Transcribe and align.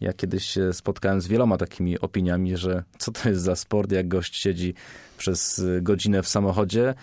Ja 0.00 0.12
kiedyś 0.12 0.44
się 0.44 0.72
spotkałem 0.72 1.20
z 1.20 1.28
wieloma 1.28 1.56
takimi 1.56 1.98
opiniami, 1.98 2.56
że 2.56 2.84
co 2.98 3.12
to 3.12 3.28
jest 3.28 3.42
za 3.42 3.56
sport, 3.56 3.92
jak 3.92 4.08
gość 4.08 4.36
siedzi 4.36 4.74
przez 5.18 5.62
godzinę 5.82 6.22
w 6.22 6.28
samochodzie 6.28 6.94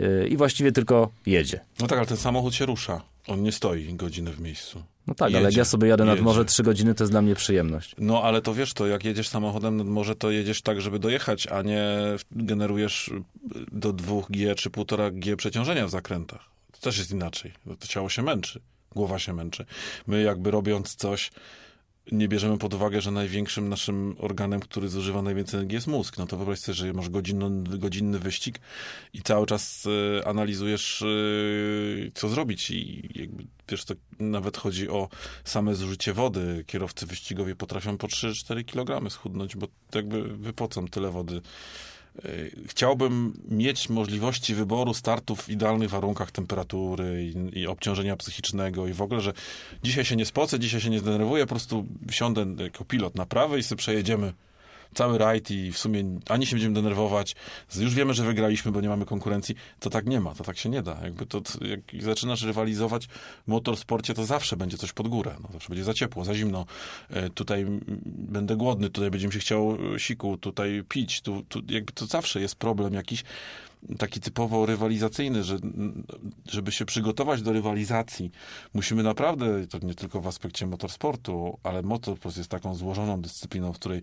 yy, 0.00 0.28
i 0.28 0.36
właściwie 0.36 0.72
tylko 0.72 1.10
jedzie. 1.26 1.60
No 1.80 1.86
tak, 1.86 1.98
ale 1.98 2.06
ten 2.06 2.16
samochód 2.16 2.54
się 2.54 2.66
rusza. 2.66 3.02
On 3.26 3.42
nie 3.42 3.52
stoi 3.52 3.94
godzinę 3.94 4.32
w 4.32 4.40
miejscu. 4.40 4.82
No 5.06 5.14
tak, 5.14 5.28
jedzie, 5.28 5.38
ale 5.38 5.48
jak 5.48 5.56
ja 5.56 5.64
sobie 5.64 5.88
jadę 5.88 6.04
nad 6.04 6.14
jedzie. 6.14 6.24
morze 6.24 6.44
trzy 6.44 6.62
godziny, 6.62 6.94
to 6.94 7.04
jest 7.04 7.12
dla 7.12 7.22
mnie 7.22 7.34
przyjemność. 7.34 7.94
No 7.98 8.22
ale 8.22 8.42
to 8.42 8.54
wiesz, 8.54 8.74
to 8.74 8.86
jak 8.86 9.04
jedziesz 9.04 9.28
samochodem 9.28 9.76
nad 9.76 9.86
morze, 9.86 10.14
to 10.16 10.30
jedziesz 10.30 10.62
tak, 10.62 10.80
żeby 10.80 10.98
dojechać, 10.98 11.46
a 11.46 11.62
nie 11.62 11.88
generujesz 12.30 13.10
do 13.72 13.92
2G 13.92 14.54
czy 14.54 14.70
1,5G 14.70 15.36
przeciążenia 15.36 15.86
w 15.86 15.90
zakrętach. 15.90 16.50
To 16.72 16.80
też 16.80 16.98
jest 16.98 17.10
inaczej. 17.10 17.52
To 17.78 17.86
ciało 17.86 18.08
się 18.08 18.22
męczy, 18.22 18.60
głowa 18.94 19.18
się 19.18 19.32
męczy. 19.32 19.64
My 20.06 20.22
jakby 20.22 20.50
robiąc 20.50 20.96
coś 20.96 21.30
nie 22.12 22.28
bierzemy 22.28 22.58
pod 22.58 22.74
uwagę, 22.74 23.00
że 23.00 23.10
największym 23.10 23.68
naszym 23.68 24.16
organem, 24.18 24.60
który 24.60 24.88
zużywa 24.88 25.22
najwięcej 25.22 25.58
energii 25.58 25.74
jest 25.74 25.86
mózg. 25.86 26.18
No 26.18 26.26
to 26.26 26.36
wyobraź 26.36 26.58
sobie, 26.58 26.74
że 26.74 26.92
masz 26.92 27.08
godzinny, 27.08 27.78
godzinny 27.78 28.18
wyścig 28.18 28.60
i 29.12 29.22
cały 29.22 29.46
czas 29.46 29.86
y, 29.86 30.26
analizujesz, 30.26 31.02
y, 31.02 32.10
co 32.14 32.28
zrobić 32.28 32.70
i 32.70 33.10
jakby, 33.14 33.44
wiesz, 33.68 33.84
to 33.84 33.94
nawet 34.18 34.56
chodzi 34.56 34.88
o 34.88 35.08
same 35.44 35.74
zużycie 35.74 36.12
wody. 36.12 36.64
Kierowcy 36.66 37.06
wyścigowi 37.06 37.56
potrafią 37.56 37.98
po 37.98 38.06
3-4 38.06 38.64
kg 38.64 39.10
schudnąć, 39.10 39.56
bo 39.56 39.66
jakby 39.94 40.22
wypocą 40.22 40.88
tyle 40.88 41.10
wody 41.10 41.40
E, 41.40 41.91
chciałbym 42.66 43.32
mieć 43.48 43.88
możliwości 43.88 44.54
wyboru 44.54 44.94
startów 44.94 45.42
w 45.42 45.48
idealnych 45.48 45.90
warunkach 45.90 46.30
temperatury 46.30 47.24
i, 47.24 47.58
i, 47.58 47.66
obciążenia 47.66 48.16
psychicznego 48.16 48.88
i 48.88 48.92
w 48.92 49.02
ogóle, 49.02 49.20
że 49.20 49.32
dzisiaj 49.82 50.04
się 50.04 50.16
nie 50.16 50.26
spocę, 50.26 50.58
dzisiaj 50.58 50.80
się 50.80 50.90
nie 50.90 50.98
zdenerwuję, 50.98 51.44
po 51.44 51.48
prostu 51.48 51.86
siądę 52.10 52.46
jako 52.58 52.84
pilot 52.84 53.14
na 53.14 53.26
prawy 53.26 53.58
i 53.58 53.62
sobie 53.62 53.78
przejedziemy 53.78 54.32
cały 54.94 55.18
rajd 55.18 55.50
i 55.50 55.72
w 55.72 55.78
sumie 55.78 56.04
ani 56.28 56.46
się 56.46 56.56
będziemy 56.56 56.74
denerwować, 56.74 57.36
już 57.80 57.94
wiemy, 57.94 58.14
że 58.14 58.24
wygraliśmy, 58.24 58.72
bo 58.72 58.80
nie 58.80 58.88
mamy 58.88 59.04
konkurencji, 59.04 59.54
to 59.80 59.90
tak 59.90 60.06
nie 60.06 60.20
ma, 60.20 60.34
to 60.34 60.44
tak 60.44 60.58
się 60.58 60.68
nie 60.68 60.82
da. 60.82 60.98
Jakby 61.02 61.26
to, 61.26 61.42
jak 61.60 62.02
zaczynasz 62.02 62.42
rywalizować 62.42 63.06
w 63.06 63.48
motorsporcie, 63.48 64.14
to 64.14 64.24
zawsze 64.24 64.56
będzie 64.56 64.78
coś 64.78 64.92
pod 64.92 65.08
górę, 65.08 65.36
no, 65.42 65.48
zawsze 65.52 65.68
będzie 65.68 65.84
za 65.84 65.94
ciepło, 65.94 66.24
za 66.24 66.34
zimno, 66.34 66.66
e, 67.10 67.30
tutaj 67.30 67.66
będę 68.06 68.56
głodny, 68.56 68.90
tutaj 68.90 69.10
będzie 69.10 69.26
mi 69.26 69.32
się 69.32 69.38
chciał 69.38 69.78
siku, 69.98 70.36
tutaj 70.36 70.84
pić, 70.88 71.20
tu, 71.20 71.42
tu 71.48 71.60
jakby 71.68 71.92
to 71.92 72.06
zawsze 72.06 72.40
jest 72.40 72.54
problem 72.54 72.94
jakiś, 72.94 73.24
taki 73.98 74.20
typowo 74.20 74.66
rywalizacyjny, 74.66 75.44
że 75.44 75.58
żeby 76.48 76.72
się 76.72 76.84
przygotować 76.84 77.42
do 77.42 77.52
rywalizacji, 77.52 78.30
musimy 78.74 79.02
naprawdę, 79.02 79.66
to 79.66 79.78
nie 79.78 79.94
tylko 79.94 80.20
w 80.20 80.26
aspekcie 80.26 80.66
motorsportu, 80.66 81.58
ale 81.62 81.82
motorsport 81.82 82.36
jest 82.36 82.50
taką 82.50 82.74
złożoną 82.74 83.20
dyscypliną, 83.20 83.72
w 83.72 83.76
której 83.76 84.02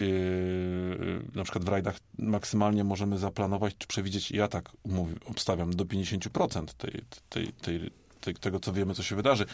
yy, 0.00 1.22
na 1.34 1.42
przykład 1.44 1.64
w 1.64 1.68
rajdach 1.68 1.98
maksymalnie 2.18 2.84
możemy 2.84 3.18
zaplanować 3.18 3.74
czy 3.78 3.86
przewidzieć, 3.86 4.30
ja 4.30 4.48
tak 4.48 4.72
mówię, 4.84 5.14
obstawiam, 5.26 5.74
do 5.74 5.84
50% 5.84 6.66
tej, 6.66 7.02
tej, 7.28 7.52
tej 7.52 7.90
tego, 8.40 8.60
co 8.60 8.72
wiemy, 8.72 8.94
co 8.94 9.02
się 9.02 9.16
wydarzy. 9.16 9.46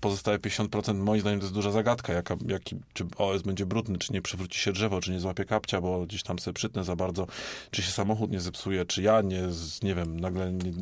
Pozostałe 0.00 0.38
50% 0.38 0.94
moim 0.94 1.20
zdaniem 1.20 1.40
to 1.40 1.44
jest 1.44 1.54
duża 1.54 1.70
zagadka, 1.70 2.12
jaka, 2.12 2.36
jaki, 2.46 2.76
czy 2.92 3.04
OS 3.18 3.42
będzie 3.42 3.66
brudny, 3.66 3.98
czy 3.98 4.12
nie 4.12 4.22
przewróci 4.22 4.58
się 4.58 4.72
drzewo, 4.72 5.00
czy 5.00 5.12
nie 5.12 5.20
złapie 5.20 5.44
kapcia, 5.44 5.80
bo 5.80 6.06
gdzieś 6.06 6.22
tam 6.22 6.38
sobie 6.38 6.54
przytnę 6.54 6.84
za 6.84 6.96
bardzo, 6.96 7.26
czy 7.70 7.82
się 7.82 7.90
samochód 7.90 8.30
nie 8.30 8.40
zepsuje, 8.40 8.84
czy 8.84 9.02
ja 9.02 9.22
nie, 9.22 9.42
nie 9.82 9.94
wiem, 9.94 10.20
nagle, 10.20 10.52
nie, 10.52 10.72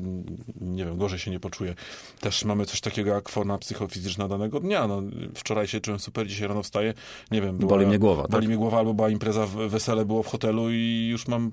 nie 0.61 0.85
wiem, 0.85 0.99
gorzej 0.99 1.19
się 1.19 1.31
nie 1.31 1.41
poczuję. 1.41 1.75
Też 2.21 2.45
mamy 2.45 2.67
coś 2.67 2.81
takiego 2.81 3.11
jak 3.11 3.29
forma 3.29 3.59
psychofizyczna 3.59 4.29
danego 4.29 4.61
dnia. 4.61 4.87
No, 4.87 5.03
wczoraj 5.35 5.69
się 5.69 5.81
czułem 5.81 6.01
super, 6.01 6.27
dzisiaj 6.27 6.49
rano 6.49 6.63
wstaję, 6.63 6.95
nie 7.31 7.43
wiem. 7.43 7.59
Była, 7.59 7.71
boli 7.71 7.87
mnie 7.87 7.99
głowa, 7.99 8.23
Boli 8.23 8.43
tak? 8.43 8.49
mnie 8.49 8.57
głowa, 8.57 8.79
albo 8.79 8.95
była 8.95 9.11
impreza, 9.11 9.47
wesele 9.47 10.05
było 10.05 10.23
w 10.23 10.27
hotelu 10.27 10.71
i 10.71 11.09
już 11.11 11.29
mam 11.29 11.53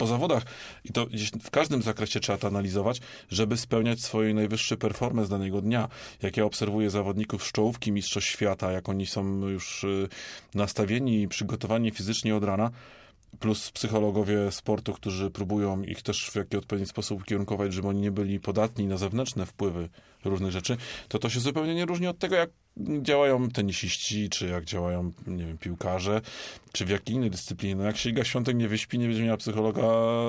po 0.00 0.06
zawodach. 0.06 0.42
I 0.84 0.92
to 0.92 1.06
gdzieś 1.06 1.30
w 1.30 1.50
każdym 1.50 1.82
zakresie 1.82 2.20
trzeba 2.20 2.38
to 2.38 2.46
analizować, 2.46 3.00
żeby 3.30 3.56
spełniać 3.56 4.00
swój 4.00 4.34
najwyższy 4.34 4.76
performance 4.76 5.30
danego 5.30 5.60
dnia. 5.60 5.88
Jak 6.22 6.36
ja 6.36 6.44
obserwuję 6.44 6.90
zawodników 6.90 7.44
z 7.44 7.52
czołówki 7.52 7.92
Mistrzostw 7.92 8.30
Świata, 8.30 8.72
jak 8.72 8.88
oni 8.88 9.06
są 9.06 9.48
już 9.48 9.84
y, 9.84 10.08
nastawieni 10.54 11.22
i 11.22 11.28
przygotowani 11.28 11.90
fizycznie 11.90 12.36
od 12.36 12.44
rana, 12.44 12.70
plus 13.38 13.70
psychologowie 13.70 14.52
sportu, 14.52 14.92
którzy 14.92 15.30
próbują 15.30 15.82
ich 15.82 16.02
też 16.02 16.30
w 16.30 16.36
jakiś 16.36 16.54
odpowiedni 16.54 16.86
sposób 16.86 17.22
ukierunkować, 17.22 17.72
żeby 17.72 17.88
oni 17.88 18.00
nie 18.00 18.10
byli 18.10 18.40
podatni 18.40 18.86
na 18.86 18.96
zewnętrzne 18.96 19.46
wpływy 19.46 19.88
różnych 20.24 20.52
rzeczy, 20.52 20.76
to 21.08 21.18
to 21.18 21.30
się 21.30 21.40
zupełnie 21.40 21.74
nie 21.74 21.86
różni 21.86 22.06
od 22.06 22.18
tego, 22.18 22.36
jak 22.36 22.50
działają 23.02 23.50
tenisiści, 23.50 24.28
czy 24.28 24.48
jak 24.48 24.64
działają, 24.64 25.12
nie 25.26 25.46
wiem, 25.46 25.58
piłkarze, 25.58 26.20
czy 26.72 26.84
w 26.84 26.88
jakiej 26.88 27.16
innej 27.16 27.30
dyscyplinie. 27.30 27.76
No 27.76 27.84
jak 27.84 27.96
się 27.96 28.10
Iga 28.10 28.24
Świątek 28.24 28.56
nie 28.56 28.68
wyśpi, 28.68 28.98
nie 28.98 29.06
będzie 29.06 29.22
miała 29.22 29.36
psychologa 29.36 29.82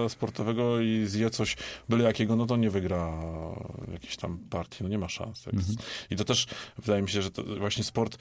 sportowego 0.10 0.80
i 0.80 1.06
zje 1.06 1.30
coś 1.30 1.58
byle 1.90 2.04
jakiego, 2.04 2.36
no 2.36 2.46
to 2.46 2.58
nie 2.58 2.70
wygra 2.70 3.14
jakiejś 3.92 4.18
tam 4.18 4.38
partii, 4.50 4.84
no 4.84 4.90
nie 4.90 4.98
ma 4.98 5.10
szans. 5.10 5.48
Mhm. 5.48 5.76
I 6.10 6.16
to 6.16 6.24
też 6.24 6.48
wydaje 6.78 7.02
mi 7.02 7.10
się, 7.10 7.22
że 7.22 7.32
to 7.32 7.44
właśnie 7.44 7.84
sport 7.84 8.18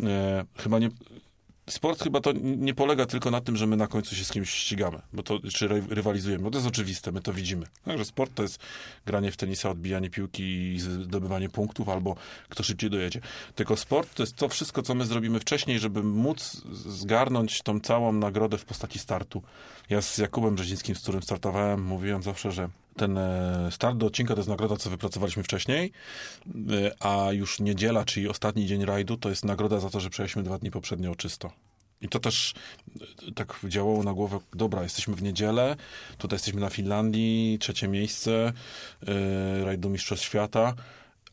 e, 0.00 0.44
chyba 0.56 0.78
nie 0.78 0.88
sport 1.72 2.02
chyba 2.02 2.20
to 2.20 2.32
nie 2.42 2.74
polega 2.74 3.06
tylko 3.06 3.30
na 3.30 3.40
tym, 3.40 3.56
że 3.56 3.66
my 3.66 3.76
na 3.76 3.86
końcu 3.86 4.14
się 4.14 4.24
z 4.24 4.30
kimś 4.30 4.50
ścigamy, 4.50 5.02
bo 5.12 5.22
to, 5.22 5.38
czy 5.54 5.68
rywalizujemy, 5.68 6.44
bo 6.44 6.50
to 6.50 6.58
jest 6.58 6.68
oczywiste, 6.68 7.12
my 7.12 7.20
to 7.20 7.32
widzimy. 7.32 7.66
Także 7.84 8.04
sport 8.04 8.34
to 8.34 8.42
jest 8.42 8.58
granie 9.06 9.32
w 9.32 9.36
tenisa, 9.36 9.70
odbijanie 9.70 10.10
piłki 10.10 10.42
i 10.74 10.80
zdobywanie 10.80 11.48
punktów, 11.48 11.88
albo 11.88 12.16
kto 12.48 12.62
szybciej 12.62 12.90
dojedzie. 12.90 13.20
Tylko 13.54 13.76
sport 13.76 14.14
to 14.14 14.22
jest 14.22 14.36
to 14.36 14.48
wszystko, 14.48 14.82
co 14.82 14.94
my 14.94 15.06
zrobimy 15.06 15.40
wcześniej, 15.40 15.78
żeby 15.78 16.02
móc 16.02 16.62
zgarnąć 16.86 17.62
tą 17.62 17.80
całą 17.80 18.12
nagrodę 18.12 18.58
w 18.58 18.64
postaci 18.64 18.98
startu. 18.98 19.42
Ja 19.90 20.02
z 20.02 20.18
Jakubem 20.18 20.54
Brzezińskim, 20.54 20.94
z 20.94 21.02
którym 21.02 21.22
startowałem, 21.22 21.84
mówiłem 21.84 22.22
zawsze, 22.22 22.52
że 22.52 22.68
ten 22.96 23.18
e, 23.18 23.68
start 23.70 23.96
do 23.96 24.06
odcinka 24.06 24.34
to 24.34 24.40
jest 24.40 24.48
nagroda, 24.48 24.76
co 24.76 24.90
wypracowaliśmy 24.90 25.42
wcześniej, 25.42 25.92
e, 26.46 26.50
a 27.02 27.32
już 27.32 27.60
niedziela, 27.60 28.04
czyli 28.04 28.28
ostatni 28.28 28.66
dzień 28.66 28.84
rajdu, 28.84 29.16
to 29.16 29.28
jest 29.28 29.44
nagroda 29.44 29.80
za 29.80 29.90
to, 29.90 30.00
że 30.00 30.10
przejechaliśmy 30.10 30.42
dwa 30.42 30.58
dni 30.58 30.70
poprzednio 30.70 31.14
czysto. 31.14 31.52
I 32.00 32.08
to 32.08 32.20
też 32.20 32.54
e, 33.28 33.32
tak 33.34 33.60
działało 33.64 34.02
na 34.02 34.12
głowę, 34.12 34.38
dobra, 34.52 34.82
jesteśmy 34.82 35.14
w 35.14 35.22
niedzielę, 35.22 35.76
tutaj 36.18 36.34
jesteśmy 36.34 36.60
na 36.60 36.70
Finlandii, 36.70 37.58
trzecie 37.60 37.88
miejsce, 37.88 38.52
yy, 39.02 39.64
rajdu 39.64 39.90
Mistrzostw 39.90 40.26
Świata, 40.26 40.74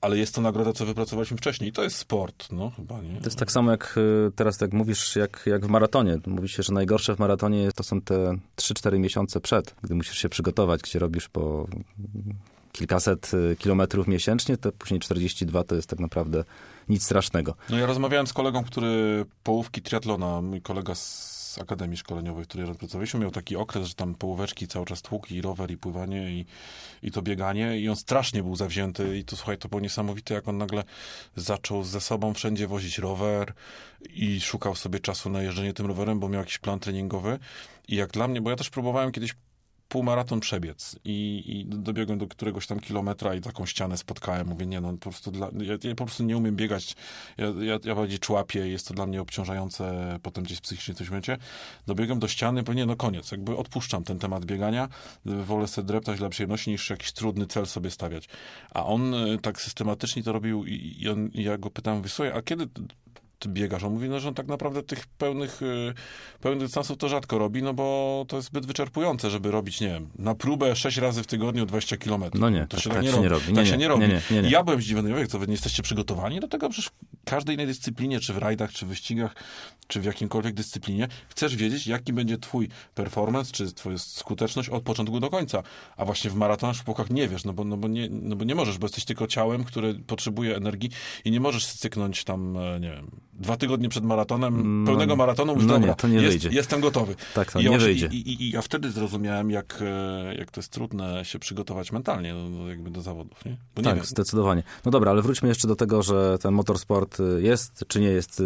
ale 0.02 0.18
jest 0.18 0.35
to 0.35 0.41
nagroda, 0.41 0.74
co 0.74 0.85
wypracowaliśmy 0.85 1.38
wcześniej. 1.38 1.69
I 1.69 1.74
to 1.74 1.84
jest 1.84 1.97
sport, 1.97 2.47
no 2.52 2.72
chyba, 2.75 3.02
nie? 3.02 3.19
To 3.19 3.25
jest 3.25 3.40
tak 3.40 3.52
samo 3.52 3.72
jak 3.72 3.96
y, 3.97 4.31
teraz 4.35 4.58
tak 4.58 4.74
mówisz, 4.74 5.16
jak, 5.16 5.44
jak 5.46 5.66
w 5.66 5.69
maratonie. 5.69 6.18
Mówi 6.28 6.50
się, 6.50 6.63
że 6.63 6.74
najgorsze 6.74 7.16
w 7.16 7.19
maratonie 7.19 7.72
to 7.75 7.84
są 7.84 8.02
te 8.02 8.38
3-4 8.56 9.00
miesiące 9.00 9.41
przed, 9.41 9.75
gdy 9.84 9.96
musisz 9.96 10.18
się 10.18 10.30
przygotować, 10.30 10.81
gdzie 10.81 11.00
robisz 11.00 11.30
po 11.30 11.68
kilkaset 12.72 13.31
y, 13.34 13.56
kilometrów 13.56 14.07
miesięcznie, 14.07 14.57
to 14.57 14.72
później 14.72 15.00
42 15.00 15.63
to 15.63 15.75
jest 15.75 15.90
tak 15.90 16.00
naprawdę 16.00 16.44
nic 16.90 17.03
strasznego. 17.03 17.56
No 17.69 17.78
ja 17.78 17.86
rozmawiałem 17.86 18.28
z 18.28 18.34
kolegą, 18.34 18.63
który 18.63 19.25
połówki 19.44 19.81
triatlona, 19.81 20.41
mój 20.41 20.62
kolega 20.62 20.96
z 20.96 21.37
Akademii 21.62 21.97
Szkoleniowej, 21.97 22.45
w 22.45 22.47
której 22.47 22.75
pracowaliśmy, 22.75 23.19
miał 23.19 23.31
taki 23.31 23.56
okres, 23.56 23.88
że 23.88 23.94
tam 23.94 24.16
połóweczki 24.16 24.68
cały 24.68 24.85
czas 24.85 25.01
tłuk 25.01 25.31
i 25.31 25.41
rower, 25.41 25.72
i 25.72 25.78
pływanie, 25.78 26.31
i, 26.31 26.45
i 27.03 27.12
to 27.12 27.22
bieganie 27.22 27.79
i 27.79 27.90
on 27.90 27.95
strasznie 27.95 28.44
był 28.44 28.56
zawzięty 28.56 29.18
i 29.18 29.23
to 29.23 29.35
słuchaj, 29.35 29.57
to 29.57 29.69
było 29.69 29.81
niesamowite, 29.81 30.34
jak 30.34 30.47
on 30.47 30.57
nagle 30.57 30.84
zaczął 31.35 31.84
ze 31.84 32.01
sobą 32.01 32.34
wszędzie 32.34 32.68
wozić 32.68 32.97
rower 32.97 33.53
i 34.09 34.41
szukał 34.41 34.75
sobie 34.75 35.00
czasu 35.00 35.29
na 35.29 35.41
jeżdżenie 35.41 35.73
tym 35.73 35.85
rowerem, 35.85 36.19
bo 36.19 36.29
miał 36.29 36.41
jakiś 36.41 36.57
plan 36.57 36.79
treningowy. 36.79 37.40
I 37.88 37.95
jak 37.95 38.12
dla 38.12 38.28
mnie, 38.28 38.41
bo 38.41 38.50
ja 38.50 38.56
też 38.56 38.69
próbowałem 38.69 39.12
kiedyś 39.12 39.35
półmaraton 39.90 40.40
przebiec 40.40 40.96
i, 41.06 41.44
i 41.46 41.66
dobiegłem 41.66 42.20
do 42.20 42.28
któregoś 42.28 42.68
tam 42.68 42.80
kilometra 42.80 43.36
i 43.36 43.42
taką 43.42 43.66
ścianę 43.66 43.98
spotkałem. 43.98 44.48
Mówię, 44.48 44.66
nie 44.66 44.81
no, 44.81 44.94
po 44.94 45.09
prostu 45.09 45.31
dla, 45.31 45.50
ja, 45.58 45.74
ja 45.84 45.96
po 45.96 46.06
prostu 46.06 46.24
nie 46.24 46.38
umiem 46.38 46.56
biegać. 46.56 46.96
Ja, 47.38 47.46
ja, 47.46 47.80
ja 47.84 47.96
bardziej 47.96 48.20
człapię 48.20 48.68
jest 48.68 48.88
to 48.88 48.94
dla 48.94 49.06
mnie 49.06 49.22
obciążające 49.22 50.18
potem 50.24 50.44
gdzieś 50.44 50.62
psychicznie 50.62 50.95
coś 50.95 51.10
będzie. 51.10 51.38
Dobiegłem 51.88 52.19
do 52.19 52.28
ściany, 52.28 52.63
bo 52.63 52.74
nie, 52.74 52.86
no 52.86 52.95
koniec. 52.95 53.31
Jakby 53.31 53.57
odpuszczam 53.57 54.04
ten 54.04 54.19
temat 54.19 54.45
biegania. 54.45 54.89
Wolę 55.25 55.68
sobie 55.68 55.88
dreptać 55.88 56.19
dla 56.19 56.30
przyjemności 56.30 56.72
niż 56.72 56.90
jakiś 56.90 57.12
trudny 57.12 57.48
cel 57.48 57.66
sobie 57.66 57.92
stawiać. 57.92 58.30
A 58.74 58.86
on 58.86 59.13
e, 59.13 59.38
tak 59.38 59.62
systematycznie 59.62 60.24
to 60.24 60.31
robił 60.31 60.66
i, 60.66 60.95
i 61.00 61.10
on, 61.10 61.30
ja 61.33 61.57
go 61.57 61.69
pytałem, 61.69 62.01
wysłuchaj, 62.01 62.38
a 62.38 62.42
kiedy 62.42 62.68
ty 63.39 63.50
biegasz? 63.50 63.84
On 63.84 63.94
mówi, 63.94 64.10
no, 64.10 64.19
że 64.19 64.28
on 64.28 64.34
tak 64.34 64.48
naprawdę 64.48 64.84
tych 64.84 65.07
pełnych, 65.07 65.62
y, 65.62 65.94
pełnych 66.42 66.63
dystansów 66.63 66.98
to 66.98 67.10
rzadko 67.10 67.38
robi, 67.38 67.63
no 67.63 67.74
bo 67.74 68.25
to 68.28 68.36
jest 68.36 68.48
zbyt 68.48 68.66
wyczerpujące, 68.66 69.30
żeby 69.30 69.51
robić, 69.51 69.81
nie 69.81 69.88
wiem, 69.88 70.10
na 70.19 70.36
próbę 70.36 70.75
6 70.75 70.98
razy 70.98 71.24
w 71.24 71.28
tygodniu 71.28 71.66
20 71.66 71.98
kilometrów. 71.98 72.42
No 72.42 72.50
nie, 72.50 72.68
to 72.68 72.78
tak, 72.78 72.80
się 72.80 72.89
tak, 72.89 72.98
tak 72.98 73.06
nie, 73.06 73.12
robi. 73.12 73.24
nie 73.24 73.30
robi. 73.30 73.45
Tak 73.45 73.56
nie, 73.56 73.66
się 73.66 73.78
nie 73.78 73.88
robi. 73.88 74.07
Nie, 74.07 74.22
nie, 74.31 74.42
nie, 74.42 74.50
Ja 74.50 74.63
byłem 74.63 74.81
zdziwiony, 74.81 75.19
jak 75.19 75.28
co, 75.28 75.39
wy 75.39 75.48
nie 75.48 75.54
jesteście 75.54 75.84
przygotowani 75.84 76.39
do 76.39 76.48
tego? 76.48 76.69
Przecież 76.69 76.89
w 76.89 77.25
każdej 77.25 77.56
innej 77.56 77.68
dyscyplinie, 77.68 78.19
czy 78.19 78.34
w 78.34 78.38
rajdach, 78.38 78.72
czy 78.72 78.86
wyścigach, 78.86 79.36
czy 79.88 80.01
w 80.01 80.06
jakimkolwiek 80.06 80.54
dyscyplinie, 80.54 81.07
chcesz 81.30 81.56
wiedzieć, 81.56 81.88
jaki 81.88 82.13
będzie 82.13 82.38
twój 82.38 82.69
performance, 82.95 83.51
czy 83.51 83.74
twoja 83.74 83.98
skuteczność 83.98 84.69
od 84.69 84.83
początku 84.83 85.19
do 85.19 85.30
końca. 85.30 85.63
A 85.98 86.06
właśnie 86.06 86.30
w 86.30 86.36
maratonach, 86.36 86.75
w 86.75 86.83
płokach 86.83 87.10
nie 87.10 87.28
wiesz, 87.28 87.45
no 87.45 87.54
bo, 87.54 87.63
no, 87.63 87.78
bo 87.78 87.88
nie, 87.88 88.07
no 88.12 88.36
bo 88.36 88.45
nie 88.45 88.56
możesz, 88.56 88.78
bo 88.78 88.86
jesteś 88.86 89.06
tylko 89.06 89.28
ciałem, 89.28 89.63
które 89.63 89.94
potrzebuje 89.94 90.56
energii 90.56 90.90
i 91.25 91.31
nie 91.31 91.40
możesz 91.40 91.66
cyknąć 91.66 92.24
tam, 92.24 92.57
e, 92.57 92.80
nie 92.80 92.92
wiem, 92.92 93.12
dwa 93.39 93.57
tygodnie 93.57 93.89
przed 93.89 94.04
maratonem, 94.04 94.84
no, 94.84 94.88
pełnego 94.88 95.16
maratonu, 95.16 95.54
mówisz, 95.54 95.68
no 95.68 95.74
dobra, 95.74 95.89
nie, 95.89 95.95
to 95.95 96.07
nie 96.07 96.16
jest, 96.16 96.28
wyjdzie. 96.28 96.50
jestem 96.50 96.81
gotowy. 96.81 97.16
Tak, 97.34 97.51
to 97.51 97.60
I 97.60 97.69
nie 97.69 97.80
wyjdzie. 97.80 98.10
I, 98.12 98.16
i, 98.16 98.44
I, 98.44 98.51
ja 98.51 98.62
wtedy 98.62 98.92
zrozumiałem, 98.92 99.51
jak, 99.51 99.80
e, 99.81 100.36
jak 100.36 100.51
to 100.51 100.60
jest 100.60 100.72
trudne 100.72 101.25
się 101.25 101.39
przygotować 101.39 101.92
mentalnie 101.92 102.34
do, 102.34 102.69
jakby 102.69 102.89
do 102.89 103.01
zawodów. 103.01 103.45
Nie? 103.45 103.57
Bo 103.75 103.81
tak, 103.81 104.06
zdecydowanie. 104.06 104.63
No 104.86 104.92
dobra, 104.92 105.12
ale 105.12 105.22
wróćmy 105.22 105.50
jeszcze 105.50 105.68
do 105.68 105.75
tego, 105.75 106.04
że 106.04 106.38
ten 106.42 106.54
motorsport 106.54 107.19
y, 107.19 107.42
jest, 107.42 107.86
czy 107.88 108.00
nie 108.00 108.07
jest 108.07 108.44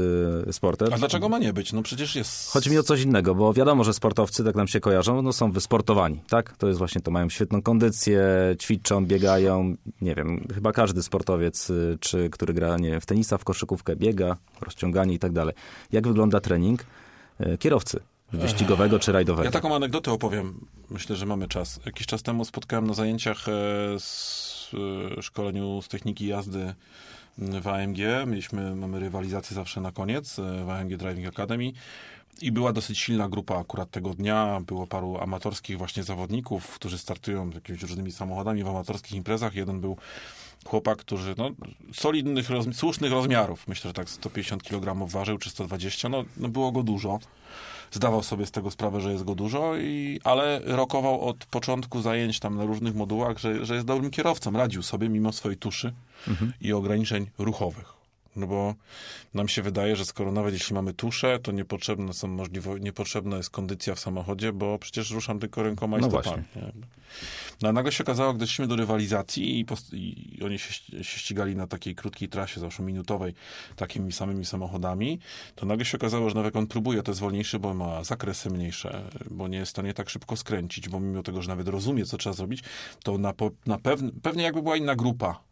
y, 0.47 0.53
sportem. 0.53 0.93
A 0.93 0.97
dlaczego 0.97 1.29
ma 1.29 1.39
nie 1.39 1.53
być? 1.53 1.73
No 1.73 1.81
przecież 1.81 2.15
jest... 2.15 2.51
Chodzi 2.51 2.69
mi 2.69 2.77
o 2.77 2.83
coś 2.83 3.01
innego, 3.01 3.35
bo 3.35 3.53
wiadomo, 3.53 3.83
że 3.83 3.93
sportowcy, 3.93 4.43
tak 4.43 4.55
nam 4.55 4.67
się 4.67 4.79
kojarzą, 4.79 5.21
no 5.21 5.33
są 5.33 5.51
wysportowani, 5.51 6.19
tak? 6.29 6.57
To 6.57 6.67
jest 6.67 6.79
właśnie 6.79 7.01
to, 7.01 7.11
mają 7.11 7.29
świetną 7.29 7.61
kondycję, 7.61 8.21
ćwiczą, 8.61 9.05
biegają, 9.05 9.75
nie 10.01 10.15
wiem, 10.15 10.47
chyba 10.53 10.71
każdy 10.71 11.03
sportowiec, 11.03 11.71
czy 11.99 12.29
który 12.29 12.53
gra, 12.53 12.77
nie 12.77 12.91
wiem, 12.91 13.01
w 13.01 13.05
tenisa, 13.05 13.37
w 13.37 13.43
koszykówkę, 13.43 13.95
biega, 13.95 14.37
rozciąganie 14.81 15.13
i 15.13 15.19
tak 15.19 15.31
dalej. 15.31 15.55
Jak 15.91 16.07
wygląda 16.07 16.39
trening 16.39 16.85
kierowcy? 17.59 17.99
wyścigowego 18.33 18.99
czy 18.99 19.11
rajdowego. 19.11 19.45
Ja 19.45 19.51
taką 19.51 19.75
anegdotę 19.75 20.11
opowiem. 20.11 20.65
Myślę, 20.89 21.15
że 21.15 21.25
mamy 21.25 21.47
czas. 21.47 21.79
Jakiś 21.85 22.07
czas 22.07 22.23
temu 22.23 22.45
spotkałem 22.45 22.87
na 22.87 22.93
zajęciach 22.93 23.47
e, 23.47 23.51
z 23.99 24.71
e, 25.17 25.21
szkoleniu 25.21 25.81
z 25.81 25.87
techniki 25.87 26.27
jazdy 26.27 26.73
w 27.37 27.67
AMG. 27.67 27.97
Mieliśmy, 28.27 28.75
mamy 28.75 28.99
rywalizację 28.99 29.55
zawsze 29.55 29.81
na 29.81 29.91
koniec 29.91 30.39
e, 30.39 30.65
w 30.65 30.69
AMG 30.69 30.97
Driving 30.97 31.27
Academy. 31.27 31.71
I 32.41 32.51
była 32.51 32.73
dosyć 32.73 32.99
silna 32.99 33.29
grupa 33.29 33.59
akurat 33.59 33.91
tego 33.91 34.13
dnia. 34.13 34.61
Było 34.67 34.87
paru 34.87 35.17
amatorskich 35.17 35.77
właśnie 35.77 36.03
zawodników, 36.03 36.73
którzy 36.73 36.97
startują 36.97 37.49
jakimiś 37.49 37.81
różnymi 37.81 38.11
samochodami 38.11 38.63
w 38.63 38.67
amatorskich 38.67 39.13
imprezach. 39.13 39.55
Jeden 39.55 39.81
był 39.81 39.97
chłopak, 40.65 40.97
który 40.97 41.35
no, 41.37 41.49
solidnych, 41.93 42.49
roz, 42.49 42.65
słusznych 42.73 43.11
rozmiarów. 43.11 43.67
Myślę, 43.67 43.89
że 43.89 43.93
tak 43.93 44.09
150 44.09 44.63
kg 44.63 45.07
ważył, 45.07 45.37
czy 45.37 45.49
120. 45.49 46.09
No, 46.09 46.23
no 46.37 46.47
było 46.49 46.71
go 46.71 46.83
dużo 46.83 47.19
zdawał 47.91 48.23
sobie 48.23 48.45
z 48.45 48.51
tego 48.51 48.71
sprawę, 48.71 49.01
że 49.01 49.11
jest 49.11 49.23
go 49.23 49.35
dużo, 49.35 49.77
i, 49.77 50.19
ale 50.23 50.61
rokował 50.65 51.21
od 51.21 51.45
początku 51.45 52.01
zajęć 52.01 52.39
tam 52.39 52.57
na 52.57 52.65
różnych 52.65 52.95
modułach, 52.95 53.37
że, 53.37 53.65
że 53.65 53.73
jest 53.73 53.87
dobrym 53.87 54.11
kierowcą. 54.11 54.51
Radził 54.51 54.83
sobie 54.83 55.09
mimo 55.09 55.31
swojej 55.31 55.57
tuszy 55.57 55.93
mhm. 56.27 56.53
i 56.61 56.73
ograniczeń 56.73 57.29
ruchowych. 57.37 58.00
No 58.35 58.47
bo 58.47 58.75
nam 59.33 59.47
się 59.47 59.61
wydaje, 59.61 59.95
że 59.95 60.05
skoro 60.05 60.31
nawet 60.31 60.53
jeśli 60.53 60.73
mamy 60.73 60.93
tuszę, 60.93 61.39
to 61.39 61.51
niepotrzebne 61.51 62.13
są 62.13 62.37
niepotrzebna 62.79 63.37
jest 63.37 63.49
kondycja 63.49 63.95
w 63.95 63.99
samochodzie, 63.99 64.53
bo 64.53 64.79
przecież 64.79 65.11
ruszam 65.11 65.39
tylko 65.39 65.63
rękoma 65.63 65.97
i 65.97 66.01
no 66.01 66.09
stopami. 66.09 66.43
No 67.61 67.69
a 67.69 67.71
nagle 67.71 67.91
się 67.91 68.03
okazało, 68.03 68.33
gdy 68.33 68.47
szliśmy 68.47 68.67
do 68.67 68.75
rywalizacji 68.75 69.59
i, 69.59 69.65
i 69.93 70.43
oni 70.43 70.59
się, 70.59 70.73
się, 71.03 71.19
ścigali 71.19 71.55
na 71.55 71.67
takiej 71.67 71.95
krótkiej 71.95 72.29
trasie, 72.29 72.59
zawsze 72.59 72.83
minutowej, 72.83 73.33
takimi 73.75 74.11
samymi 74.11 74.45
samochodami, 74.45 75.19
to 75.55 75.65
nagle 75.65 75.85
się 75.85 75.97
okazało, 75.97 76.29
że 76.29 76.35
nawet 76.35 76.47
jak 76.55 76.55
on 76.55 76.67
próbuje, 76.67 77.03
to 77.03 77.11
jest 77.11 77.21
wolniejszy, 77.21 77.59
bo 77.59 77.73
ma 77.73 78.03
zakresy 78.03 78.49
mniejsze, 78.49 79.09
bo 79.31 79.47
nie 79.47 79.57
jest 79.57 79.69
w 79.69 79.75
stanie 79.75 79.93
tak 79.93 80.09
szybko 80.09 80.37
skręcić, 80.37 80.89
bo 80.89 80.99
mimo 80.99 81.23
tego, 81.23 81.41
że 81.41 81.49
nawet 81.49 81.67
rozumie, 81.67 82.05
co 82.05 82.17
trzeba 82.17 82.33
zrobić, 82.33 82.63
to 83.03 83.17
na, 83.17 83.33
na 83.65 83.77
pewne, 83.77 84.11
pewnie 84.21 84.43
jakby 84.43 84.61
była 84.61 84.77
inna 84.77 84.95
grupa, 84.95 85.50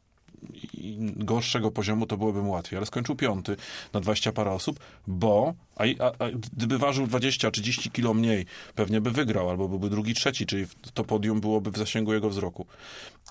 gorszego 1.16 1.72
poziomu, 1.72 2.06
to 2.06 2.18
byłoby 2.18 2.42
mu 2.42 2.52
łatwiej. 2.52 2.78
Ale 2.78 2.86
skończył 2.86 3.16
piąty 3.16 3.56
na 3.94 4.00
20 4.00 4.32
parę 4.32 4.52
osób, 4.52 4.80
bo 5.08 5.54
a, 5.76 5.84
a, 6.00 6.26
a, 6.26 6.30
gdyby 6.32 6.78
ważył 6.78 7.06
20-30 7.06 7.92
kilo 7.92 8.14
mniej, 8.14 8.46
pewnie 8.76 9.02
by 9.02 9.12
wygrał, 9.12 9.50
albo 9.50 9.68
byłby 9.68 9.90
drugi, 9.90 10.14
trzeci, 10.14 10.46
czyli 10.46 10.66
to 10.94 11.04
podium 11.04 11.42
byłoby 11.42 11.72
w 11.72 11.78
zasięgu 11.78 12.14
jego 12.14 12.30
wzroku. 12.30 12.66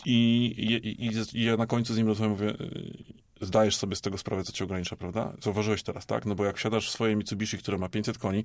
I, 0.05 0.47
i, 0.59 1.07
i, 1.07 1.41
i 1.41 1.45
ja 1.45 1.57
na 1.57 1.67
końcu 1.67 1.95
z 1.95 1.97
nim 1.97 2.07
rozmawiam, 2.07 2.31
mówię, 2.31 2.51
y, 2.51 3.19
zdajesz 3.41 3.77
sobie 3.77 3.97
z 3.97 4.01
tego 4.01 4.19
sprawę, 4.19 4.45
co 4.45 4.53
cię 4.53 4.65
ogranicza, 4.65 4.97
prawda? 4.97 5.33
Zauważyłeś 5.43 5.83
teraz, 5.83 6.07
tak? 6.07 6.27
No 6.27 6.35
bo 6.35 6.45
jak 6.45 6.57
wsiadasz 6.57 6.89
w 6.89 6.93
swoje 6.93 7.17
Mitsubishi, 7.17 7.59
które 7.59 7.79
ma 7.79 7.89
500 7.89 8.19
koni 8.19 8.45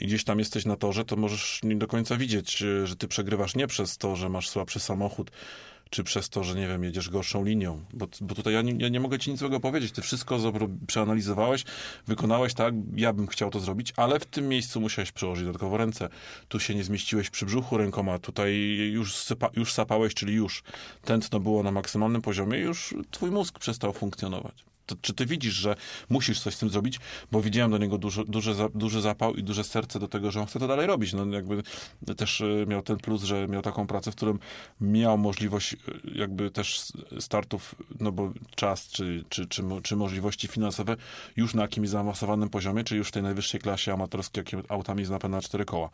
i 0.00 0.06
gdzieś 0.06 0.24
tam 0.24 0.38
jesteś 0.38 0.64
na 0.64 0.76
torze, 0.76 1.04
to 1.04 1.16
możesz 1.16 1.60
nie 1.62 1.76
do 1.76 1.86
końca 1.86 2.16
widzieć, 2.16 2.62
y, 2.62 2.86
że 2.86 2.96
ty 2.96 3.08
przegrywasz 3.08 3.56
nie 3.56 3.66
przez 3.66 3.98
to, 3.98 4.16
że 4.16 4.28
masz 4.28 4.48
słabszy 4.48 4.80
samochód, 4.80 5.30
czy 5.92 6.04
przez 6.04 6.28
to, 6.28 6.44
że 6.44 6.54
nie 6.54 6.68
wiem, 6.68 6.84
jedziesz 6.84 7.10
gorszą 7.10 7.44
linią. 7.44 7.84
Bo, 7.92 8.08
bo 8.20 8.34
tutaj 8.34 8.54
ja 8.54 8.62
nie, 8.62 8.72
ja 8.78 8.88
nie 8.88 9.00
mogę 9.00 9.18
ci 9.18 9.30
nic 9.30 9.40
złego 9.40 9.60
powiedzieć. 9.60 9.92
Ty 9.92 10.02
wszystko 10.02 10.38
przeanalizowałeś, 10.86 11.64
wykonałeś 12.06 12.54
tak, 12.54 12.74
ja 12.96 13.12
bym 13.12 13.26
chciał 13.26 13.50
to 13.50 13.60
zrobić, 13.60 13.92
ale 13.96 14.20
w 14.20 14.26
tym 14.26 14.48
miejscu 14.48 14.80
musiałeś 14.80 15.12
przełożyć 15.12 15.44
dodatkowo 15.44 15.76
ręce. 15.76 16.08
Tu 16.48 16.60
się 16.60 16.74
nie 16.74 16.84
zmieściłeś 16.84 17.30
przy 17.30 17.46
brzuchu 17.46 17.76
rękoma, 17.76 18.18
tutaj 18.18 18.54
już, 18.92 19.16
sypa, 19.16 19.50
już 19.56 19.72
sapałeś, 19.72 20.14
czyli 20.14 20.34
już 20.34 20.62
tętno 21.04 21.40
było 21.40 21.62
na 21.62 21.70
maksymalnym 21.70 22.22
poziomie, 22.22 22.58
już 22.58 22.94
twój 23.10 23.30
mózg 23.30 23.58
przestał 23.58 23.92
funkcjonować 23.92 24.71
to, 24.86 24.96
czy 25.00 25.14
ty 25.14 25.26
widzisz, 25.26 25.54
że 25.54 25.76
musisz 26.08 26.40
coś 26.40 26.54
z 26.54 26.58
tym 26.58 26.70
zrobić, 26.70 27.00
bo 27.32 27.42
widziałem 27.42 27.70
do 27.70 27.78
niego 27.78 27.98
duży, 27.98 28.24
duży, 28.24 28.54
duży 28.74 29.00
zapał 29.00 29.34
i 29.34 29.42
duże 29.42 29.64
serce 29.64 29.98
do 29.98 30.08
tego, 30.08 30.30
że 30.30 30.40
on 30.40 30.46
chce 30.46 30.58
to 30.58 30.68
dalej 30.68 30.86
robić. 30.86 31.12
No 31.12 31.26
jakby 31.26 31.62
też 32.16 32.40
e, 32.40 32.66
miał 32.66 32.82
ten 32.82 32.96
plus, 32.96 33.22
że 33.22 33.48
miał 33.48 33.62
taką 33.62 33.86
pracę, 33.86 34.12
w 34.12 34.14
którym 34.14 34.38
miał 34.80 35.18
możliwość 35.18 35.74
e, 35.74 35.76
jakby 36.14 36.50
też 36.50 36.82
startów, 37.20 37.74
no 38.00 38.12
bo 38.12 38.32
czas 38.54 38.88
czy, 38.88 39.24
czy, 39.28 39.46
czy, 39.46 39.62
czy 39.82 39.96
możliwości 39.96 40.48
finansowe 40.48 40.96
już 41.36 41.54
na 41.54 41.62
jakimś 41.62 41.88
zaawansowanym 41.88 42.48
poziomie, 42.48 42.84
czy 42.84 42.96
już 42.96 43.08
w 43.08 43.12
tej 43.12 43.22
najwyższej 43.22 43.60
klasie 43.60 43.92
amatorskiej, 43.92 44.40
jakim 44.40 44.62
autami 44.68 45.04
napęd 45.10 45.32
na 45.32 45.42
cztery 45.42 45.64
koła. 45.64 45.90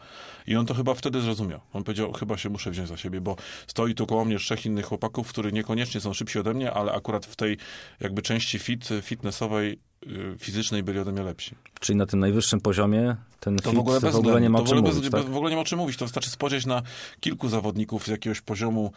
I 0.46 0.56
on 0.56 0.66
to 0.66 0.74
chyba 0.74 0.94
wtedy 0.94 1.20
zrozumiał. 1.20 1.60
On 1.72 1.84
powiedział, 1.84 2.12
chyba 2.12 2.36
się 2.36 2.50
muszę 2.50 2.70
wziąć 2.70 2.88
za 2.88 2.96
siebie, 2.96 3.20
bo 3.20 3.36
stoi 3.66 3.94
tu 3.94 4.06
koło 4.06 4.24
mnie 4.24 4.38
trzech 4.38 4.66
innych 4.66 4.86
chłopaków, 4.86 5.28
którzy 5.28 5.52
niekoniecznie 5.52 6.00
są 6.00 6.14
szybsi 6.14 6.38
ode 6.38 6.54
mnie, 6.54 6.72
ale 6.72 6.92
akurat 6.92 7.26
w 7.26 7.36
tej 7.36 7.56
jakby 8.00 8.22
części 8.22 8.58
fit 8.58 8.77
fitnessowej, 9.02 9.78
y, 10.06 10.38
fizycznej 10.38 10.82
byli 10.82 10.98
ode 10.98 11.12
mnie 11.12 11.22
lepsi. 11.22 11.54
Czyli 11.80 11.96
na 11.96 12.06
tym 12.06 12.20
najwyższym 12.20 12.60
poziomie 12.60 13.16
ten 13.40 13.56
to 13.56 13.70
fit 13.70 13.76
w 13.76 13.80
ogóle, 13.80 14.00
bez 14.00 14.14
w 14.14 14.18
ogóle 14.18 14.40
nie 14.40 14.50
ma 14.50 14.58
o 14.58 14.64
czym 14.64 14.78
mówić, 14.78 15.10
tak? 15.10 15.24
W 15.24 15.36
ogóle 15.36 15.50
nie 15.50 15.56
ma 15.56 15.62
o 15.62 15.64
czym 15.64 15.78
mówić. 15.78 15.96
To 15.96 16.04
wystarczy 16.04 16.30
spojrzeć 16.30 16.66
na 16.66 16.82
kilku 17.20 17.48
zawodników 17.48 18.04
z 18.04 18.08
jakiegoś 18.08 18.40
poziomu, 18.40 18.92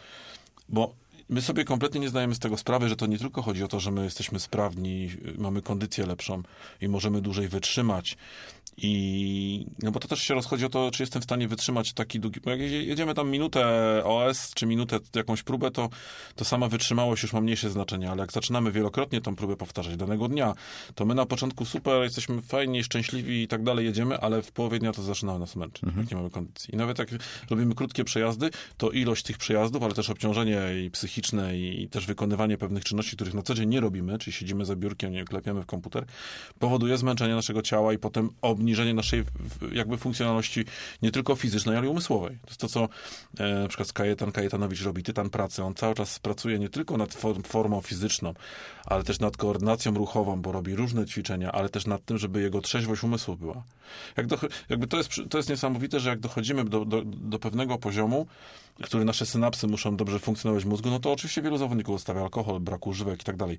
bo 0.68 0.94
my 1.28 1.42
sobie 1.42 1.64
kompletnie 1.64 2.00
nie 2.00 2.08
zdajemy 2.08 2.34
z 2.34 2.38
tego 2.38 2.56
sprawy, 2.56 2.88
że 2.88 2.96
to 2.96 3.06
nie 3.06 3.18
tylko 3.18 3.42
chodzi 3.42 3.64
o 3.64 3.68
to, 3.68 3.80
że 3.80 3.90
my 3.90 4.04
jesteśmy 4.04 4.40
sprawni, 4.40 5.10
mamy 5.38 5.62
kondycję 5.62 6.06
lepszą 6.06 6.42
i 6.80 6.88
możemy 6.88 7.20
dłużej 7.20 7.48
wytrzymać. 7.48 8.16
I 8.76 9.66
no 9.82 9.90
bo 9.90 10.00
to 10.00 10.08
też 10.08 10.22
się 10.22 10.34
rozchodzi 10.34 10.64
o 10.64 10.68
to, 10.68 10.90
czy 10.90 11.02
jestem 11.02 11.22
w 11.22 11.24
stanie 11.24 11.48
wytrzymać 11.48 11.92
taki 11.92 12.20
długi. 12.20 12.40
Bo 12.40 12.50
jak 12.50 12.60
jedziemy 12.60 13.14
tam 13.14 13.30
minutę 13.30 13.64
OS, 14.04 14.50
czy 14.54 14.66
minutę 14.66 14.98
jakąś 15.16 15.42
próbę, 15.42 15.70
to, 15.70 15.88
to 16.34 16.44
sama 16.44 16.68
wytrzymałość 16.68 17.22
już 17.22 17.32
ma 17.32 17.40
mniejsze 17.40 17.70
znaczenie, 17.70 18.10
ale 18.10 18.20
jak 18.20 18.32
zaczynamy 18.32 18.72
wielokrotnie 18.72 19.20
tą 19.20 19.36
próbę 19.36 19.56
powtarzać 19.56 19.96
danego 19.96 20.28
dnia, 20.28 20.54
to 20.94 21.04
my 21.04 21.14
na 21.14 21.26
początku 21.26 21.64
super, 21.64 22.02
jesteśmy 22.02 22.42
fajni, 22.42 22.84
szczęśliwi 22.84 23.42
i 23.42 23.48
tak 23.48 23.62
dalej, 23.62 23.86
jedziemy, 23.86 24.20
ale 24.20 24.42
w 24.42 24.52
połowie 24.52 24.78
dnia 24.78 24.92
to 24.92 25.02
zaczynamy 25.02 25.38
nas 25.38 25.56
męczyć, 25.56 25.84
mhm. 25.84 26.02
jak 26.02 26.10
nie 26.10 26.16
mamy 26.16 26.30
kondycji. 26.30 26.74
I 26.74 26.76
nawet 26.76 26.98
jak 26.98 27.08
robimy 27.50 27.74
krótkie 27.74 28.04
przejazdy, 28.04 28.50
to 28.76 28.90
ilość 28.90 29.22
tych 29.22 29.38
przejazdów, 29.38 29.82
ale 29.82 29.94
też 29.94 30.10
obciążenie 30.10 30.60
i 30.84 30.90
psychiczne 30.90 31.58
i 31.58 31.88
też 31.88 32.06
wykonywanie 32.06 32.58
pewnych 32.58 32.84
czynności, 32.84 33.16
których 33.16 33.34
na 33.34 33.42
co 33.42 33.54
dzień 33.54 33.68
nie 33.68 33.80
robimy, 33.80 34.18
czyli 34.18 34.32
siedzimy 34.32 34.64
za 34.64 34.76
biurkiem, 34.76 35.12
nie 35.12 35.24
klepiamy 35.24 35.62
w 35.62 35.66
komputer, 35.66 36.04
powoduje 36.58 36.98
zmęczenie 36.98 37.34
naszego 37.34 37.62
ciała 37.62 37.92
i 37.92 37.98
potem 37.98 38.30
obniżenie 38.62 38.94
naszej 38.94 39.24
jakby 39.72 39.96
funkcjonalności 39.96 40.64
nie 41.02 41.10
tylko 41.10 41.36
fizycznej, 41.36 41.76
ale 41.76 41.86
i 41.86 41.88
umysłowej. 41.88 42.38
To 42.42 42.48
jest 42.48 42.60
to, 42.60 42.68
co 42.68 42.88
e, 43.38 43.54
na 43.54 43.68
przykład 43.68 43.92
Kajetan 43.92 44.32
Kajetanowicz 44.32 44.82
robi, 44.82 45.02
tytan 45.02 45.30
pracy. 45.30 45.62
On 45.64 45.74
cały 45.74 45.94
czas 45.94 46.18
pracuje 46.18 46.58
nie 46.58 46.68
tylko 46.68 46.96
nad 46.96 47.14
formą 47.46 47.80
fizyczną, 47.80 48.34
ale 48.86 49.04
też 49.04 49.20
nad 49.20 49.36
koordynacją 49.36 49.94
ruchową, 49.94 50.42
bo 50.42 50.52
robi 50.52 50.74
różne 50.74 51.06
ćwiczenia, 51.06 51.52
ale 51.52 51.68
też 51.68 51.86
nad 51.86 52.04
tym, 52.04 52.18
żeby 52.18 52.42
jego 52.42 52.60
trzeźwość 52.60 53.02
umysłu 53.02 53.36
była. 53.36 53.62
Jak 54.16 54.26
do, 54.26 54.38
jakby 54.68 54.86
to, 54.86 54.96
jest, 54.96 55.10
to 55.30 55.38
jest 55.38 55.48
niesamowite, 55.48 56.00
że 56.00 56.10
jak 56.10 56.20
dochodzimy 56.20 56.64
do, 56.64 56.84
do, 56.84 57.02
do 57.04 57.38
pewnego 57.38 57.78
poziomu, 57.78 58.26
który 58.82 59.04
nasze 59.04 59.26
synapsy 59.26 59.66
muszą 59.66 59.96
dobrze 59.96 60.18
funkcjonować 60.18 60.64
w 60.64 60.66
mózgu, 60.66 60.90
no 60.90 61.00
to 61.00 61.12
oczywiście 61.12 61.42
wielu 61.42 61.58
zawodników 61.58 61.96
ustawia 61.96 62.20
alkohol, 62.20 62.60
brak 62.60 62.86
używek 62.86 63.20
i 63.20 63.24
tak 63.24 63.36
dalej. 63.36 63.58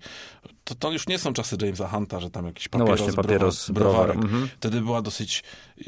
To, 0.64 0.76
to 0.76 0.92
już 0.92 1.08
nie 1.08 1.20
są 1.20 1.34
czasy 1.34 1.58
Jamesa 1.62 1.88
Hunta, 1.88 2.20
że 2.20 2.30
tam 2.30 2.46
jakiś 2.46 2.68
papieros, 2.68 3.00
no 3.00 3.06
właśnie, 3.06 3.24
papieros 3.24 3.70
browarek. 3.70 4.16
Mhm. 4.16 4.50
Wtedy 4.58 4.82
była 4.82 5.02
dosyć, 5.02 5.44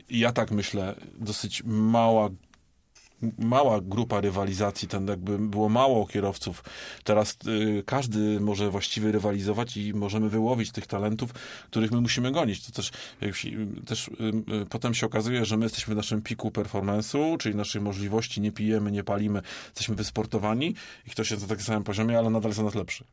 ja 0.09 0.31
tak 0.31 0.51
myślę, 0.51 0.95
dosyć 1.19 1.63
mała 1.65 2.29
mała 3.37 3.81
grupa 3.81 4.21
rywalizacji, 4.21 4.87
ten 4.87 5.07
jakby 5.07 5.39
było 5.39 5.69
mało 5.69 6.07
kierowców. 6.07 6.63
Teraz 7.03 7.37
y, 7.47 7.83
każdy 7.85 8.39
może 8.39 8.69
właściwie 8.69 9.11
rywalizować 9.11 9.77
i 9.77 9.93
możemy 9.93 10.29
wyłowić 10.29 10.71
tych 10.71 10.87
talentów, 10.87 11.33
których 11.69 11.91
my 11.91 12.01
musimy 12.01 12.31
gonić. 12.31 12.65
To 12.65 12.71
też, 12.71 12.91
też 13.85 14.07
y, 14.07 14.11
y, 14.61 14.65
potem 14.69 14.93
się 14.93 15.05
okazuje, 15.05 15.45
że 15.45 15.57
my 15.57 15.65
jesteśmy 15.65 15.93
w 15.93 15.97
naszym 15.97 16.21
piku 16.21 16.49
performance'u, 16.49 17.37
czyli 17.37 17.55
naszych 17.55 17.81
możliwości, 17.81 18.41
nie 18.41 18.51
pijemy, 18.51 18.91
nie 18.91 19.03
palimy, 19.03 19.41
jesteśmy 19.65 19.95
wysportowani 19.95 20.75
i 21.07 21.09
ktoś 21.09 21.31
jest 21.31 21.43
na 21.43 21.49
takim 21.49 21.65
samym 21.65 21.83
poziomie, 21.83 22.19
ale 22.19 22.29
nadal 22.29 22.49
jest 22.49 22.59
na 22.59 22.65
nas 22.65 22.75
lepszy. 22.75 23.03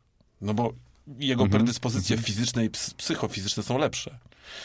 No 0.40 0.54
bo 0.54 0.72
jego 1.18 1.46
predyspozycje 1.46 2.16
fizyczne 2.18 2.64
i 2.64 2.70
ps- 2.70 2.94
psychofizyczne 2.94 3.62
są 3.62 3.78
lepsze. 3.78 4.18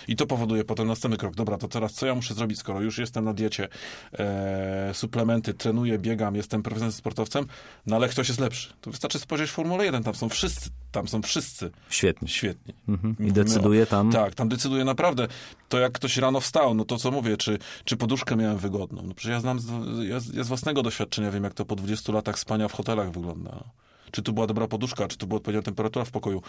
I 0.08 0.15
to 0.15 0.27
powoduje 0.27 0.63
potem 0.63 0.88
następny 0.88 1.17
krok. 1.17 1.36
Dobra, 1.36 1.58
to 1.58 1.67
teraz 1.67 1.94
co 1.94 2.06
ja 2.06 2.15
muszę 2.15 2.34
zrobić, 2.34 2.60
skoro 2.60 2.82
już 2.82 2.98
jestem 2.98 3.25
na 3.25 3.34
diecie, 3.34 3.67
e, 4.13 4.91
suplementy, 4.94 5.53
trenuję, 5.53 6.00
biegam, 6.00 6.36
jestem 6.36 6.63
profesjonalnym 6.63 6.98
sportowcem, 6.98 7.46
no 7.86 7.96
ale 7.96 8.10
ktoś 8.10 8.27
jest 8.27 8.39
lepszy. 8.39 8.74
To 8.82 8.91
wystarczy 8.91 9.20
spojrzeć 9.20 9.50
w 9.50 9.53
Formule 9.53 9.86
1, 9.86 10.03
tam 10.03 10.15
są 10.15 10.29
wszyscy, 10.29 10.70
tam 10.91 11.08
są 11.08 11.22
wszyscy 11.22 11.72
Świetnie. 11.89 12.27
świetni. 12.27 12.74
Mhm. 12.88 13.15
I 13.20 13.32
decyduje 13.32 13.86
tam. 13.86 14.12
Tak, 14.12 14.36
tam 14.36 14.50
decyduje 14.50 14.86
naprawdę. 14.86 15.27
To 15.70 15.79
jak 15.79 15.91
ktoś 15.94 16.17
rano 16.17 16.39
wstał, 16.39 16.74
no 16.74 16.86
to 16.86 16.98
co 16.98 17.12
mówię, 17.12 17.38
czy, 17.38 17.58
czy 17.86 17.98
poduszkę 17.98 18.36
miałem 18.36 18.58
wygodną. 18.58 19.01
No 19.06 19.13
przecież 19.13 19.32
ja 19.32 19.39
znam, 19.39 19.60
z, 19.60 19.67
ja, 20.10 20.20
z- 20.20 20.34
ja 20.34 20.44
z 20.44 20.48
własnego 20.48 20.84
doświadczenia 20.84 21.32
wiem, 21.32 21.44
jak 21.44 21.53
to 21.53 21.65
po 21.65 21.75
20 21.75 22.13
latach 22.13 22.39
spania 22.39 22.67
w 22.67 22.74
hotelach 22.74 23.12
wygląda. 23.12 23.63
Czy 24.11 24.21
tu 24.21 24.33
była 24.33 24.47
dobra 24.47 24.67
poduszka, 24.67 25.07
czy 25.07 25.17
tu 25.17 25.27
była 25.27 25.37
odpowiednia 25.37 25.61
temperatura 25.61 26.05
w 26.05 26.11
pokoju, 26.11 26.41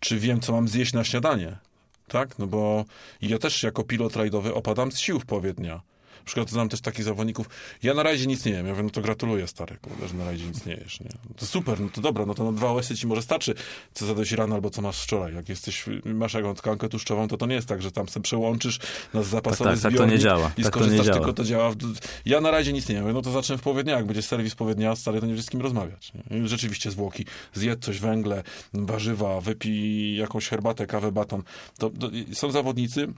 czy 0.00 0.18
wiem, 0.18 0.40
co 0.40 0.52
mam 0.52 0.68
zjeść 0.68 0.92
na 0.92 1.04
śniadanie. 1.04 1.56
Tak? 2.08 2.38
No 2.38 2.46
bo 2.46 2.84
ja 3.22 3.38
też 3.38 3.62
jako 3.62 3.84
pilot 3.84 4.16
rajdowy 4.16 4.54
opadam 4.54 4.92
z 4.92 4.98
sił 4.98 5.20
w 5.20 5.26
połowie 5.26 5.54
dnia. 5.54 5.80
Na 6.28 6.30
przykład 6.30 6.50
znam 6.50 6.68
też 6.68 6.80
takich 6.80 7.04
zawodników, 7.04 7.48
ja 7.82 7.94
na 7.94 8.02
rajdzie 8.02 8.26
nic 8.26 8.44
nie 8.44 8.52
jem. 8.52 8.66
Ja 8.66 8.72
mówię, 8.72 8.82
no 8.84 8.90
to 8.90 9.00
gratuluję 9.00 9.46
stary, 9.46 9.76
kurde, 9.82 10.08
że 10.08 10.14
na 10.14 10.24
rajdzie 10.24 10.44
nic 10.44 10.66
nie 10.66 10.72
jesz. 10.74 11.00
Nie? 11.00 11.08
No 11.28 11.34
to 11.36 11.46
super, 11.46 11.80
no 11.80 11.88
to 11.88 12.00
dobra, 12.00 12.26
no 12.26 12.34
to 12.34 12.44
na 12.44 12.52
dwa 12.52 12.72
łysy 12.72 12.96
ci 12.96 13.06
może 13.06 13.22
starczy, 13.22 13.54
co 13.94 14.06
zadać 14.06 14.32
rano 14.32 14.54
albo 14.54 14.70
co 14.70 14.82
masz 14.82 15.02
wczoraj. 15.02 15.34
Jak 15.34 15.48
jesteś, 15.48 15.84
masz 16.04 16.34
jakąś 16.34 16.58
tkankę 16.58 16.88
tłuszczową, 16.88 17.28
to 17.28 17.36
to 17.36 17.46
nie 17.46 17.54
jest 17.54 17.68
tak, 17.68 17.82
że 17.82 17.92
tam 17.92 18.08
sobie 18.08 18.24
przełączysz 18.24 18.78
na 19.14 19.22
zapasowy 19.22 19.70
tak, 19.70 19.80
tak 19.80 19.92
to 19.92 19.96
zbiornik 19.96 20.14
nie 20.16 20.22
działa. 20.22 20.50
i 20.56 20.62
Tak 20.62 20.72
to 20.72 20.80
nie 20.80 20.84
skorzystasz, 20.84 21.06
działa. 21.06 21.18
tylko 21.18 21.32
to 21.32 21.44
działa. 21.44 21.70
w- 21.70 21.76
Ja 22.24 22.40
na 22.40 22.50
razie 22.50 22.72
nic 22.72 22.88
nie 22.88 22.94
wiem, 22.94 23.12
no 23.12 23.22
to 23.22 23.30
zacznę 23.32 23.58
w 23.58 23.60
połowie 23.62 23.84
dnia, 23.84 23.96
jak 23.96 24.06
będzie 24.06 24.22
serwis 24.22 24.54
połowie 24.54 24.74
dnia, 24.74 24.96
stary, 24.96 25.20
to 25.20 25.26
nie 25.26 25.32
będzie 25.32 25.46
z 25.46 25.50
kim 25.50 25.60
rozmawiać. 25.60 26.12
Nie? 26.30 26.48
Rzeczywiście 26.48 26.90
zwłoki, 26.90 27.24
zjedz 27.54 27.84
coś, 27.84 27.98
węgle, 28.00 28.42
warzywa, 28.74 29.40
wypij 29.40 30.16
jakąś 30.16 30.48
herbatę, 30.48 30.86
kawę, 30.86 31.12
baton. 31.12 31.42
To, 31.78 31.90
to, 31.90 32.10
są 32.32 32.50
zawodnicy, 32.50 33.08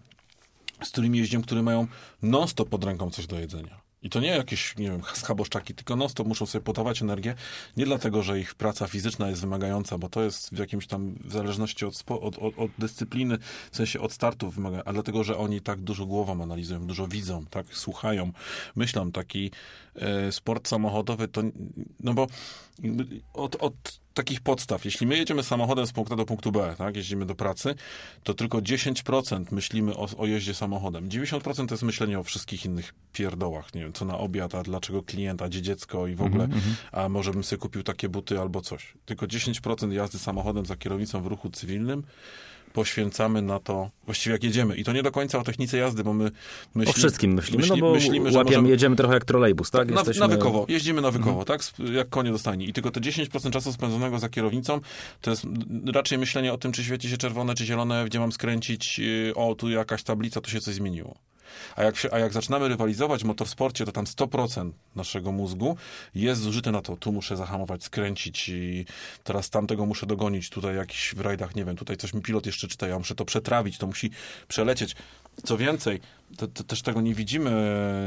z 0.82 0.90
którymi 0.90 1.18
jeździłem, 1.18 1.42
które 1.42 1.62
mają 1.62 1.86
non-stop 2.22 2.68
pod 2.68 2.84
ręką 2.84 3.10
coś 3.10 3.26
do 3.26 3.38
jedzenia. 3.38 3.80
I 4.02 4.10
to 4.10 4.20
nie 4.20 4.28
jakieś, 4.28 4.76
nie 4.76 4.90
wiem, 4.90 5.02
schaboszczaki, 5.22 5.74
tylko 5.74 5.96
non-stop 5.96 6.26
muszą 6.26 6.46
sobie 6.46 6.64
podawać 6.64 7.02
energię. 7.02 7.34
Nie 7.76 7.84
dlatego, 7.84 8.22
że 8.22 8.40
ich 8.40 8.54
praca 8.54 8.86
fizyczna 8.86 9.28
jest 9.28 9.40
wymagająca, 9.40 9.98
bo 9.98 10.08
to 10.08 10.22
jest 10.22 10.54
w 10.54 10.58
jakimś 10.58 10.86
tam, 10.86 11.14
w 11.24 11.32
zależności 11.32 11.86
od, 11.86 11.96
spo, 11.96 12.20
od, 12.20 12.38
od, 12.38 12.58
od 12.58 12.70
dyscypliny, 12.78 13.38
w 13.70 13.76
sensie 13.76 14.00
od 14.00 14.12
startu 14.12 14.50
wymaga, 14.50 14.82
a 14.84 14.92
dlatego, 14.92 15.24
że 15.24 15.36
oni 15.36 15.60
tak 15.60 15.80
dużo 15.80 16.06
głową 16.06 16.42
analizują, 16.42 16.86
dużo 16.86 17.08
widzą, 17.08 17.46
tak, 17.46 17.66
słuchają, 17.74 18.32
myślą. 18.76 19.12
Taki 19.12 19.50
e, 19.94 20.32
sport 20.32 20.68
samochodowy 20.68 21.28
to, 21.28 21.42
no 22.00 22.14
bo 22.14 22.26
od, 23.32 23.56
od 23.56 24.00
takich 24.14 24.40
podstaw, 24.40 24.84
jeśli 24.84 25.06
my 25.06 25.16
jedziemy 25.16 25.42
samochodem 25.42 25.86
z 25.86 25.92
punktu 25.92 26.14
A 26.14 26.16
do 26.16 26.26
punktu 26.26 26.52
B, 26.52 26.74
tak, 26.78 26.96
jeździmy 26.96 27.26
do 27.26 27.34
pracy, 27.34 27.74
to 28.22 28.34
tylko 28.34 28.58
10% 28.58 29.44
myślimy 29.52 29.96
o, 29.96 30.08
o 30.18 30.26
jeździe 30.26 30.54
samochodem. 30.54 31.08
90% 31.08 31.66
to 31.66 31.74
jest 31.74 31.82
myślenie 31.82 32.18
o 32.18 32.22
wszystkich 32.22 32.64
innych 32.64 32.94
pierdołach, 33.12 33.74
nie 33.74 33.80
wiem, 33.80 33.92
co 33.92 34.04
na 34.04 34.18
obiad, 34.18 34.54
a 34.54 34.62
dlaczego 34.62 35.02
klient, 35.02 35.42
a 35.42 35.48
gdzie 35.48 35.62
dziecko 35.62 36.06
i 36.06 36.14
w 36.14 36.22
ogóle, 36.22 36.48
a 36.92 37.08
może 37.08 37.30
bym 37.32 37.44
sobie 37.44 37.60
kupił 37.60 37.82
takie 37.82 38.08
buty 38.08 38.40
albo 38.40 38.60
coś. 38.60 38.94
Tylko 39.04 39.26
10% 39.26 39.92
jazdy 39.92 40.18
samochodem 40.18 40.66
za 40.66 40.76
kierownicą 40.76 41.22
w 41.22 41.26
ruchu 41.26 41.50
cywilnym 41.50 42.02
poświęcamy 42.72 43.42
na 43.42 43.58
to, 43.60 43.90
właściwie 44.06 44.32
jak 44.32 44.44
jedziemy. 44.44 44.76
I 44.76 44.84
to 44.84 44.92
nie 44.92 45.02
do 45.02 45.10
końca 45.12 45.38
o 45.38 45.42
technice 45.42 45.78
jazdy, 45.78 46.04
bo 46.04 46.12
my 46.12 46.30
myślimy... 46.74 46.90
O 46.90 46.92
wszystkim 46.92 47.32
myślimy, 47.34 47.62
myśli- 47.64 47.68
no 47.70 47.76
bo 47.76 47.92
myślimy, 47.92 48.32
że 48.32 48.38
łapiemy, 48.38 48.56
możemy- 48.56 48.68
jedziemy 48.68 48.96
trochę 48.96 49.14
jak 49.14 49.24
trolejbus, 49.24 49.70
tak? 49.70 49.88
na, 49.90 49.94
Jesteśmy- 49.96 50.22
Mhm. 50.24 50.30
nawykowo, 50.40 50.66
jeździmy 50.68 51.00
nawykowo, 51.00 51.44
tak? 51.44 51.60
Sp- 51.68 51.78
Jak 51.92 52.08
konie 52.08 52.30
do 52.32 52.38
stajni. 52.38 52.68
I 52.68 52.72
tylko 52.72 52.90
te 52.90 53.00
10% 53.00 53.50
czasu 53.52 53.72
spędzonego 53.72 54.18
za 54.18 54.28
kierownicą 54.28 54.80
to 55.20 55.30
jest 55.30 55.46
raczej 55.94 56.18
myślenie 56.18 56.52
o 56.52 56.58
tym, 56.58 56.72
czy 56.72 56.84
świeci 56.84 57.08
się 57.10 57.16
czerwone, 57.16 57.54
czy 57.54 57.64
zielone, 57.66 58.04
gdzie 58.06 58.18
mam 58.20 58.32
skręcić, 58.32 58.98
yy, 58.98 59.32
o, 59.34 59.54
tu 59.54 59.70
jakaś 59.70 60.02
tablica, 60.02 60.40
tu 60.40 60.50
się 60.50 60.60
coś 60.60 60.74
zmieniło. 60.74 61.14
A 61.76 61.82
jak, 61.82 61.96
się, 61.96 62.08
a 62.12 62.18
jak 62.18 62.32
zaczynamy 62.32 62.68
rywalizować 62.68 63.22
w 63.22 63.24
motorsporcie, 63.24 63.84
to 63.84 63.92
tam 63.92 64.04
100% 64.04 64.70
naszego 64.96 65.32
mózgu 65.32 65.76
jest 66.14 66.40
zużyte 66.40 66.72
na 66.72 66.82
to. 66.82 66.96
Tu 66.96 67.12
muszę 67.12 67.36
zahamować, 67.36 67.84
skręcić 67.84 68.48
i 68.48 68.84
teraz 69.24 69.50
tamtego 69.50 69.86
muszę 69.86 70.06
dogonić. 70.06 70.50
Tutaj 70.50 70.76
jakiś 70.76 71.14
w 71.16 71.20
rajdach, 71.20 71.54
nie 71.54 71.64
wiem, 71.64 71.76
tutaj 71.76 71.96
coś 71.96 72.14
mi 72.14 72.22
pilot 72.22 72.46
jeszcze 72.46 72.68
czyta, 72.68 72.88
ja 72.88 72.98
muszę 72.98 73.14
to 73.14 73.24
przetrawić, 73.24 73.78
to 73.78 73.86
musi 73.86 74.10
przelecieć. 74.48 74.96
Co 75.44 75.56
więcej, 75.56 76.00
to, 76.36 76.48
to 76.48 76.64
też 76.64 76.82
tego 76.82 77.00
nie 77.00 77.14
widzimy, 77.14 77.50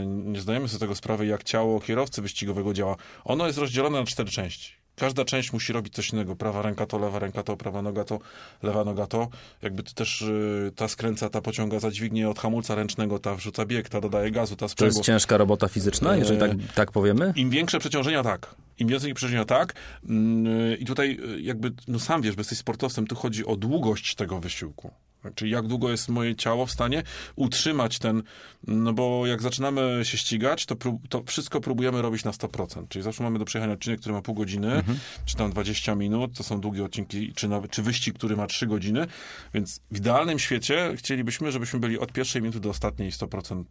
nie 0.08 0.42
zdajemy 0.42 0.68
sobie 0.68 0.80
tego 0.80 0.96
sprawy, 0.96 1.26
jak 1.26 1.44
ciało 1.44 1.80
kierowcy 1.80 2.22
wyścigowego 2.22 2.74
działa. 2.74 2.96
Ono 3.26 3.48
jest 3.48 3.60
rozdzielone 3.60 4.00
na 4.00 4.06
cztery 4.06 4.32
części. 4.32 4.83
Każda 4.96 5.26
część 5.26 5.54
musi 5.54 5.74
robić 5.74 5.94
coś 5.94 6.10
innego. 6.10 6.36
Prawa 6.36 6.62
ręka 6.62 6.86
to 6.86 7.00
lewa 7.00 7.20
ręka 7.20 7.44
to, 7.44 7.58
prawa 7.58 7.82
noga 7.82 8.04
to, 8.04 8.20
lewa 8.64 8.84
noga 8.84 9.08
to. 9.08 9.28
Jakby 9.62 9.84
to 9.84 9.94
też 9.94 10.22
y, 10.22 10.72
ta 10.76 10.88
skręca, 10.88 11.30
ta 11.30 11.42
pociąga 11.42 11.80
za 11.80 11.92
dźwignię 11.92 12.30
od 12.30 12.40
hamulca 12.40 12.76
ręcznego, 12.76 13.20
ta 13.20 13.36
wrzuca 13.36 13.66
bieg, 13.66 13.90
ta 13.90 14.02
dodaje 14.02 14.32
gazu, 14.32 14.56
ta 14.56 14.60
To 14.60 14.66
jest 14.66 14.74
sprzęgło. 14.74 15.04
ciężka 15.04 15.38
robota 15.38 15.68
fizyczna, 15.68 16.16
jeżeli 16.16 16.40
tak, 16.40 16.52
tak 16.76 16.92
powiemy? 16.92 17.34
Im 17.36 17.50
większe 17.50 17.80
przeciążenia, 17.80 18.24
tak. 18.24 18.56
Im 18.80 18.88
więcej 18.88 19.14
przeciążenia, 19.14 19.46
tak. 19.46 19.74
Mm, 20.10 20.80
I 20.80 20.86
tutaj 20.86 21.20
y, 21.38 21.42
jakby, 21.42 21.72
no 21.88 22.00
sam 22.00 22.22
wiesz, 22.22 22.36
bo 22.36 22.40
jesteś 22.40 22.58
sportowcem, 22.58 23.08
tu 23.08 23.16
chodzi 23.16 23.46
o 23.46 23.56
długość 23.56 24.16
tego 24.16 24.40
wysiłku. 24.40 24.92
Czyli 25.36 25.52
jak 25.52 25.68
długo 25.68 25.92
jest 25.92 26.10
moje 26.10 26.36
ciało 26.36 26.66
w 26.66 26.72
stanie 26.72 27.04
utrzymać 27.36 28.00
ten, 28.00 28.24
no 28.68 28.94
bo 28.94 29.28
jak 29.28 29.42
zaczynamy 29.42 30.00
się 30.04 30.18
ścigać, 30.18 30.66
to, 30.66 30.76
prób, 30.76 31.08
to 31.08 31.24
wszystko 31.26 31.62
próbujemy 31.62 32.02
robić 32.02 32.24
na 32.24 32.32
100%. 32.32 32.88
Czyli 32.88 33.04
zawsze 33.04 33.24
mamy 33.24 33.40
do 33.40 33.46
przejechania 33.46 33.74
odcinek, 33.74 34.00
który 34.00 34.14
ma 34.14 34.22
pół 34.22 34.36
godziny, 34.36 34.84
czy 35.26 35.36
tam 35.36 35.52
20 35.52 35.96
minut, 35.96 36.38
to 36.38 36.44
są 36.44 36.62
długie 36.62 36.84
odcinki, 36.84 37.34
czy, 37.34 37.48
nawet, 37.48 37.72
czy 37.72 37.82
wyścig, 37.84 38.16
który 38.16 38.36
ma 38.36 38.48
3 38.48 38.68
godziny. 38.68 39.08
Więc 39.54 39.82
w 39.92 39.98
idealnym 39.98 40.40
świecie 40.40 40.94
chcielibyśmy, 40.96 41.52
żebyśmy 41.52 41.80
byli 41.80 42.00
od 42.00 42.12
pierwszej 42.12 42.42
minuty 42.42 42.60
do 42.60 42.70
ostatniej 42.70 43.12
100% 43.12 43.64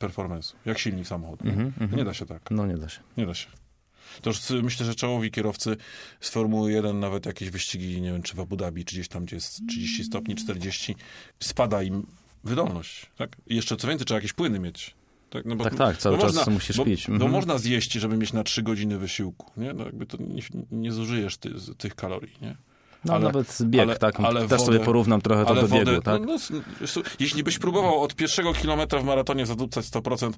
performance'u. 0.00 0.54
Jak 0.66 0.78
silnik 0.78 1.06
samochodu. 1.06 1.44
Nie 1.96 2.04
da 2.04 2.14
się 2.14 2.26
tak. 2.26 2.50
No 2.50 2.66
nie 2.66 2.76
da 2.76 2.88
się. 2.88 3.00
Nie 3.16 3.26
da 3.26 3.34
się. 3.34 3.48
To 4.22 4.30
już 4.30 4.62
myślę, 4.62 4.86
że 4.86 4.94
czołowi 4.94 5.30
kierowcy 5.30 5.76
z 6.20 6.28
Formuły 6.30 6.72
1, 6.72 7.00
nawet 7.00 7.26
jakieś 7.26 7.50
wyścigi, 7.50 8.00
nie 8.00 8.12
wiem, 8.12 8.22
czy 8.22 8.34
w 8.36 8.40
Abu 8.40 8.56
Dhabi, 8.56 8.84
czy 8.84 8.94
gdzieś 8.94 9.08
tam, 9.08 9.24
gdzie 9.24 9.36
jest 9.36 9.60
30 9.68 10.04
stopni, 10.04 10.34
40, 10.34 10.96
spada 11.40 11.82
im 11.82 12.06
wydolność, 12.44 13.06
tak? 13.16 13.36
I 13.46 13.56
jeszcze 13.56 13.76
co 13.76 13.88
więcej, 13.88 14.06
trzeba 14.06 14.18
jakieś 14.18 14.32
płyny 14.32 14.58
mieć. 14.60 14.94
Tak, 15.30 15.44
no 15.44 15.56
bo, 15.56 15.64
Tak, 15.64 15.74
tak, 15.74 15.96
cały 15.98 16.16
bo 16.16 16.22
czas 16.22 16.34
można, 16.34 16.52
musisz 16.52 16.76
bo, 16.76 16.84
pić. 16.84 17.06
Bo 17.06 17.12
Mhm. 17.12 17.30
można 17.32 17.58
zjeść, 17.58 17.92
żeby 17.92 18.16
mieć 18.16 18.32
na 18.32 18.44
3 18.44 18.62
godziny 18.62 18.98
wysiłku, 18.98 19.50
nie? 19.56 19.72
No 19.72 19.84
jakby 19.84 20.06
to 20.06 20.16
nie, 20.20 20.42
nie 20.70 20.92
zużyjesz 20.92 21.36
ty, 21.36 21.50
tych 21.78 21.94
kalorii, 21.94 22.32
nie? 22.42 22.56
No 23.04 23.14
Ale- 23.14 23.24
nawet 23.24 23.58
bieg, 23.62 23.82
ale- 23.82 23.96
tak? 23.96 24.20
ale 24.20 24.48
Też 24.48 24.60
sobie 24.60 24.78
wodę- 24.78 24.84
porównam 24.84 25.20
trochę 25.20 25.44
to 25.44 25.54
do 25.54 25.62
biegu, 25.62 25.74
wodę, 25.78 26.02
tak? 26.02 26.22
no, 26.26 26.36
no, 26.96 27.02
jeśli 27.20 27.42
byś 27.42 27.58
próbował 27.58 28.00
od 28.02 28.14
pierwszego 28.14 28.52
kilometra 28.54 29.00
w 29.00 29.04
maratonie 29.04 29.46
zadupcać 29.46 29.84
100%, 29.86 30.32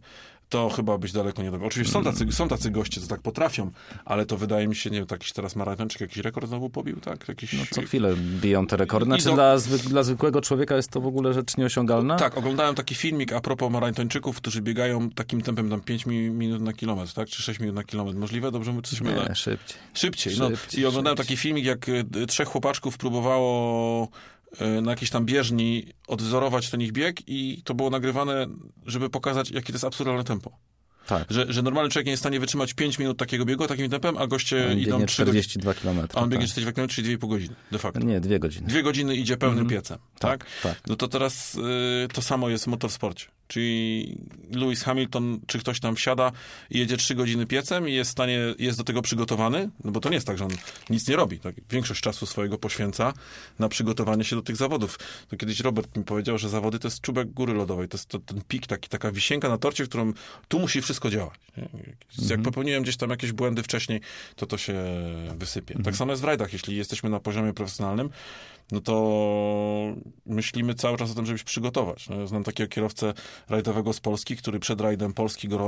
to 0.49 0.69
chyba 0.69 0.99
byś 0.99 1.13
daleko 1.13 1.43
nie 1.43 1.51
dobiegł. 1.51 1.67
Oczywiście 1.67 1.93
są 1.93 2.05
tacy, 2.05 2.33
są 2.33 2.49
tacy 2.49 2.71
goście, 2.71 3.01
co 3.01 3.07
tak 3.07 3.21
potrafią, 3.21 3.71
ale 4.05 4.27
to 4.27 4.37
wydaje 4.37 4.69
mi 4.69 4.77
się, 4.77 4.91
nie 4.91 4.99
wiem, 4.99 5.07
jakiś 5.11 5.33
teraz 5.33 5.57
maratończyk 5.57 6.01
jakiś 6.01 6.17
rekord 6.17 6.49
znowu 6.49 6.71
pobił, 6.71 7.01
tak? 7.01 7.29
Jakiś... 7.29 7.53
No 7.53 7.63
co 7.71 7.83
chwilę 7.83 8.15
biją 8.41 8.67
te 8.67 8.77
rekordy. 8.77 9.07
Znaczy 9.07 9.25
do- 9.25 9.35
dla, 9.35 9.59
zwyk, 9.59 9.83
dla 9.83 10.03
zwykłego 10.03 10.41
człowieka 10.41 10.77
jest 10.77 10.89
to 10.91 11.01
w 11.01 11.07
ogóle 11.07 11.35
rzecz 11.35 11.57
nieosiągalna? 11.57 12.17
Tak, 12.17 12.39
oglądałem 12.39 12.75
taki 12.75 12.95
filmik 12.95 13.33
a 13.33 13.41
propos 13.41 13.73
maratończyków, 13.73 14.37
którzy 14.37 14.63
biegają 14.63 15.11
takim 15.11 15.41
tempem 15.41 15.71
tam 15.71 15.81
5 15.81 16.07
mi- 16.07 16.31
minut 16.31 16.63
na 16.63 16.73
kilometr, 16.73 17.13
tak? 17.13 17.29
Czy 17.29 17.43
6 17.43 17.61
minut 17.61 17.75
na 17.75 17.85
kilometr. 17.85 18.19
Możliwe? 18.19 18.51
Dobrze 18.51 18.73
my 18.73 18.83
coś 18.83 19.01
mylę? 19.01 19.27
Nie, 19.29 19.35
szybciej. 19.35 19.79
Szybciej, 19.95 20.35
no. 20.39 20.49
Szybciej, 20.51 20.81
I 20.83 20.87
oglądałem 20.87 21.17
szybciej. 21.17 21.37
taki 21.37 21.43
filmik, 21.43 21.65
jak 21.65 21.89
y, 21.89 22.05
trzech 22.29 22.49
chłopaczków 22.61 22.99
próbowało 22.99 24.09
y, 24.61 24.83
na 24.83 24.91
jakiejś 24.91 25.11
tam 25.11 25.25
bieżni 25.25 25.87
odwzorować 26.09 26.71
ten 26.71 26.81
ich 26.81 26.93
bieg 26.93 27.29
i 27.29 27.63
to 27.65 27.75
było 27.75 27.91
nagrywane, 27.91 28.47
żeby 28.87 29.11
pokazać, 29.11 29.51
jakie 29.51 29.67
to 29.67 29.73
jest 29.73 29.85
absurdalne 29.85 30.25
tempo. 30.25 30.59
Tak. 31.07 31.27
Że, 31.31 31.53
że 31.53 31.63
normalny 31.63 31.91
człowiek 31.91 32.07
nie 32.07 32.11
jest 32.11 32.21
w 32.21 32.25
stanie 32.25 32.41
wytrzymać 32.41 32.75
5 32.75 32.99
minut 32.99 33.19
takiego 33.19 33.45
biegu 33.45 33.67
takim 33.67 33.91
tempem, 33.91 34.19
a 34.19 34.27
goście 34.27 34.69
On 34.73 34.79
idą 34.79 34.91
biegnie 34.91 35.07
3 35.07 35.25
godziny. 35.25 35.43
42 35.43 35.75
km. 35.75 36.09
A 36.15 36.21
on 36.21 36.31
biegnie 36.31 36.47
tak. 36.47 36.53
42 36.53 36.73
km, 36.73 36.89
czyli 36.89 37.19
2,5 37.19 37.29
godziny, 37.29 37.55
de 37.73 37.79
facto. 37.79 38.01
Nie, 38.01 38.21
dwie 38.21 38.39
godziny. 38.39 38.67
Dwie 38.67 38.83
godziny 38.83 39.17
idzie 39.17 39.37
pełnym 39.37 39.69
piecem, 39.69 39.99
tak? 40.19 40.47
tak. 40.63 40.81
No 40.87 40.97
to 40.97 41.09
teraz 41.09 41.55
y, 41.55 42.09
to 42.13 42.23
samo 42.23 42.49
jest 42.49 42.65
w 42.65 42.67
motorsporcie. 42.67 43.27
Czyli 43.51 44.19
Lewis 44.51 44.83
Hamilton, 44.83 45.41
czy 45.47 45.59
ktoś 45.59 45.81
tam 45.81 45.97
wsiada 45.97 46.33
i 46.71 46.79
jedzie 46.79 46.97
trzy 46.97 47.15
godziny 47.15 47.47
piecem 47.47 47.89
i 47.89 47.93
jest 47.93 48.11
w 48.11 48.13
stanie, 48.13 48.39
jest 48.59 48.79
do 48.79 48.85
tego 48.85 49.03
przygotowany, 49.03 49.71
no 49.85 49.91
bo 49.91 50.01
to 50.01 50.09
nie 50.09 50.15
jest 50.15 50.27
tak, 50.27 50.39
że 50.39 50.45
on 50.45 50.51
nic 50.91 51.09
nie 51.09 51.17
robi. 51.17 51.39
Tak? 51.39 51.55
Większość 51.71 52.01
czasu 52.01 52.27
swojego 52.27 52.59
poświęca 52.59 53.13
na 53.59 53.69
przygotowanie 53.69 54.25
się 54.25 54.37
do 54.37 54.43
tych 54.43 54.57
zawodów. 54.57 54.99
To 55.29 55.37
kiedyś 55.37 55.61
Robert 55.61 55.97
mi 55.97 56.05
powiedział, 56.05 56.39
że 56.39 56.49
zawody 56.49 56.79
to 56.79 56.89
jest 56.89 57.01
czubek 57.01 57.31
góry 57.31 57.55
lodowej, 57.55 57.89
to 57.89 57.97
jest 57.97 58.09
to, 58.09 58.19
ten 58.19 58.43
pik, 58.49 58.67
taki, 58.67 58.89
taka 58.89 59.13
wisienka 59.13 59.49
na 59.49 59.59
torcie, 59.59 59.85
w 59.85 59.89
którym 59.89 60.15
tu 60.49 60.59
musi 60.59 60.83
wszystko 60.83 61.11
działać. 61.11 61.41
Nie? 61.57 61.69
Jak 62.29 62.43
popełniłem 62.43 62.83
gdzieś 62.83 62.97
tam 62.97 63.11
jakieś 63.11 63.33
błędy 63.33 63.63
wcześniej, 63.63 64.01
to 64.37 64.47
to 64.47 64.59
się 64.59 64.85
wysypie. 65.37 65.79
Tak 65.85 65.97
samo 65.97 66.13
jest 66.13 66.23
w 66.23 66.25
rajdach. 66.25 66.53
Jeśli 66.53 66.77
jesteśmy 66.77 67.11
na 67.11 67.21
poziomie 67.21 67.53
profesjonalnym, 67.53 68.11
no 68.73 68.81
to 68.81 69.97
myślimy 70.27 70.75
cały 70.75 70.99
czas 70.99 71.11
o 71.11 71.15
tym, 71.15 71.27
żeby 71.27 71.39
się 71.39 71.45
przygotować. 71.45 72.09
No, 72.09 72.17
ja 72.17 72.27
znam 72.27 72.45
takiego 72.45 72.69
kierowcę 72.69 73.15
rajdowego 73.49 73.93
z 73.93 74.01
Polski, 74.01 74.37
który 74.37 74.61
przed 74.61 74.81
rajdem 74.81 75.13
Polski, 75.13 75.49
e, 75.49 75.59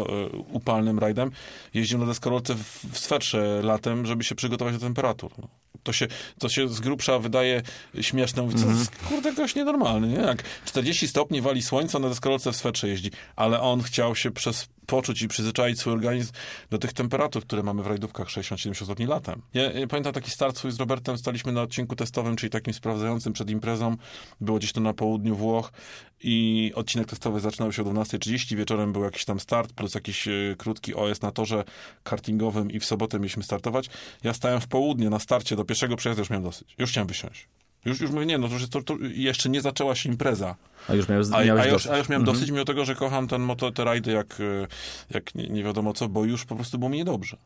upalnym 0.53 0.99
rajdem, 0.99 1.31
jeździł 1.75 1.99
na 1.99 2.07
deskorolce 2.07 2.55
w, 2.55 2.85
w 2.93 2.99
swetrze 2.99 3.61
latem, 3.63 4.07
żeby 4.07 4.25
się 4.25 4.35
przygotować 4.35 4.75
do 4.75 4.81
temperatur. 4.81 5.31
No. 5.39 5.49
To 5.83 5.93
się, 5.93 6.07
to 6.39 6.49
się 6.49 6.69
z 6.69 6.81
grubsza 6.81 7.19
wydaje 7.19 7.63
śmieszne. 8.01 8.43
Mówię, 8.43 8.59
co, 8.59 8.67
Mhm. 8.67 8.87
Kurde, 9.09 9.33
gość 9.33 9.55
nienormalny, 9.55 10.09
nie? 10.09 10.15
Jak 10.17 10.43
40 10.65 11.09
stopni 11.09 11.41
wali 11.41 11.63
słońce, 11.63 11.99
na 11.99 12.09
deskorolce 12.09 12.53
w 12.53 12.57
swetrze 12.57 12.89
jeździ. 12.89 13.11
Ale 13.37 13.61
on 13.61 13.83
chciał 13.83 14.17
się 14.17 14.31
przez 14.31 14.69
poczuć 14.87 15.23
i 15.23 15.29
przyzwyczaić 15.29 15.79
swój 15.79 15.93
organizm 15.93 16.33
do 16.71 16.79
tych 16.79 16.93
temperatur, 16.93 17.45
które 17.45 17.63
mamy 17.63 17.83
w 17.83 17.87
rajdówkach 17.87 18.29
60-70 18.29 18.85
stopni 18.85 19.07
latem. 19.07 19.43
Ja, 19.55 19.73
ja 19.73 19.87
pamiętam 19.87 20.13
taki 20.13 20.31
start 20.31 20.59
swój 20.59 20.71
z 20.71 20.81
Robertem, 20.81 21.19
staliśmy 21.19 21.53
na 21.53 21.63
odcinku 21.63 21.97
testowym, 21.97 22.37
czyli 22.37 22.51
takim 22.51 22.75
sprawdzającym 22.75 23.33
przed 23.33 23.51
imprezą. 23.51 23.97
Było 24.41 24.59
gdzieś 24.59 24.73
to 24.73 24.81
na 24.81 24.93
południu 24.93 25.37
Włoch 25.37 25.73
i 26.21 26.73
odcinek 26.75 27.09
testowy 27.09 27.41
zaczynał 27.41 27.73
się 27.73 27.83
o 27.83 27.85
12.30, 27.85 28.57
wieczorem 28.57 28.93
był 28.93 29.05
jakiś 29.05 29.25
tam 29.25 29.41
start, 29.41 29.73
plus 29.73 29.95
jakiś 29.95 30.29
e, 30.29 30.33
krótki 30.59 30.95
OS 30.95 31.23
na 31.23 31.31
torze 31.31 31.65
kartingowym 32.03 32.71
i 32.71 32.81
w 32.81 32.85
sobotę 32.85 33.19
mieliśmy 33.19 33.43
startować. 33.43 33.91
Ja 34.25 34.35
stałem 34.35 34.61
w 34.61 34.67
południe 34.67 35.11
na 35.11 35.19
starcie, 35.19 35.57
do 35.57 35.65
pierwszego 35.65 35.97
przejazdu 35.97 36.21
już 36.21 36.31
miałem 36.31 36.45
dosyć. 36.45 36.75
Już 36.79 36.91
chciałem 36.91 37.09
wysiąść. 37.09 37.49
Już, 37.85 38.01
już 38.01 38.11
mówię, 38.11 38.27
nie, 38.27 38.39
no 38.39 38.49
to, 38.49 38.55
już 38.55 38.69
to, 38.69 38.83
to 38.83 38.97
jeszcze 39.15 39.49
nie 39.49 39.61
zaczęła 39.61 39.95
się 39.95 40.09
impreza. 40.09 40.57
A 40.89 40.95
już 40.95 41.09
miałeś, 41.09 41.27
A, 41.33 41.37
a, 41.37 41.45
miałeś 41.45 41.65
już, 41.65 41.73
dosyć. 41.73 41.91
a 41.93 41.99
już 41.99 42.09
miałem 42.09 42.23
Mhm. 42.23 42.37
dosyć, 42.37 42.51
mimo 42.51 42.65
tego, 42.65 42.85
że 42.85 42.95
kocham 42.95 43.29
ten 43.29 43.43
moto, 43.43 43.73
te 43.73 43.85
rajdy 43.85 44.13
jak, 44.13 44.39
e, 44.41 44.67
jak 45.15 45.35
nie, 45.35 45.49
nie 45.49 45.65
wiadomo 45.65 45.93
co, 45.93 46.09
bo 46.09 46.25
już 46.25 46.45
po 46.45 46.57
prostu 46.57 46.79
było 46.79 46.89
mi 46.89 46.99
niedobrze. 46.99 47.37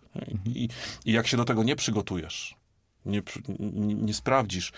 I, 0.47 0.69
I 1.05 1.13
jak 1.13 1.27
się 1.27 1.37
do 1.37 1.45
tego 1.45 1.63
nie 1.63 1.77
przygotujesz, 1.77 2.55
nie, 3.07 3.23
nie, 3.59 3.95
nie 3.95 4.15
sprawdzisz 4.15 4.73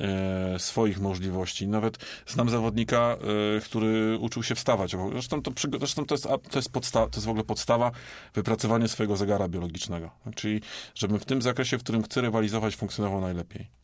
e, 0.00 0.58
swoich 0.58 1.00
możliwości. 1.00 1.68
Nawet 1.68 1.98
znam 2.26 2.50
zawodnika, 2.50 3.16
e, 3.56 3.60
który 3.60 4.18
uczył 4.20 4.42
się 4.42 4.54
wstawać. 4.54 4.96
Zresztą 5.12 5.42
to, 5.42 5.52
zresztą 5.78 6.06
to, 6.06 6.14
jest, 6.14 6.26
a- 6.26 6.38
to, 6.38 6.58
jest 6.58 6.70
podsta- 6.72 7.10
to 7.10 7.16
jest 7.16 7.26
w 7.26 7.28
ogóle 7.28 7.44
podstawa 7.44 7.90
wypracowania 8.34 8.88
swojego 8.88 9.16
zegara 9.16 9.48
biologicznego. 9.48 10.10
Czyli, 10.34 10.60
żebym 10.94 11.18
w 11.18 11.24
tym 11.24 11.42
zakresie, 11.42 11.78
w 11.78 11.82
którym 11.82 12.02
chcę 12.02 12.20
rywalizować, 12.20 12.76
funkcjonował 12.76 13.20
najlepiej. 13.20 13.75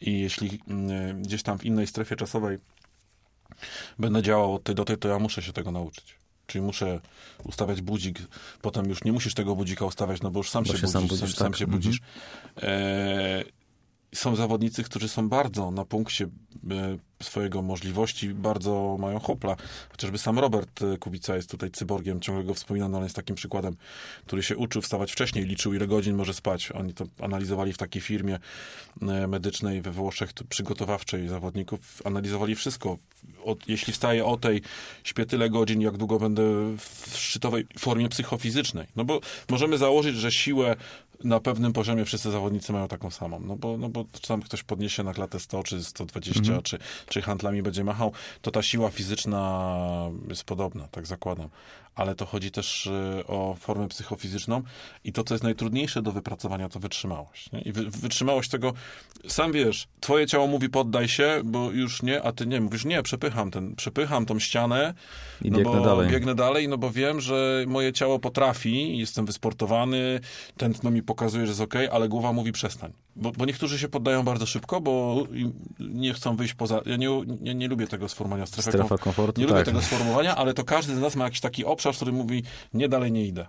I 0.00 0.20
jeśli 0.20 0.60
mm, 0.68 1.22
gdzieś 1.22 1.42
tam 1.42 1.58
w 1.58 1.64
innej 1.64 1.86
strefie 1.86 2.16
czasowej 2.16 2.58
będę 3.98 4.22
działał 4.22 4.54
od 4.54 4.62
tej 4.62 4.74
do 4.74 4.84
tej, 4.84 4.96
to 4.98 5.08
ja 5.08 5.18
muszę 5.18 5.42
się 5.42 5.52
tego 5.52 5.70
nauczyć. 5.70 6.16
Czyli 6.46 6.62
muszę 6.62 7.00
ustawiać 7.44 7.82
budzik, 7.82 8.18
potem 8.62 8.88
już 8.88 9.04
nie 9.04 9.12
musisz 9.12 9.34
tego 9.34 9.56
budzika 9.56 9.84
ustawiać, 9.84 10.22
no 10.22 10.30
bo 10.30 10.40
już 10.40 10.50
sam 10.50 10.64
Bo 10.64 10.72
się, 10.72 10.78
się 10.78 10.88
sam 10.88 11.02
budzisz, 11.02 11.20
budzisz, 11.20 11.36
sam, 11.36 11.44
sam 11.44 11.52
tak. 11.52 11.58
się 11.58 11.64
Mhm. 11.64 11.82
budzisz. 11.82 12.00
E, 12.62 13.44
są 14.14 14.36
zawodnicy, 14.36 14.84
którzy 14.84 15.08
są 15.08 15.28
bardzo 15.28 15.70
na 15.70 15.84
punkcie 15.84 16.24
e, 16.70 16.98
swojego 17.22 17.62
możliwości, 17.62 18.28
bardzo 18.28 18.96
mają 19.00 19.18
hopla. 19.18 19.56
Chociażby 19.90 20.18
sam 20.18 20.38
Robert 20.38 20.82
e, 20.82 20.98
Kubica 20.98 21.36
jest 21.36 21.50
tutaj 21.50 21.70
cyborgiem, 21.70 22.20
ciągle 22.20 22.44
go 22.44 22.54
wspominam, 22.54 22.90
no 22.90 22.96
ale 22.96 23.06
jest 23.06 23.16
takim 23.16 23.36
przykładem, 23.36 23.76
który 24.26 24.42
się 24.42 24.56
uczył 24.56 24.82
wstawać 24.82 25.12
wcześniej, 25.12 25.44
liczył 25.44 25.74
ile 25.74 25.86
godzin 25.86 26.16
może 26.16 26.34
spać. 26.34 26.72
Oni 26.72 26.94
to 26.94 27.04
analizowali 27.22 27.72
w 27.72 27.78
takiej 27.78 28.02
firmie 28.02 28.38
e, 29.02 29.26
medycznej 29.26 29.82
we 29.82 29.90
Włoszech, 29.90 30.32
to 30.32 30.44
przygotowawczej 30.44 31.28
zawodników, 31.28 32.02
analizowali 32.04 32.54
wszystko. 32.54 32.98
Od, 33.44 33.68
jeśli 33.68 33.92
wstaję 33.92 34.24
o 34.24 34.36
tej, 34.36 34.62
śpię 35.04 35.26
tyle 35.26 35.50
godzin, 35.50 35.80
jak 35.80 35.96
długo 35.96 36.18
będę 36.18 36.42
w 36.76 37.16
szczytowej 37.16 37.66
formie 37.78 38.08
psychofizycznej. 38.08 38.86
No 38.96 39.04
bo 39.04 39.20
możemy 39.50 39.78
założyć, 39.78 40.16
że 40.16 40.32
siłę 40.32 40.76
na 41.24 41.40
pewnym 41.40 41.72
poziomie 41.72 42.04
wszyscy 42.04 42.30
zawodnicy 42.30 42.72
mają 42.72 42.88
taką 42.88 43.10
samą. 43.10 43.40
No 43.40 43.56
bo, 43.56 43.76
no 43.76 43.88
bo 43.88 44.04
tam 44.28 44.42
ktoś 44.42 44.62
podniesie 44.62 45.02
na 45.02 45.14
klatę 45.14 45.40
100 45.40 45.62
czy 45.62 45.84
120, 45.84 46.40
Mhm. 46.40 46.62
czy, 46.62 46.78
czy 47.08 47.22
handlami 47.22 47.62
będzie 47.62 47.84
machał, 47.84 48.12
to 48.42 48.50
ta 48.50 48.62
siła 48.62 48.90
fizyczna 48.90 49.76
jest 50.28 50.44
podobna, 50.44 50.88
tak 50.88 51.06
zakładam. 51.06 51.48
Ale 51.94 52.14
to 52.14 52.26
chodzi 52.26 52.50
też 52.50 52.86
y, 52.86 53.24
o 53.26 53.56
formę 53.60 53.88
psychofizyczną 53.88 54.62
i 55.04 55.12
to, 55.12 55.24
co 55.24 55.34
jest 55.34 55.44
najtrudniejsze 55.44 56.02
do 56.02 56.12
wypracowania, 56.12 56.68
to 56.68 56.80
wytrzymałość. 56.80 57.52
Nie? 57.52 57.60
I 57.60 57.72
wy, 57.72 57.90
wytrzymałość 57.90 58.50
tego, 58.50 58.72
sam 59.28 59.52
wiesz, 59.52 59.88
twoje 60.00 60.26
ciało 60.26 60.46
mówi 60.46 60.68
poddaj 60.68 61.08
się, 61.08 61.40
bo 61.44 61.70
już 61.70 62.02
nie, 62.02 62.22
a 62.22 62.32
ty 62.32 62.46
nie, 62.46 62.60
mówisz 62.60 62.84
nie, 62.84 63.02
przepycham 63.02 63.50
ten, 63.50 63.76
przepycham 63.76 64.26
tą 64.26 64.38
ścianę, 64.38 64.94
I 65.42 65.50
no 65.50 65.58
biegnę 65.58 65.82
dalej. 65.82 66.10
biegnę 66.10 66.34
dalej, 66.34 66.68
no 66.68 66.78
bo 66.78 66.90
wiem, 66.90 67.20
że 67.20 67.64
moje 67.66 67.92
ciało 67.92 68.18
potrafi, 68.18 68.98
jestem 68.98 69.26
wysportowany, 69.26 70.20
tętno 70.56 70.90
mi 70.90 71.02
pokazuje, 71.06 71.46
że 71.46 71.50
jest 71.50 71.60
okej, 71.60 71.88
ale 71.88 72.08
głowa 72.08 72.32
mówi 72.32 72.52
przestań. 72.52 72.92
Bo, 73.16 73.32
bo 73.32 73.44
niektórzy 73.44 73.78
się 73.78 73.88
poddają 73.88 74.22
bardzo 74.22 74.46
szybko, 74.46 74.80
bo 74.80 75.24
nie 75.78 76.14
chcą 76.14 76.36
wyjść 76.36 76.54
poza... 76.54 76.80
Ja 76.86 76.96
nie, 76.96 77.08
nie, 77.40 77.54
nie 77.54 77.68
lubię 77.68 77.86
tego 77.86 78.08
sformowania 78.08 78.46
strefy 78.46 78.70
Strefa 78.70 78.98
komfortu, 78.98 79.40
nie 79.40 79.46
lubię 79.46 79.58
tak. 79.58 79.66
tego 79.66 79.82
sformułowania, 79.82 80.36
ale 80.36 80.54
to 80.54 80.64
każdy 80.64 80.96
z 80.96 81.00
nas 81.00 81.16
ma 81.16 81.24
jakiś 81.24 81.40
taki 81.40 81.64
obszar, 81.64 81.94
który 81.94 82.12
mówi, 82.12 82.42
nie 82.74 82.88
dalej 82.88 83.12
nie 83.12 83.26
idę, 83.26 83.46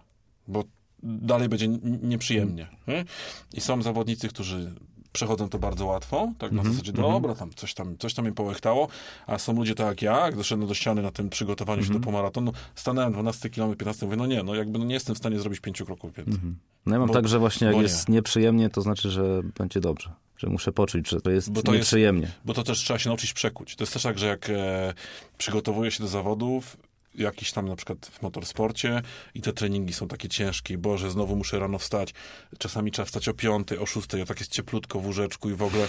bo 0.47 0.63
dalej 1.03 1.49
będzie 1.49 1.67
nieprzyjemnie. 2.01 2.67
nie? 2.87 3.05
I 3.53 3.61
są 3.61 3.81
zawodnicy, 3.81 4.27
którzy 4.27 4.73
przechodzą 5.17 5.49
to 5.49 5.59
bardzo 5.59 5.85
łatwo, 5.85 6.31
tak 6.37 6.51
na 6.51 6.57
Mhm, 6.57 6.73
zasadzie, 6.75 6.91
mhm. 6.91 7.13
dobra, 7.13 7.35
tam 7.35 7.49
coś 7.55 7.73
tam, 7.73 7.97
coś 7.97 8.13
tam 8.13 8.25
mnie 8.25 8.33
połechtało, 8.33 8.87
a 9.27 9.37
są 9.37 9.53
ludzie 9.53 9.75
tak 9.75 9.87
jak 9.87 10.01
ja, 10.01 10.19
jak 10.25 10.35
doszedłem 10.35 10.67
do 10.67 10.73
ściany 10.73 11.01
na 11.01 11.11
tym 11.11 11.29
przygotowaniu 11.29 11.79
Mhm. 11.79 11.93
się 11.93 11.99
do 11.99 12.03
półmaratonu, 12.03 12.51
stanąłem 12.75 13.13
12 13.13 13.49
km, 13.49 13.75
15 13.75 14.05
mówię, 14.05 14.17
no 14.17 14.25
nie, 14.25 14.43
no 14.43 14.55
jakby 14.55 14.79
no 14.79 14.85
nie 14.85 14.93
jestem 14.93 15.15
w 15.15 15.17
stanie 15.17 15.39
zrobić 15.39 15.59
pięciu 15.59 15.85
kroków 15.85 16.13
więcej. 16.15 16.33
Mhm. 16.33 16.57
No 16.85 16.93
ja 16.95 16.99
mam 16.99 17.07
Bo- 17.07 17.13
tak, 17.13 17.27
że 17.27 17.39
właśnie 17.39 17.67
jak 17.67 17.75
nie. 17.75 17.81
jest 17.81 18.09
nieprzyjemnie, 18.09 18.69
to 18.69 18.81
znaczy, 18.81 19.09
że 19.11 19.41
będzie 19.57 19.79
dobrze. 19.79 20.13
Że 20.37 20.47
muszę 20.47 20.71
poczuć, 20.71 21.09
że 21.09 21.21
to 21.21 21.29
jest 21.31 21.51
Bo 21.51 21.61
to 21.61 21.71
jest- 21.71 21.79
nieprzyjemnie. 21.81 22.31
Bo 22.45 22.53
to 22.53 22.63
też 22.63 22.79
trzeba 22.79 22.99
się 22.99 23.09
nauczyć 23.09 23.33
przekuć. 23.33 23.75
To 23.75 23.83
jest 23.83 23.93
też 23.93 24.03
tak, 24.03 24.19
że 24.19 24.27
jak 24.27 24.49
e, 24.49 24.93
przygotowuję 25.37 25.91
się 25.91 26.03
do 26.03 26.09
zawodów, 26.09 26.77
jakiś 27.17 27.51
tam 27.51 27.67
na 27.67 27.75
przykład 27.75 28.05
w 28.05 28.21
motorsporcie 28.21 29.01
i 29.33 29.41
te 29.41 29.53
treningi 29.53 29.93
są 29.93 30.07
takie 30.07 30.29
ciężkie, 30.29 30.77
Boże, 30.77 31.11
znowu 31.11 31.35
muszę 31.35 31.59
rano 31.59 31.77
wstać, 31.77 32.13
czasami 32.57 32.91
trzeba 32.91 33.05
wstać 33.05 33.29
o 33.29 33.33
piątej, 33.33 33.77
o 33.77 33.85
szóstej, 33.85 34.21
a 34.21 34.25
tak 34.25 34.39
jest 34.39 34.51
cieplutko 34.51 34.99
w 34.99 35.05
łóżeczku 35.05 35.49
i 35.49 35.53
w 35.53 35.61
ogóle, 35.63 35.87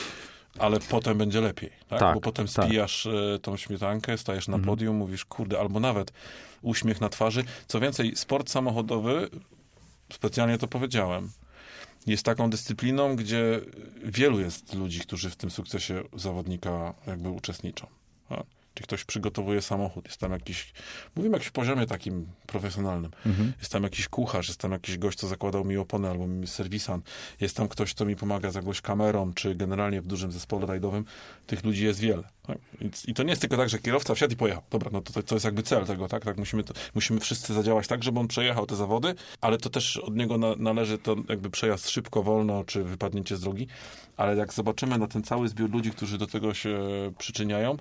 ale 0.58 0.80
potem 0.80 1.18
będzie 1.18 1.40
lepiej, 1.40 1.70
tak? 1.88 2.00
Tak, 2.00 2.14
Bo 2.14 2.20
potem 2.20 2.46
tak. 2.48 2.64
spijasz 2.66 3.06
e, 3.06 3.38
tą 3.42 3.56
śmietankę, 3.56 4.18
stajesz 4.18 4.48
na 4.48 4.54
Mhm. 4.56 4.66
podium, 4.76 4.96
mówisz, 4.96 5.24
kurde, 5.24 5.60
albo 5.60 5.80
nawet 5.80 6.12
uśmiech 6.62 7.00
na 7.00 7.08
twarzy. 7.08 7.44
Co 7.66 7.80
więcej, 7.80 8.16
sport 8.16 8.50
samochodowy, 8.50 9.28
specjalnie 10.12 10.58
to 10.58 10.68
powiedziałem, 10.68 11.30
jest 12.06 12.24
taką 12.24 12.50
dyscypliną, 12.50 13.16
gdzie 13.16 13.60
wielu 14.04 14.40
jest 14.40 14.74
ludzi, 14.74 15.00
którzy 15.00 15.30
w 15.30 15.36
tym 15.36 15.50
sukcesie 15.50 16.02
zawodnika 16.16 16.94
jakby 17.06 17.28
uczestniczą. 17.30 17.86
Tak? 18.28 18.42
Czy 18.78 18.84
ktoś 18.84 19.04
przygotowuje 19.04 19.62
samochód, 19.62 20.04
jest 20.06 20.20
tam 20.20 20.32
jakiś, 20.32 20.72
mówimy 21.16 21.36
jakimś 21.36 21.50
poziomie 21.50 21.86
takim 21.86 22.26
profesjonalnym, 22.46 23.10
Mhm. 23.26 23.52
jest 23.58 23.72
tam 23.72 23.82
jakiś 23.82 24.08
kucharz, 24.08 24.48
jest 24.48 24.60
tam 24.60 24.72
jakiś 24.72 24.98
gość, 24.98 25.18
co 25.18 25.28
zakładał 25.28 25.64
mi 25.64 25.76
opony, 25.76 26.08
albo 26.10 26.26
mi 26.26 26.46
serwisant, 26.46 27.06
jest 27.40 27.56
tam 27.56 27.68
ktoś, 27.68 27.94
kto 27.94 28.04
mi 28.04 28.16
pomaga 28.16 28.50
z 28.50 28.54
jakąś 28.54 28.80
kamerą, 28.80 29.34
czy 29.34 29.54
generalnie 29.54 30.00
w 30.02 30.06
dużym 30.06 30.32
zespole 30.32 30.66
rajdowym, 30.66 31.04
tych 31.46 31.64
ludzi 31.64 31.84
jest 31.84 32.00
wiele. 32.00 32.22
Tak? 32.46 32.58
I, 32.80 33.10
I 33.10 33.14
to 33.14 33.22
nie 33.22 33.30
jest 33.30 33.40
tylko 33.40 33.56
tak, 33.56 33.68
że 33.68 33.78
kierowca 33.78 34.14
wsiadł 34.14 34.32
i 34.32 34.36
pojechał. 34.36 34.62
Dobra, 34.70 34.90
no 34.92 35.00
to, 35.00 35.12
to, 35.12 35.22
to 35.22 35.34
jest 35.34 35.44
jakby 35.44 35.62
cel 35.62 35.86
tego, 35.86 36.08
tak? 36.08 36.24
tak 36.24 36.36
musimy, 36.36 36.64
to, 36.64 36.74
musimy 36.94 37.20
wszyscy 37.20 37.54
zadziałać 37.54 37.86
tak, 37.86 38.02
żeby 38.02 38.20
on 38.20 38.28
przejechał 38.28 38.66
te 38.66 38.76
zawody, 38.76 39.14
ale 39.40 39.58
to 39.58 39.70
też 39.70 39.96
od 39.96 40.16
niego 40.16 40.38
na, 40.38 40.54
należy 40.56 40.98
to 40.98 41.16
jakby 41.28 41.50
przejazd 41.50 41.90
szybko, 41.90 42.22
wolno, 42.22 42.64
czy 42.64 42.84
wypadnięcie 42.84 43.36
z 43.36 43.40
drogi, 43.40 43.66
ale 44.16 44.36
jak 44.36 44.52
zobaczymy 44.52 44.98
na 44.98 45.06
ten 45.06 45.22
cały 45.22 45.48
zbiór 45.48 45.70
ludzi, 45.70 45.90
którzy 45.90 46.18
do 46.18 46.26
tego 46.26 46.54
się 46.54 46.78
przyczyniają, 47.18 47.76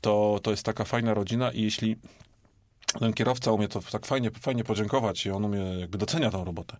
to, 0.00 0.40
to 0.42 0.50
jest 0.50 0.62
taka 0.62 0.84
fajna 0.84 1.14
rodzina 1.14 1.52
i 1.52 1.62
jeśli 1.62 1.96
ten 2.98 3.12
kierowca 3.12 3.52
umie 3.52 3.68
to 3.68 3.80
tak 3.80 4.06
fajnie, 4.06 4.30
fajnie 4.30 4.64
podziękować 4.64 5.26
i 5.26 5.30
on 5.30 5.44
umie, 5.44 5.58
jakby 5.58 5.98
docenia 5.98 6.30
tą 6.30 6.44
robotę, 6.44 6.76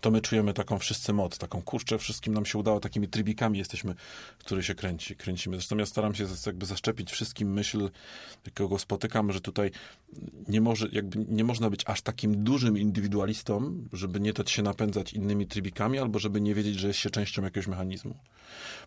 to 0.00 0.10
my 0.10 0.20
czujemy 0.20 0.54
taką 0.54 0.78
wszyscy 0.78 1.12
moc, 1.12 1.38
taką 1.38 1.62
kurczę, 1.62 1.98
wszystkim 1.98 2.34
nam 2.34 2.46
się 2.46 2.58
udało, 2.58 2.80
takimi 2.80 3.08
trybikami 3.08 3.58
jesteśmy, 3.58 3.94
który 4.38 4.62
się 4.62 4.74
kręci, 4.74 5.16
kręcimy. 5.16 5.56
Zresztą 5.56 5.76
ja 5.76 5.86
staram 5.86 6.14
się 6.14 6.26
jakby 6.46 6.66
zaszczepić 6.66 7.10
wszystkim 7.10 7.52
myśl, 7.52 7.90
kogo 8.54 8.78
spotykam, 8.78 9.32
że 9.32 9.40
tutaj 9.40 9.70
nie, 10.48 10.60
może, 10.60 10.88
jakby 10.92 11.24
nie 11.28 11.44
można 11.44 11.70
być 11.70 11.82
aż 11.86 12.02
takim 12.02 12.44
dużym 12.44 12.78
indywidualistą, 12.78 13.74
żeby 13.92 14.20
nie 14.20 14.32
dać 14.32 14.50
się 14.50 14.62
napędzać 14.62 15.12
innymi 15.12 15.46
trybikami, 15.46 15.98
albo 15.98 16.18
żeby 16.18 16.40
nie 16.40 16.54
wiedzieć, 16.54 16.78
że 16.78 16.88
jest 16.88 16.98
się 16.98 17.10
częścią 17.10 17.42
jakiegoś 17.42 17.66
mechanizmu. 17.66 18.14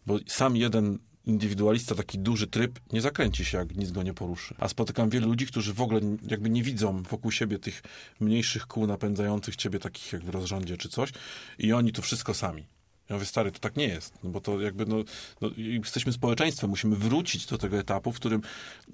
Bo 0.06 0.18
sam 0.28 0.58
jeden 0.58 1.00
indywidualista, 1.26 1.96
taki 1.96 2.20
duży 2.20 2.48
tryb, 2.48 2.80
nie 2.94 3.02
zakręci 3.02 3.46
się, 3.46 3.58
jak 3.58 3.76
nic 3.76 3.92
go 3.92 4.04
nie 4.04 4.14
poruszy. 4.14 4.56
A 4.58 4.68
spotykam 4.68 5.10
wielu 5.10 5.28
ludzi, 5.28 5.48
którzy 5.48 5.74
w 5.74 5.82
ogóle 5.82 6.02
jakby 6.28 6.50
nie 6.50 6.64
widzą 6.64 7.04
wokół 7.04 7.32
siebie 7.32 7.60
tych 7.60 7.82
mniejszych 8.20 8.68
kół 8.68 8.88
napędzających 8.88 9.56
ciebie, 9.56 9.80
takich 9.80 10.14
jak 10.14 10.24
w 10.24 10.30
rozrządzie 10.30 10.78
czy 10.78 10.90
coś, 10.90 11.12
i 11.60 11.74
oni 11.74 11.92
to 11.92 12.02
wszystko 12.02 12.34
sami. 12.34 12.66
Ja 13.10 13.16
mówię, 13.16 13.26
stary, 13.26 13.52
to 13.52 13.60
tak 13.60 13.76
nie 13.76 13.88
jest, 13.88 14.14
no 14.24 14.30
bo 14.30 14.42
to 14.42 14.62
jakby, 14.62 14.86
no, 14.86 14.96
no 15.42 15.50
jesteśmy 15.58 16.14
społeczeństwem, 16.14 16.70
musimy 16.70 16.96
wrócić 16.96 17.46
do 17.46 17.58
tego 17.58 17.78
etapu, 17.78 18.12
w 18.12 18.16
którym 18.16 18.42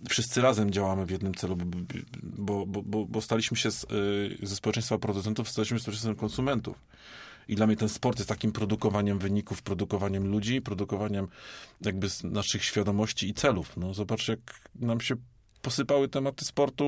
wszyscy 0.09 0.41
razem 0.41 0.71
działamy 0.71 1.05
w 1.05 1.09
jednym 1.09 1.33
celu, 1.33 1.57
bo, 2.23 2.65
bo, 2.65 2.83
bo, 2.83 3.05
bo, 3.05 3.21
staliśmy 3.21 3.57
się 3.57 3.71
z, 3.71 3.83
y, 3.83 4.47
ze 4.47 4.55
społeczeństwa 4.55 4.97
producentów, 4.97 5.49
staliśmy 5.49 5.77
się 5.77 5.81
społeczeństwem 5.81 6.15
konsumentów. 6.15 6.77
I 7.49 7.55
dla 7.55 7.67
mnie 7.67 7.75
ten 7.75 7.89
sport 7.89 8.19
jest 8.19 8.29
takim 8.29 8.51
produkowaniem 8.51 9.19
wyników, 9.19 9.61
produkowaniem 9.61 10.27
ludzi, 10.27 10.61
produkowaniem 10.61 11.27
jakby 11.81 12.07
naszych 12.23 12.63
świadomości 12.63 13.29
i 13.29 13.33
celów. 13.33 13.77
No 13.77 13.93
zobacz, 13.93 14.27
jak 14.27 14.39
nam 14.75 15.01
się 15.01 15.15
posypały 15.61 16.07
tematy 16.07 16.45
sportu 16.45 16.85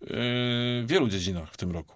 yy, 0.00 0.06
w 0.10 0.84
wielu 0.86 1.08
dziedzinach 1.08 1.52
w 1.52 1.56
tym 1.56 1.70
roku. 1.70 1.94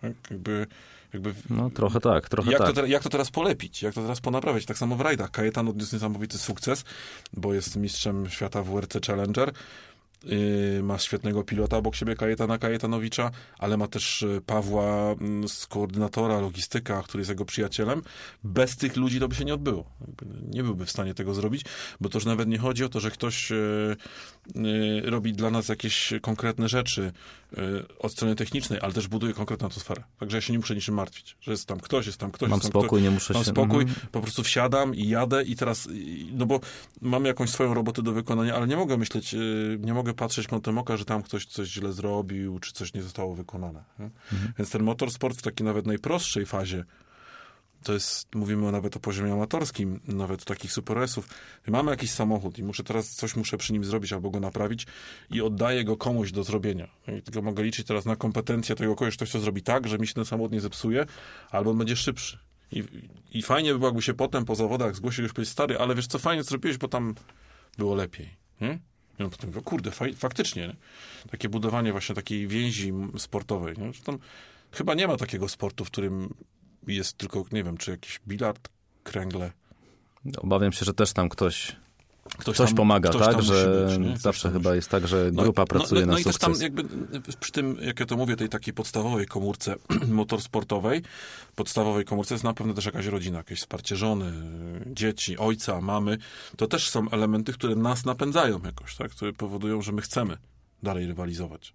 Tak? 0.00 0.12
Jakby, 0.30 0.66
Jakby, 1.12 1.34
No 1.50 1.70
trochę 1.70 2.00
tak, 2.00 2.28
trochę 2.28 2.50
jak, 2.50 2.60
tak. 2.60 2.74
to, 2.74 2.86
jak 2.86 3.02
to 3.02 3.08
teraz 3.08 3.30
polepić? 3.30 3.82
Jak 3.82 3.94
to 3.94 4.02
teraz 4.02 4.20
ponaprawiać? 4.20 4.64
Tak 4.64 4.78
samo 4.78 4.96
w 4.96 5.00
rajdach. 5.00 5.30
Kajetan 5.30 5.68
odniósł 5.68 5.96
niesamowity 5.96 6.38
sukces, 6.38 6.84
bo 7.32 7.54
jest 7.54 7.76
mistrzem 7.76 8.30
świata 8.30 8.62
w 8.62 8.70
WRC 8.70 9.06
Challenger. 9.06 9.52
Yy, 10.26 10.82
ma 10.82 10.98
świetnego 10.98 11.42
pilota 11.44 11.76
obok 11.76 11.96
siebie, 11.96 12.16
Kajetana 12.16 12.58
Kajetanowicza, 12.58 13.30
ale 13.58 13.76
ma 13.76 13.88
też 13.88 14.22
yy, 14.22 14.40
Pawła 14.40 15.12
mm, 15.12 15.48
z 15.48 15.66
koordynatora, 15.66 16.40
logistyka, 16.40 17.02
który 17.02 17.20
jest 17.20 17.30
jego 17.30 17.44
przyjacielem. 17.44 18.02
Bez 18.44 18.76
tych 18.76 18.96
ludzi 18.96 19.20
to 19.20 19.28
by 19.28 19.34
się 19.34 19.44
nie 19.44 19.54
odbyło. 19.54 19.84
Nie 20.50 20.62
byłby 20.62 20.86
w 20.86 20.90
stanie 20.90 21.14
tego 21.14 21.34
zrobić, 21.34 21.62
bo 22.00 22.08
to 22.08 22.18
już 22.18 22.24
nawet 22.24 22.48
nie 22.48 22.58
chodzi 22.58 22.84
o 22.84 22.88
to, 22.88 23.00
że 23.00 23.10
ktoś 23.10 23.50
yy, 23.50 23.96
robi 25.10 25.32
dla 25.32 25.50
nas 25.50 25.68
jakieś 25.68 26.12
konkretne 26.22 26.68
rzeczy 26.68 27.12
od 27.98 28.12
strony 28.12 28.34
technicznej, 28.34 28.80
ale 28.82 28.92
też 28.92 29.08
buduje 29.08 29.32
konkretną 29.32 29.66
atmosferę. 29.66 30.02
Także 30.18 30.36
ja 30.36 30.40
się 30.40 30.52
nie 30.52 30.58
muszę 30.58 30.74
niczym 30.74 30.94
martwić, 30.94 31.36
że 31.40 31.50
jest 31.50 31.66
tam 31.66 31.80
ktoś, 31.80 32.06
jest 32.06 32.18
tam 32.18 32.30
ktoś. 32.30 32.50
Mam 32.50 32.60
tam 32.60 32.70
ktoś 32.70 32.82
spokój, 32.82 33.02
nie 33.02 33.10
muszę 33.10 33.34
mam 33.34 33.44
się... 33.44 33.50
spokój, 33.50 33.82
Mhm. 33.82 34.06
po 34.12 34.20
prostu 34.20 34.42
wsiadam 34.42 34.94
i 34.94 35.08
jadę 35.08 35.42
i 35.42 35.56
teraz, 35.56 35.88
no 36.32 36.46
bo 36.46 36.60
mam 37.00 37.24
jakąś 37.24 37.50
swoją 37.50 37.74
robotę 37.74 38.02
do 38.02 38.12
wykonania, 38.12 38.54
ale 38.54 38.66
nie 38.66 38.76
mogę 38.76 38.96
myśleć, 38.96 39.34
nie 39.78 39.94
mogę 39.94 40.14
patrzeć 40.16 40.46
kątem 40.46 40.78
oka, 40.78 40.96
że 40.96 41.04
tam 41.04 41.22
ktoś 41.22 41.46
coś 41.46 41.68
źle 41.68 41.92
zrobił, 41.92 42.58
czy 42.58 42.72
coś 42.72 42.94
nie 42.94 43.02
zostało 43.02 43.34
wykonane. 43.34 43.84
nie? 43.98 44.10
Więc 44.58 44.70
ten 44.70 44.82
motorsport 44.82 45.38
w 45.38 45.42
takiej 45.42 45.66
nawet 45.66 45.86
najprostszej 45.86 46.46
fazie, 46.46 46.84
to 47.82 47.92
jest, 47.92 48.34
mówimy 48.34 48.72
nawet 48.72 48.96
o 48.96 49.00
poziomie 49.00 49.32
amatorskim, 49.32 50.00
nawet 50.08 50.44
takich 50.44 50.72
super 50.72 50.98
S-ów. 50.98 51.28
Mamy 51.66 51.90
jakiś 51.90 52.10
samochód 52.10 52.58
i 52.58 52.62
muszę 52.62 52.84
teraz 52.84 53.10
coś 53.10 53.36
muszę 53.36 53.56
przy 53.56 53.72
nim 53.72 53.84
zrobić 53.84 54.12
albo 54.12 54.30
go 54.30 54.40
naprawić 54.40 54.86
i 55.30 55.42
oddaję 55.42 55.84
go 55.84 55.96
komuś 55.96 56.32
do 56.32 56.44
zrobienia. 56.44 56.88
I 57.18 57.22
tylko 57.22 57.42
mogę 57.42 57.62
liczyć 57.62 57.86
teraz 57.86 58.04
na 58.04 58.16
kompetencję 58.16 58.76
tego 58.76 58.96
kogoś, 58.96 59.16
ktoś 59.16 59.30
to 59.30 59.40
zrobi 59.40 59.62
tak, 59.62 59.88
że 59.88 59.98
mi 59.98 60.06
się 60.06 60.14
ten 60.14 60.24
samochód 60.24 60.52
nie 60.52 60.60
zepsuje, 60.60 61.06
albo 61.50 61.70
on 61.70 61.78
będzie 61.78 61.96
szybszy. 61.96 62.38
I, 62.72 62.84
I 63.32 63.42
fajnie 63.42 63.72
by 63.72 63.78
było, 63.78 63.88
jakby 63.88 64.02
się 64.02 64.14
potem 64.14 64.44
po 64.44 64.54
zawodach 64.54 64.96
zgłosił 64.96 65.24
już 65.24 65.32
powiedzieć, 65.32 65.52
stary, 65.52 65.78
ale 65.78 65.94
wiesz 65.94 66.06
co, 66.06 66.18
fajnie 66.18 66.42
zrobiłeś, 66.42 66.78
bo 66.78 66.88
tam 66.88 67.14
było 67.78 67.94
lepiej. 67.94 68.36
Nie? 68.60 68.78
I 69.18 69.22
on 69.22 69.30
potem 69.30 69.50
mówił, 69.50 69.62
kurde, 69.62 69.90
faj, 69.90 70.14
faktycznie. 70.14 70.66
Nie? 70.66 70.76
Takie 71.30 71.48
budowanie 71.48 71.92
właśnie 71.92 72.14
takiej 72.14 72.48
więzi 72.48 72.92
sportowej. 73.18 73.74
Nie? 73.78 73.92
Że 73.92 74.02
tam 74.02 74.18
chyba 74.72 74.94
nie 74.94 75.06
ma 75.06 75.16
takiego 75.16 75.48
sportu, 75.48 75.84
w 75.84 75.90
którym 75.90 76.34
jest 76.86 77.18
tylko, 77.18 77.44
nie 77.52 77.64
wiem, 77.64 77.76
czy 77.76 77.90
jakiś 77.90 78.20
bilard, 78.28 78.68
kręgle. 79.02 79.52
Obawiam 80.38 80.72
się, 80.72 80.84
że 80.84 80.94
też 80.94 81.12
tam 81.12 81.28
ktoś 81.28 81.76
Ktoś 82.38 82.56
coś 82.56 82.68
tam- 82.68 82.76
pomaga, 82.76 83.10
ktoś 83.10 83.22
tak? 83.26 83.42
że 83.42 83.86
być, 83.98 84.20
zawsze 84.20 84.50
chyba 84.50 84.74
jest 84.74 84.88
tak, 84.88 85.08
że 85.08 85.30
No, 85.32 85.42
grupa 85.42 85.64
pracuje 85.64 86.00
no, 86.00 86.06
no, 86.06 86.12
na 86.12 86.18
i 86.18 86.24
też 86.24 86.34
sukces. 86.34 86.58
tam 86.58 86.62
jakby 86.62 86.84
przy 87.40 87.52
tym, 87.52 87.76
jak 87.82 88.00
ja 88.00 88.06
to 88.06 88.16
mówię, 88.16 88.36
tej 88.36 88.48
takiej 88.48 88.74
podstawowej 88.74 89.26
komórce 89.26 89.76
motorsportowej, 90.08 91.02
podstawowej 91.54 92.04
komórce 92.04 92.34
jest 92.34 92.44
na 92.44 92.54
pewno 92.54 92.74
też 92.74 92.84
jakaś 92.86 93.06
rodzina, 93.06 93.38
jakieś 93.38 93.58
wsparcie 93.58 93.96
żony, 93.96 94.32
dzieci, 94.86 95.38
ojca, 95.38 95.80
mamy. 95.80 96.18
To 96.56 96.66
też 96.66 96.90
są 96.90 97.10
elementy, 97.10 97.52
które 97.52 97.74
nas 97.76 98.04
napędzają 98.04 98.60
jakoś, 98.64 98.96
tak? 98.96 99.10
Które 99.10 99.32
powodują, 99.32 99.82
że 99.82 99.92
my 99.92 100.02
chcemy 100.02 100.36
dalej 100.82 101.06
rywalizować. 101.06 101.74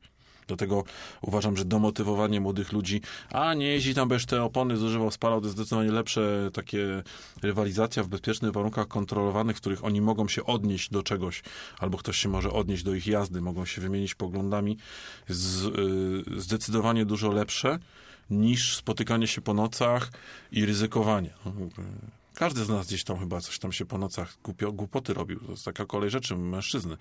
Dlatego 0.51 0.83
uważam, 1.21 1.57
że 1.57 1.65
domotywowanie 1.65 2.41
młodych 2.41 2.71
ludzi, 2.71 3.01
a 3.29 3.53
nie 3.53 3.65
jeździ 3.65 3.95
tam, 3.95 4.07
będziesz 4.07 4.25
te 4.25 4.43
opony 4.43 4.77
zużywał, 4.77 5.11
spalał, 5.11 5.41
to 5.41 5.45
jest 5.45 5.57
zdecydowanie 5.57 5.91
lepsze 5.91 6.49
takie 6.53 7.03
rywalizacja 7.41 8.03
w 8.03 8.07
bezpiecznych 8.07 8.51
warunkach 8.51 8.87
kontrolowanych, 8.87 9.57
w 9.57 9.59
których 9.59 9.85
oni 9.85 10.01
mogą 10.01 10.27
się 10.27 10.45
odnieść 10.45 10.89
do 10.89 11.03
czegoś, 11.03 11.43
albo 11.79 11.97
ktoś 11.97 12.17
się 12.17 12.29
może 12.29 12.51
odnieść 12.51 12.83
do 12.83 12.93
ich 12.93 13.07
jazdy, 13.07 13.41
mogą 13.41 13.65
się 13.65 13.81
wymienić 13.81 14.15
poglądami, 14.15 14.77
z, 15.27 15.65
y, 16.37 16.41
zdecydowanie 16.41 17.05
dużo 17.05 17.31
lepsze 17.31 17.79
niż 18.29 18.75
spotykanie 18.75 19.27
się 19.27 19.41
po 19.41 19.53
nocach 19.53 20.11
i 20.51 20.65
ryzykowanie. 20.65 21.33
Każdy 22.33 22.65
z 22.65 22.69
nas 22.69 22.87
gdzieś 22.87 23.03
tam 23.03 23.19
chyba 23.19 23.41
coś 23.41 23.59
tam 23.59 23.71
się 23.71 23.85
po 23.85 23.97
nocach 23.97 24.37
głupio, 24.43 24.71
głupoty 24.71 25.13
robił. 25.13 25.39
To 25.39 25.51
jest 25.51 25.65
taka 25.65 25.85
kolej 25.85 26.09
rzeczy 26.09 26.35
mężczyzny. 26.35 26.97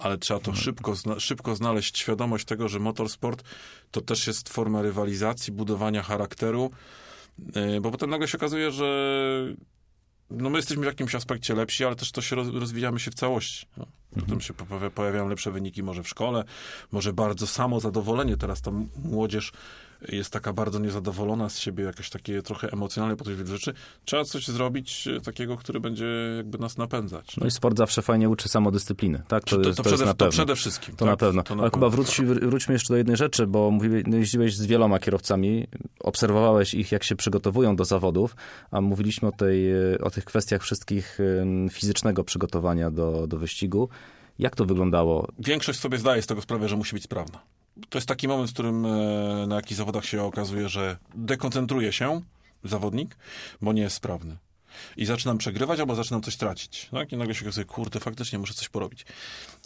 Ale 0.00 0.18
trzeba 0.18 0.40
to 0.40 0.54
szybko, 0.54 0.94
zna, 0.94 1.20
szybko 1.20 1.56
znaleźć 1.56 1.98
świadomość 1.98 2.44
tego, 2.44 2.68
że 2.68 2.78
motorsport 2.78 3.42
to 3.90 4.00
też 4.00 4.26
jest 4.26 4.48
forma 4.48 4.82
rywalizacji, 4.82 5.52
budowania 5.52 6.02
charakteru, 6.02 6.70
yy, 7.54 7.80
bo 7.80 7.90
potem 7.90 8.10
nagle 8.10 8.28
się 8.28 8.38
okazuje, 8.38 8.70
że 8.70 8.86
no 10.30 10.50
my 10.50 10.58
jesteśmy 10.58 10.82
w 10.82 10.86
jakimś 10.86 11.14
aspekcie 11.14 11.54
lepsi, 11.54 11.84
ale 11.84 11.96
też 11.96 12.12
to 12.12 12.20
się 12.20 12.36
roz, 12.36 12.48
rozwijamy 12.48 13.00
się 13.00 13.10
w 13.10 13.14
całości. 13.14 13.66
No. 13.76 13.86
Potem 14.20 14.40
się 14.40 14.54
pojawia- 14.54 14.90
pojawiają 14.90 15.28
lepsze 15.28 15.50
wyniki 15.50 15.82
może 15.82 16.02
w 16.02 16.08
szkole, 16.08 16.44
może 16.92 17.12
bardzo 17.12 17.46
samo 17.46 17.80
zadowolenie. 17.80 18.36
Teraz 18.36 18.62
ta 18.62 18.70
młodzież 19.04 19.52
jest 20.08 20.30
taka 20.30 20.52
bardzo 20.52 20.78
niezadowolona 20.78 21.48
z 21.48 21.58
siebie, 21.58 21.84
jakieś 21.84 22.10
takie 22.10 22.42
trochę 22.42 22.72
emocjonalne 22.72 23.16
podejście 23.16 23.44
do 23.44 23.52
rzeczy. 23.52 23.74
Trzeba 24.04 24.24
coś 24.24 24.48
zrobić 24.48 25.08
e, 25.08 25.20
takiego, 25.20 25.56
który 25.56 25.80
będzie 25.80 26.06
jakby 26.36 26.58
nas 26.58 26.78
napędzać. 26.78 27.36
No 27.36 27.46
i 27.46 27.50
sport 27.50 27.78
zawsze 27.78 28.02
fajnie 28.02 28.28
uczy 28.28 28.48
samodyscypliny, 28.48 29.22
tak? 29.28 29.44
To, 29.44 29.56
to, 29.56 29.68
jest, 29.68 29.76
to, 29.76 29.82
przede, 29.82 30.04
jest 30.04 30.18
to 30.18 30.28
przede 30.28 30.56
wszystkim. 30.56 30.96
To 30.96 31.04
tak, 31.04 31.12
na 31.12 31.16
pewno. 31.16 31.42
to 31.42 31.54
na 31.54 31.62
Ale 31.62 31.70
Kuba, 31.70 31.88
wróć, 31.88 32.20
wróćmy 32.22 32.72
jeszcze 32.72 32.94
do 32.94 32.96
jednej 32.96 33.16
rzeczy, 33.16 33.46
bo 33.46 33.72
no 34.06 34.16
jeździłeś 34.16 34.56
z 34.56 34.66
wieloma 34.66 34.98
kierowcami, 34.98 35.66
obserwowałeś 36.00 36.74
ich, 36.74 36.92
jak 36.92 37.04
się 37.04 37.16
przygotowują 37.16 37.76
do 37.76 37.84
zawodów, 37.84 38.36
a 38.70 38.80
mówiliśmy 38.80 39.28
o, 39.28 39.32
tej, 39.32 39.72
e, 39.72 39.98
o 40.02 40.10
tych 40.10 40.24
kwestiach 40.24 40.62
wszystkich 40.62 41.18
fizycznego 41.70 42.24
przygotowania 42.24 42.90
do, 42.90 43.26
do 43.26 43.36
wyścigu. 43.36 43.88
Jak 44.38 44.56
to 44.56 44.64
wyglądało? 44.64 45.28
Większość 45.38 45.78
sobie 45.78 45.98
zdaje 45.98 46.22
z 46.22 46.26
tego 46.26 46.42
sprawę, 46.42 46.68
że 46.68 46.76
musi 46.76 46.94
być 46.94 47.02
sprawna. 47.02 47.40
To 47.88 47.98
jest 47.98 48.08
taki 48.08 48.28
moment, 48.28 48.50
w 48.50 48.52
którym 48.52 48.86
e, 48.86 49.46
na 49.46 49.56
jakichś 49.56 49.76
zawodach 49.76 50.04
się 50.04 50.22
okazuje, 50.22 50.68
że 50.68 50.96
dekoncentruje 51.14 51.92
się 51.92 52.20
zawodnik, 52.64 53.16
bo 53.62 53.72
nie 53.72 53.82
jest 53.82 53.96
sprawny. 53.96 54.36
I 54.96 55.06
zaczynam 55.06 55.38
przegrywać, 55.38 55.80
albo 55.80 55.94
zaczynam 55.94 56.22
coś 56.22 56.36
tracić. 56.36 56.88
Tak? 56.90 57.12
I 57.12 57.16
nagle 57.16 57.34
się 57.34 57.44
okazuje, 57.44 57.64
kurde, 57.64 58.00
faktycznie 58.00 58.38
muszę 58.38 58.54
coś 58.54 58.68
porobić. 58.68 59.06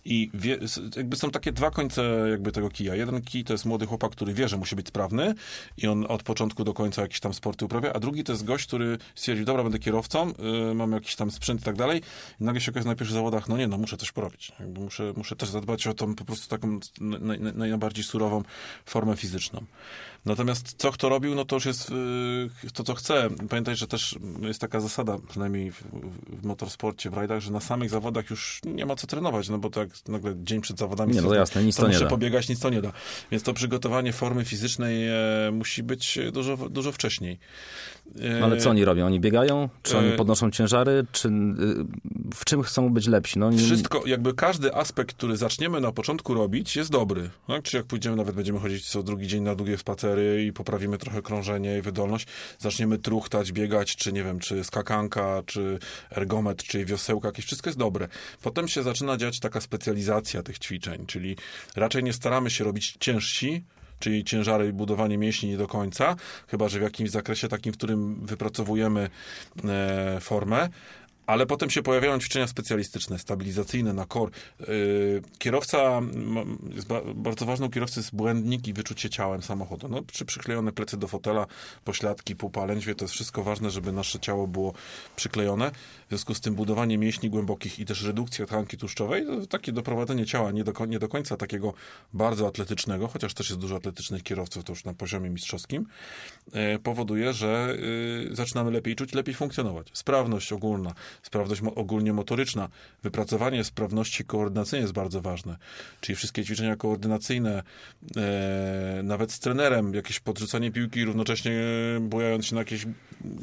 I 0.05 0.31
wie, 0.35 0.59
jakby 0.97 1.17
są 1.17 1.31
takie 1.31 1.53
dwa 1.53 1.71
końce 1.71 2.27
jakby 2.31 2.53
tego 2.53 2.71
kija. 2.71 2.95
Jeden 2.95 3.23
kij 3.23 3.45
to 3.45 3.53
jest 3.53 3.65
młody 3.65 3.87
chłopak, 3.87 4.13
który 4.13 4.35
wie, 4.35 4.49
że 4.49 4.57
musi 4.57 4.77
być 4.77 4.89
sprawny 4.89 5.35
i 5.77 5.87
on 5.87 6.07
od 6.09 6.23
początku 6.23 6.65
do 6.65 6.75
końca 6.75 7.03
jakieś 7.03 7.21
tam 7.21 7.35
sporty 7.35 7.65
uprawia, 7.65 7.93
a 7.93 8.01
drugi 8.01 8.25
to 8.25 8.33
jest 8.33 8.45
gość, 8.45 8.67
który 8.67 8.99
stwierdził, 9.15 9.45
dobra, 9.45 9.63
będę 9.63 9.79
kierowcą, 9.79 10.33
y, 10.71 10.75
mam 10.75 10.93
jakiś 10.93 11.17
tam 11.17 11.31
sprzęt 11.31 11.61
i 11.61 11.65
tak 11.65 11.77
dalej. 11.77 12.03
I 12.41 12.45
nagle 12.45 12.61
się 12.61 12.71
okazuje 12.71 12.91
na 12.91 12.97
pierwszych 12.97 13.15
zawodach, 13.15 13.49
no 13.49 13.57
nie, 13.57 13.69
no 13.69 13.79
muszę 13.79 13.97
coś 13.97 14.13
porobić. 14.13 14.53
Jakby 14.61 14.81
muszę, 14.81 15.13
muszę 15.17 15.37
też 15.37 15.49
zadbać 15.49 15.87
o 15.87 15.95
tą 15.95 16.15
po 16.15 16.25
prostu 16.25 16.49
taką 16.49 16.81
naj, 17.01 17.41
naj, 17.41 17.53
najbardziej 17.53 18.05
surową 18.05 18.43
formę 18.85 19.17
fizyczną. 19.17 19.65
Natomiast 20.25 20.75
co 20.79 20.93
kto 20.93 21.09
robił, 21.09 21.35
no 21.35 21.45
to 21.45 21.57
już 21.57 21.67
jest 21.67 21.91
y, 22.65 22.71
to, 22.73 22.85
co 22.85 22.95
chce. 22.95 23.29
Pamiętaj, 23.51 23.77
że 23.77 23.87
też 23.87 24.19
jest 24.41 24.61
taka 24.61 24.81
zasada, 24.81 25.19
przynajmniej 25.29 25.73
w, 25.73 25.83
w 26.29 26.47
motorsporcie, 26.47 27.11
w 27.11 27.15
rajdach, 27.15 27.41
że 27.41 27.53
na 27.53 27.61
samych 27.61 27.91
zawodach 27.91 28.31
już 28.31 28.61
nie 28.65 28.87
ma 28.87 28.97
co 28.97 29.07
trenować, 29.07 29.49
no 29.49 29.59
bo 29.59 29.71
tak 29.71 29.94
nagle 30.09 30.35
dzień 30.37 30.61
przed 30.61 30.79
zawodami 30.79 31.15
Nie, 31.15 31.23
no 31.23 31.29
to- 31.29 31.35
jasne, 31.35 31.65
nic 31.65 31.77
to 31.77 31.83
to 31.83 31.89
nie 31.89 31.95
muszę 31.95 32.05
da. 32.05 32.11
pobiegać, 32.11 32.49
nic 32.49 32.61
to 32.61 32.71
nie 32.71 32.83
da. 32.83 32.93
Więc 33.31 33.43
to 33.43 33.53
przygotowanie 33.55 34.13
formy 34.13 34.45
fizycznej 34.45 35.09
e, 35.09 35.51
musi 35.53 35.83
być 35.83 36.19
dużo, 36.33 36.57
dużo 36.57 36.93
wcześniej. 36.93 37.39
E, 38.21 38.39
No 38.41 38.47
ale 38.47 38.57
co 38.57 38.71
oni 38.71 38.85
robią? 38.85 39.07
Oni 39.07 39.21
biegają? 39.21 39.69
Czy 39.83 39.99
oni 39.99 40.09
e, 40.09 40.17
podnoszą 40.17 40.51
ciężary? 40.51 41.07
Czy 41.13 41.29
y, 41.29 41.33
w 42.35 42.45
czym 42.45 42.63
chcą 42.63 42.93
być 42.93 43.07
lepsi? 43.07 43.39
No, 43.39 43.47
oni- 43.47 43.59
Wszystko, 43.59 44.03
jakby 44.07 44.35
każdy 44.35 44.75
aspekt, 44.75 45.17
który 45.17 45.37
zaczniemy 45.37 45.81
na 45.81 45.93
początku 45.93 46.35
robić, 46.35 46.77
jest 46.77 46.91
dobry. 46.91 47.31
Tak? 47.47 47.63
Czy 47.63 47.77
jak 47.77 47.87
pójdziemy, 47.87 48.17
nawet 48.17 48.35
będziemy 48.35 48.59
chodzić 48.61 48.89
co 48.89 49.03
drugi 49.03 49.27
dzień 49.27 49.43
na 49.43 49.55
długie 49.55 49.79
spacery 49.79 50.45
i 50.45 50.53
poprawimy 50.53 50.99
trochę 50.99 51.23
krążenie 51.23 51.79
i 51.79 51.83
wydolność, 51.83 52.27
zaczniemy 52.59 52.99
truchtać, 52.99 53.53
biegać, 53.53 53.97
czy 53.97 54.13
nie 54.13 54.25
wiem, 54.25 54.39
czy 54.39 54.65
skakanka, 54.65 55.43
czy 55.47 55.79
ergometr, 56.11 56.65
czy 56.65 56.85
wiosełka, 56.85 57.29
jakieś 57.29 57.45
wszystko 57.45 57.69
jest 57.71 57.79
dobre. 57.79 58.09
Potem 58.43 58.69
się 58.69 58.83
zaczyna 58.83 59.17
dziać 59.17 59.41
taka 59.41 59.61
specjalizacja 59.85 60.43
tych 60.43 60.59
ćwiczeń, 60.59 61.07
czyli 61.07 61.37
raczej 61.77 62.03
nie 62.03 62.13
staramy 62.13 62.51
się 62.51 62.65
robić 62.65 62.97
ciężsi, 63.01 63.65
czyli 63.99 64.25
ciężary 64.25 64.69
i 64.69 64.73
budowanie 64.73 65.19
mięśni 65.19 65.49
nie 65.49 65.57
do 65.57 65.67
końca, 65.67 66.17
chyba 66.49 66.69
że 66.69 66.79
w 66.79 66.83
jakimś 66.83 67.11
zakresie 67.11 67.49
takim, 67.49 67.73
w 67.73 67.77
którym 67.77 68.27
wypracowujemy 68.27 69.11
e, 69.65 70.19
formę. 70.21 70.69
Ale 71.27 71.47
potem 71.47 71.71
się 71.71 71.83
pojawiają 71.83 72.19
ćwiczenia 72.19 72.47
specjalistyczne, 72.47 73.19
stabilizacyjne 73.19 73.93
na 73.93 74.07
kor. 74.07 74.31
Yy, 74.61 74.67
kierowca, 75.39 76.01
bardzo 77.15 77.47
ważną 77.47 77.71
kierowcy 77.71 78.01
jest 78.01 78.15
błędnik 78.15 78.69
i 78.69 78.73
wyczucie 78.73 79.11
ciałem 79.11 79.43
samochodu. 79.43 79.89
No, 79.89 80.01
czy 80.13 80.25
przyklejone 80.25 80.73
plecy 80.73 80.97
do 80.97 81.09
fotela, 81.09 81.47
pośladki, 81.85 82.37
pupa, 82.37 82.65
lędźwie, 82.65 82.95
to 82.95 83.05
jest 83.05 83.15
wszystko 83.15 83.43
ważne, 83.43 83.71
żeby 83.71 83.93
nasze 83.93 84.21
ciało 84.21 84.47
było 84.47 84.73
przyklejone. 85.17 85.71
W 85.71 86.09
związku 86.09 86.35
z 86.35 86.41
tym 86.41 86.55
budowanie 86.55 86.99
mięśni 86.99 87.31
głębokich 87.31 87.79
i 87.79 87.85
też 87.85 88.03
redukcja 88.03 88.47
tkanki 88.47 88.77
tłuszczowej, 88.77 89.27
takie 89.49 89.73
doprowadzenie 89.73 90.27
ciała 90.27 90.51
nie 90.51 90.65
do, 90.65 90.87
nie 90.87 90.99
do 90.99 91.09
końca 91.09 91.37
takiego 91.37 91.75
bardzo 92.13 92.47
atletycznego, 92.47 93.09
chociaż 93.09 93.35
też 93.35 93.49
jest 93.49 93.61
dużo 93.61 93.77
atletycznych 93.77 94.23
kierowców, 94.23 94.65
to 94.65 94.73
już 94.73 94.85
na 94.85 94.95
poziomie 94.95 95.31
mistrzowskim, 95.31 95.87
e, 96.53 96.79
powoduje, 96.79 97.33
że 97.33 97.77
y, 98.31 98.35
zaczynamy 98.35 98.71
lepiej 98.71 98.97
czuć, 98.97 99.15
lepiej 99.15 99.35
funkcjonować. 99.35 99.91
Sprawność 99.93 100.53
ogólna. 100.53 100.95
Sprawność 101.23 101.63
ogólnie 101.75 102.13
motoryczna. 102.13 102.69
Wypracowanie 103.03 103.65
sprawności 103.65 104.25
koordynacyjnej 104.25 104.83
jest 104.83 104.93
bardzo 104.93 105.21
ważne. 105.21 105.57
Czyli 106.01 106.17
wszystkie 106.17 106.45
ćwiczenia 106.45 106.77
koordynacyjne, 106.77 107.63
e, 108.17 109.01
nawet 109.03 109.33
z 109.33 109.39
trenerem, 109.39 109.95
jakieś 109.95 110.21
podrzucanie 110.21 110.71
piłki, 110.71 111.05
równocześnie 111.05 111.53
bujając 112.01 112.47
się 112.47 112.55
na 112.55 112.61
jakiejś 112.61 112.87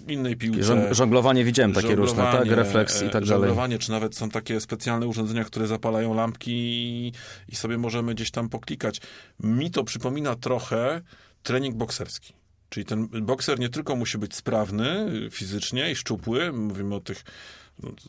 innej 0.07 0.35
piłce. 0.35 0.61
Żong- 0.61 0.93
żonglowanie 0.93 1.43
widziałem 1.43 1.73
takie 1.73 1.95
różne, 1.95 2.23
tak? 2.23 2.45
Refleks 2.45 3.01
i 3.01 3.05
e, 3.05 3.09
tak 3.09 3.11
dalej. 3.11 3.27
żonglowanie, 3.27 3.79
czy 3.79 3.91
nawet 3.91 4.15
są 4.15 4.29
takie 4.29 4.59
specjalne 4.59 5.07
urządzenia, 5.07 5.43
które 5.43 5.67
zapalają 5.67 6.13
lampki 6.13 6.51
i, 6.51 7.11
i 7.49 7.55
sobie 7.55 7.77
możemy 7.77 8.15
gdzieś 8.15 8.31
tam 8.31 8.49
poklikać. 8.49 9.01
Mi 9.39 9.71
to 9.71 9.83
przypomina 9.83 10.35
trochę 10.35 11.01
trening 11.43 11.75
bokserski. 11.75 12.33
Czyli 12.69 12.85
ten 12.85 13.07
bokser 13.07 13.59
nie 13.59 13.69
tylko 13.69 13.95
musi 13.95 14.17
być 14.17 14.35
sprawny 14.35 15.11
fizycznie 15.31 15.91
i 15.91 15.95
szczupły, 15.95 16.51
mówimy 16.51 16.95
o 16.95 16.99
tych 16.99 17.23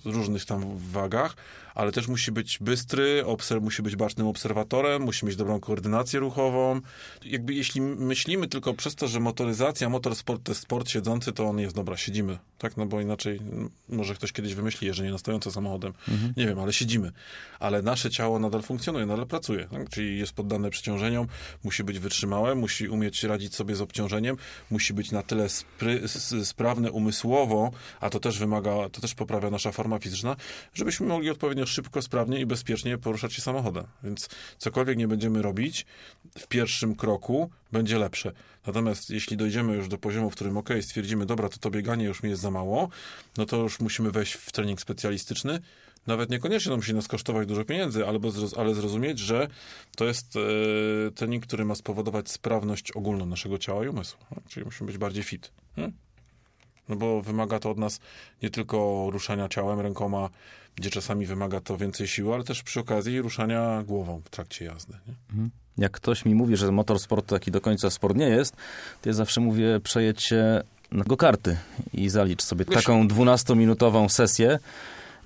różnych 0.04 0.44
tam 0.44 0.78
wagach, 0.78 1.36
ale 1.74 1.92
też 1.92 2.08
musi 2.08 2.32
być 2.32 2.58
bystry, 2.60 3.26
obser 3.26 3.60
musi 3.60 3.82
być 3.82 3.96
bacznym 3.96 4.26
obserwatorem, 4.26 5.02
musi 5.02 5.26
mieć 5.26 5.36
dobrą 5.36 5.60
koordynację 5.60 6.20
ruchową. 6.20 6.80
Jakby 7.24 7.54
jeśli 7.54 7.80
myślimy 7.80 8.48
tylko 8.48 8.74
przez 8.74 8.94
to, 8.94 9.08
że 9.08 9.20
motoryzacja, 9.20 9.88
motorsport 9.88 10.42
to 10.42 10.52
jest 10.52 10.62
sport 10.62 10.88
siedzący, 10.88 11.32
to 11.32 11.44
on 11.44 11.58
jest, 11.58 11.76
dobra, 11.76 11.96
siedzimy, 11.96 12.38
tak? 12.58 12.76
No 12.76 12.86
bo 12.86 13.00
inaczej 13.00 13.40
może 13.88 14.14
ktoś 14.14 14.32
kiedyś 14.32 14.54
wymyśli 14.54 14.86
jeżdżenie 14.86 15.10
na 15.10 15.18
stojąco 15.18 15.50
samochodem. 15.50 15.92
Nie 16.36 16.46
wiem, 16.46 16.58
ale 16.58 16.72
siedzimy. 16.72 17.12
Ale 17.60 17.82
nasze 17.82 18.10
ciało 18.10 18.38
nadal 18.38 18.62
funkcjonuje, 18.62 19.06
nadal 19.06 19.26
pracuje, 19.26 19.68
tak? 19.70 19.88
czyli 19.90 20.18
jest 20.18 20.32
poddane 20.32 20.70
przeciążeniom, 20.70 21.26
musi 21.64 21.84
być 21.84 21.98
wytrzymałe, 21.98 22.54
musi 22.54 22.88
umieć 22.88 23.24
radzić 23.24 23.54
sobie 23.54 23.76
z 23.76 23.80
obciążeniem, 23.80 24.36
musi 24.70 24.94
być 24.94 25.10
na 25.10 25.22
tyle 25.22 25.48
sprawne 26.44 26.92
umysłowo, 26.92 27.70
a 28.00 28.10
to 28.10 28.20
też 28.20 28.38
wymaga, 28.38 28.88
to 28.92 29.00
też 29.00 29.14
poprawia 29.14 29.50
nasza 29.50 29.72
forma 29.72 29.98
fizyczna, 29.98 30.36
żebyśmy 30.74 31.06
mogli 31.06 31.30
odpowiednio 31.30 31.61
szybko, 31.66 32.02
sprawnie 32.02 32.40
i 32.40 32.46
bezpiecznie 32.46 32.98
poruszać 32.98 33.32
się 33.32 33.42
samochodem. 33.42 33.84
Więc 34.04 34.28
cokolwiek 34.58 34.98
nie 34.98 35.08
będziemy 35.08 35.42
robić, 35.42 35.86
w 36.38 36.46
pierwszym 36.46 36.94
kroku 36.94 37.50
będzie 37.72 37.98
lepsze. 37.98 38.32
Natomiast 38.66 39.10
jeśli 39.10 39.36
dojdziemy 39.36 39.74
już 39.74 39.88
do 39.88 39.98
poziomu, 39.98 40.30
w 40.30 40.34
którym 40.34 40.56
ok, 40.56 40.68
stwierdzimy, 40.80 41.26
dobra, 41.26 41.48
to 41.48 41.58
to 41.58 41.70
bieganie 41.70 42.04
już 42.04 42.22
mi 42.22 42.30
jest 42.30 42.42
za 42.42 42.50
mało, 42.50 42.88
no 43.36 43.46
to 43.46 43.56
już 43.56 43.80
musimy 43.80 44.10
wejść 44.10 44.32
w 44.32 44.52
trening 44.52 44.80
specjalistyczny. 44.80 45.60
Nawet 46.06 46.30
niekoniecznie 46.30 46.70
to 46.70 46.76
musi 46.76 46.94
nas 46.94 47.08
kosztować 47.08 47.48
dużo 47.48 47.64
pieniędzy, 47.64 48.06
ale, 48.06 48.18
ale 48.56 48.74
zrozumieć, 48.74 49.18
że 49.18 49.48
to 49.96 50.04
jest 50.04 50.36
e, 50.36 51.10
trening, 51.10 51.46
który 51.46 51.64
ma 51.64 51.74
spowodować 51.74 52.30
sprawność 52.30 52.92
ogólną 52.92 53.26
naszego 53.26 53.58
ciała 53.58 53.84
i 53.84 53.88
umysłu. 53.88 54.20
No, 54.30 54.42
Czyli 54.48 54.66
musimy 54.66 54.86
być 54.86 54.98
bardziej 54.98 55.24
fit. 55.24 55.52
Hmm? 55.76 55.92
No 56.92 56.96
bo 56.96 57.22
wymaga 57.22 57.58
to 57.58 57.70
od 57.70 57.78
nas 57.78 58.00
nie 58.42 58.50
tylko 58.50 59.08
ruszania 59.12 59.48
ciałem, 59.48 59.80
rękoma, 59.80 60.28
gdzie 60.76 60.90
czasami 60.90 61.26
wymaga 61.26 61.60
to 61.60 61.76
więcej 61.76 62.08
siły, 62.08 62.34
ale 62.34 62.44
też 62.44 62.62
przy 62.62 62.80
okazji 62.80 63.20
ruszania 63.22 63.82
głową 63.86 64.20
w 64.24 64.30
trakcie 64.30 64.64
jazdy. 64.64 64.92
Nie? 65.34 65.48
Jak 65.78 65.92
ktoś 65.92 66.24
mi 66.24 66.34
mówi, 66.34 66.56
że 66.56 66.72
motorsport 66.72 67.26
taki 67.26 67.50
do 67.50 67.60
końca 67.60 67.90
sport 67.90 68.16
nie 68.16 68.28
jest, 68.28 68.56
to 69.02 69.08
ja 69.08 69.12
zawsze 69.12 69.40
mówię, 69.40 69.80
przejedź 69.80 70.22
się 70.22 70.62
na 70.90 71.04
go-karty 71.04 71.56
i 71.92 72.08
zalicz 72.08 72.42
sobie 72.42 72.64
Wiesz- 72.64 72.74
taką 72.74 73.08
12-minutową 73.08 74.08
sesję 74.08 74.58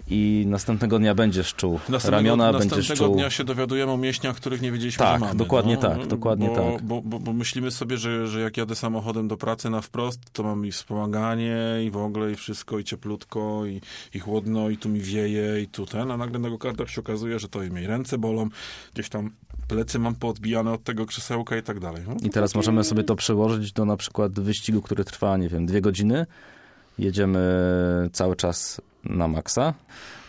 i 0.09 0.45
następnego 0.49 0.99
dnia 0.99 1.15
będziesz 1.15 1.55
czuł 1.55 1.73
Następnego, 1.89 2.11
ramiona, 2.11 2.53
będziesz 2.53 2.71
następnego 2.77 3.05
czuł... 3.05 3.15
dnia 3.15 3.31
się 3.31 3.45
dowiadujemy 3.45 3.93
o 3.93 3.97
mięśniach, 3.97 4.37
których 4.37 4.63
nie 4.63 4.73
wiedzieliśmy, 4.73 4.99
Tak, 4.99 5.21
że 5.21 5.27
mamy. 5.27 5.39
dokładnie 5.39 5.75
no, 5.75 5.81
tak, 5.81 6.07
dokładnie 6.07 6.49
bo, 6.49 6.55
tak. 6.55 6.83
Bo, 6.83 7.03
bo, 7.03 7.19
bo 7.19 7.33
myślimy 7.33 7.71
sobie, 7.71 7.97
że, 7.97 8.27
że 8.27 8.41
jak 8.41 8.57
jadę 8.57 8.75
samochodem 8.75 9.29
do 9.29 9.37
pracy 9.37 9.71
na 9.71 9.81
wprost, 9.81 10.21
to 10.33 10.43
mam 10.43 10.67
i 10.67 10.73
wspomaganie, 10.73 11.57
i 11.87 11.91
w 11.91 11.97
ogóle, 11.97 12.33
i 12.33 12.35
wszystko, 12.35 12.79
i 12.79 12.85
cieplutko, 12.85 13.67
i, 13.67 13.81
i 14.15 14.19
chłodno, 14.19 14.71
i 14.71 14.77
tu 14.77 14.89
mi 14.89 15.01
wieje, 15.01 15.63
i 15.63 15.69
tu 15.69 15.87
ten, 15.87 16.11
a 16.11 16.17
nagle 16.17 16.39
na 16.39 16.59
kartach 16.59 16.91
się 16.91 17.01
okazuje, 17.01 17.39
że 17.39 17.49
to 17.49 17.63
i 17.63 17.71
mnie 17.71 17.87
ręce 17.87 18.19
bolą, 18.19 18.49
gdzieś 18.95 19.09
tam 19.09 19.31
plecy 19.69 19.99
mam 19.99 20.15
poodbijane 20.15 20.73
od 20.73 20.85
tego 20.85 21.07
krzesełka 21.07 21.57
i 21.57 21.63
tak 21.63 21.81
dalej. 21.81 22.03
No, 22.09 22.15
I 22.23 22.31
teraz 22.31 22.55
możemy 22.55 22.85
sobie 22.85 23.05
to 23.05 23.17
przełożyć 23.17 23.73
do 23.73 23.85
na 23.85 23.97
przykład 23.97 24.41
wyścigu, 24.41 24.83
który 24.83 25.05
trwa, 25.05 25.37
nie 25.37 25.49
wiem, 25.49 25.67
dwie 25.67 25.81
godziny. 25.81 26.27
Jedziemy 26.99 27.41
cały 28.13 28.37
czas 28.37 28.81
na 29.11 29.29
maksa 29.29 29.75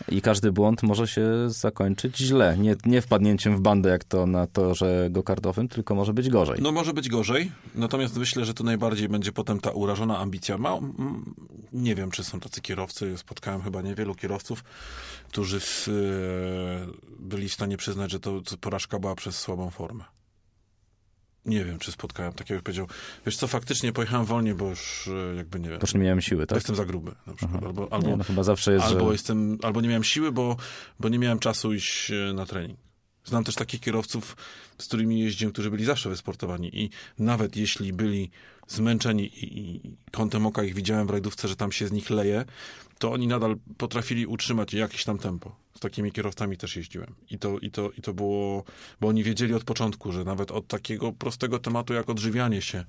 i 0.08 0.22
każdy 0.22 0.52
błąd 0.52 0.82
może 0.82 1.08
się 1.08 1.26
zakończyć 1.46 2.16
źle. 2.16 2.58
Nie, 2.58 2.76
nie 2.86 3.02
wpadnięciem 3.02 3.56
w 3.56 3.60
bandę, 3.60 3.90
jak 3.90 4.04
to 4.04 4.26
na 4.26 4.46
torze 4.46 5.08
go-kartowym, 5.10 5.68
tylko 5.68 5.94
może 5.94 6.14
być 6.14 6.28
gorzej. 6.28 6.58
No 6.62 6.72
może 6.72 6.92
być 6.92 7.08
gorzej, 7.08 7.52
natomiast 7.74 8.16
myślę, 8.16 8.44
że 8.44 8.54
tu 8.54 8.64
najbardziej 8.64 9.08
będzie 9.08 9.32
potem 9.32 9.60
ta 9.60 9.70
urażona 9.70 10.18
ambicja. 10.18 10.58
Ma, 10.58 10.78
nie 11.72 11.94
wiem, 11.94 12.10
czy 12.10 12.24
są 12.24 12.40
tacy 12.40 12.60
kierowcy, 12.60 13.18
spotkałem 13.18 13.62
chyba 13.62 13.82
niewielu 13.82 14.14
kierowców, 14.14 14.64
którzy 15.28 15.56
e, 15.56 15.60
byli 17.18 17.48
w 17.48 17.54
stanie 17.54 17.76
przyznać, 17.76 18.10
że 18.10 18.20
to, 18.20 18.40
to 18.40 18.56
porażka 18.56 18.98
była 18.98 19.14
przez 19.14 19.38
słabą 19.38 19.70
formę. 19.70 20.04
Nie 21.48 21.64
wiem, 21.64 21.78
czy 21.78 21.92
spotkałem 21.92 22.32
takiego, 22.32 22.62
powiedział, 22.62 22.86
wiesz 23.26 23.36
co, 23.36 23.46
faktycznie 23.46 23.92
pojechałem 23.92 24.26
wolniej, 24.26 24.54
bo 24.54 24.68
już 24.68 25.08
e, 25.32 25.36
jakby 25.36 25.60
nie 25.60 25.68
wiem, 25.70 25.78
już 25.82 25.94
nie 25.94 26.00
miałem 26.00 26.20
siły, 26.20 26.46
tak? 26.46 26.56
jestem 26.56 26.76
za 26.76 26.84
gruby 26.84 27.14
na 27.26 27.34
przykład, 27.34 27.64
albo, 27.64 27.92
albo, 27.92 28.08
Nie, 28.08 28.16
no 28.16 28.24
chyba 28.24 28.42
zawsze 28.42 28.72
jest, 28.72 28.86
albo 28.86 29.06
że... 29.06 29.12
jestem, 29.12 29.58
albo 29.62 29.80
nie 29.80 29.88
miałem 29.88 30.04
siły, 30.04 30.32
bo, 30.32 30.56
bo 31.00 31.08
nie 31.08 31.18
miałem 31.18 31.38
czasu 31.38 31.72
iść 31.72 32.10
e, 32.10 32.32
na 32.32 32.46
trening. 32.46 32.78
Znam 33.24 33.44
też 33.44 33.54
takich 33.54 33.80
kierowców, 33.80 34.36
z 34.78 34.86
którymi 34.86 35.20
jeździłem, 35.20 35.52
którzy 35.52 35.70
byli 35.70 35.84
zawsze 35.84 36.08
wysportowani 36.08 36.80
i 36.82 36.90
nawet 37.18 37.56
jeśli 37.56 37.92
byli 37.92 38.30
zmęczeni 38.68 39.24
i, 39.26 39.58
i 39.58 39.96
kątem 40.12 40.46
oka 40.46 40.62
ich 40.62 40.74
widziałem 40.74 41.06
w 41.06 41.10
rajdówce, 41.10 41.48
że 41.48 41.56
tam 41.56 41.72
się 41.72 41.88
z 41.88 41.92
nich 41.92 42.10
leje, 42.10 42.44
to 42.98 43.12
oni 43.12 43.26
nadal 43.26 43.56
potrafili 43.78 44.26
utrzymać 44.26 44.74
jakieś 44.74 45.04
tam 45.04 45.18
tempo. 45.18 45.56
Z 45.74 45.80
takimi 45.80 46.12
kierowcami 46.12 46.56
też 46.56 46.76
jeździłem. 46.76 47.14
I 47.30 47.38
to, 47.38 47.58
i 47.58 47.70
to, 47.70 47.90
i 47.90 48.02
to 48.02 48.14
było, 48.14 48.64
bo 49.00 49.08
oni 49.08 49.24
wiedzieli 49.24 49.54
od 49.54 49.64
początku, 49.64 50.12
że 50.12 50.24
nawet 50.24 50.50
od 50.50 50.66
takiego 50.66 51.12
prostego 51.12 51.58
tematu 51.58 51.94
jak 51.94 52.10
odżywianie 52.10 52.62
się 52.62 52.84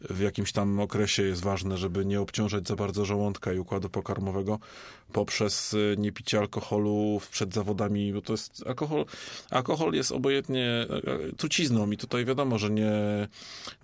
w 0.00 0.20
jakimś 0.20 0.52
tam 0.52 0.80
okresie 0.80 1.22
jest 1.22 1.42
ważne, 1.42 1.78
żeby 1.78 2.04
nie 2.04 2.20
obciążać 2.20 2.68
za 2.68 2.76
bardzo 2.76 3.04
żołądka 3.04 3.52
i 3.52 3.58
układu 3.58 3.88
pokarmowego 3.90 4.58
poprzez 5.12 5.74
y, 5.74 5.94
niepicie 5.98 6.38
alkoholu 6.38 7.20
przed 7.30 7.54
zawodami, 7.54 8.12
bo 8.12 8.22
to 8.22 8.32
jest 8.32 8.64
alkohol, 8.66 9.04
alkohol 9.50 9.92
jest 9.92 10.12
obojętnie 10.12 10.66
e, 10.66 10.86
e, 10.96 11.32
trucizną 11.36 11.90
i 11.90 11.96
tutaj 11.96 12.24
wiadomo, 12.24 12.58
że 12.58 12.70
nie, 12.70 12.92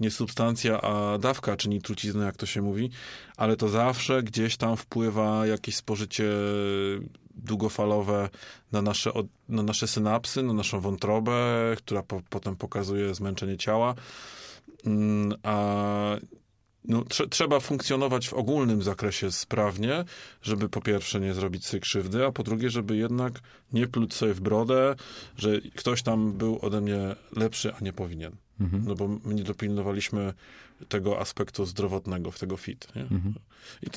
nie 0.00 0.10
substancja, 0.10 0.80
a 0.80 1.18
dawka 1.18 1.56
czyni 1.56 1.82
truciznę, 1.82 2.24
jak 2.24 2.36
to 2.36 2.46
się 2.46 2.62
mówi, 2.62 2.90
ale 3.36 3.56
to 3.56 3.68
zawsze 3.68 4.22
gdzieś 4.22 4.56
tam 4.56 4.76
wpływa 4.76 5.46
jakieś 5.46 5.76
spożycie 5.76 6.30
długofalowe 7.34 8.28
na 8.72 8.82
nasze, 8.82 9.12
na 9.48 9.62
nasze 9.62 9.88
synapsy, 9.88 10.42
na 10.42 10.52
naszą 10.52 10.80
wątrobę, 10.80 11.32
która 11.76 12.02
po, 12.02 12.20
potem 12.30 12.56
pokazuje 12.56 13.14
zmęczenie 13.14 13.56
ciała. 13.56 13.94
Mm, 14.86 15.34
A 15.42 16.16
no, 16.84 17.00
trze- 17.00 17.28
trzeba 17.28 17.60
funkcjonować 17.60 18.28
w 18.28 18.34
ogólnym 18.34 18.82
zakresie 18.82 19.32
sprawnie, 19.32 20.04
żeby 20.42 20.68
po 20.68 20.80
pierwsze 20.80 21.20
nie 21.20 21.34
zrobić 21.34 21.66
sobie 21.66 21.80
krzywdy, 21.80 22.26
a 22.26 22.32
po 22.32 22.42
drugie, 22.42 22.70
żeby 22.70 22.96
jednak 22.96 23.40
nie 23.72 23.86
pluć 23.86 24.14
sobie 24.14 24.34
w 24.34 24.40
brodę, 24.40 24.94
że 25.38 25.60
ktoś 25.60 26.02
tam 26.02 26.32
był 26.32 26.58
ode 26.62 26.80
mnie 26.80 27.16
lepszy, 27.36 27.74
a 27.74 27.84
nie 27.84 27.92
powinien. 27.92 28.36
Mhm. 28.60 28.84
No 28.86 28.94
bo 28.94 29.08
my 29.08 29.34
nie 29.34 29.42
dopilnowaliśmy 29.44 30.34
tego 30.88 31.20
aspektu 31.20 31.66
zdrowotnego 31.66 32.30
w 32.30 32.38
tego 32.38 32.56
fit. 32.56 32.88
Mhm. 32.94 33.34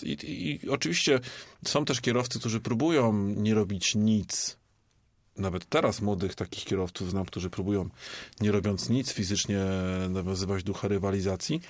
I, 0.03 0.09
i, 0.11 0.65
I 0.65 0.69
oczywiście 0.69 1.19
są 1.65 1.85
też 1.85 2.01
kierowcy, 2.01 2.39
którzy 2.39 2.59
próbują 2.59 3.13
nie 3.27 3.53
robić 3.53 3.95
nic. 3.95 4.57
Nawet 5.37 5.65
teraz 5.65 6.01
młodych 6.01 6.35
takich 6.35 6.65
kierowców 6.65 7.09
znam, 7.09 7.25
którzy 7.25 7.49
próbują, 7.49 7.89
nie 8.41 8.51
robiąc 8.51 8.89
nic, 8.89 9.11
fizycznie 9.13 9.59
nawiązywać 10.09 10.63
ducha 10.63 10.87
rywalizacji, 10.87 11.61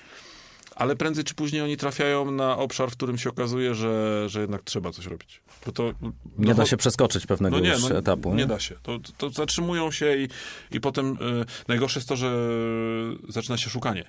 ale 0.74 0.96
prędzej 0.96 1.24
czy 1.24 1.34
później 1.34 1.62
oni 1.62 1.76
trafiają 1.76 2.30
na 2.30 2.58
obszar, 2.58 2.90
w 2.90 2.92
którym 2.92 3.18
się 3.18 3.30
okazuje, 3.30 3.74
że, 3.74 4.24
że 4.28 4.40
jednak 4.40 4.62
trzeba 4.62 4.92
coś 4.92 5.06
robić. 5.06 5.40
Bo 5.66 5.72
to, 5.72 5.92
Nie 6.38 6.48
no, 6.48 6.54
da 6.54 6.66
się 6.66 6.76
przeskoczyć 6.76 7.26
pewnego 7.26 7.56
no 7.56 7.62
nie, 7.62 7.70
już 7.70 7.82
no, 7.82 7.98
etapu. 7.98 8.34
Nie 8.34 8.46
da 8.46 8.60
się. 8.60 8.74
To, 8.82 8.98
to 9.18 9.30
zatrzymują 9.30 9.90
się 9.90 10.16
i, 10.16 10.28
i 10.70 10.80
potem 10.80 11.12
y, 11.12 11.44
najgorsze 11.68 11.98
jest 11.98 12.08
to, 12.08 12.16
że 12.16 12.32
zaczyna 13.28 13.56
się 13.56 13.70
szukanie. 13.70 14.04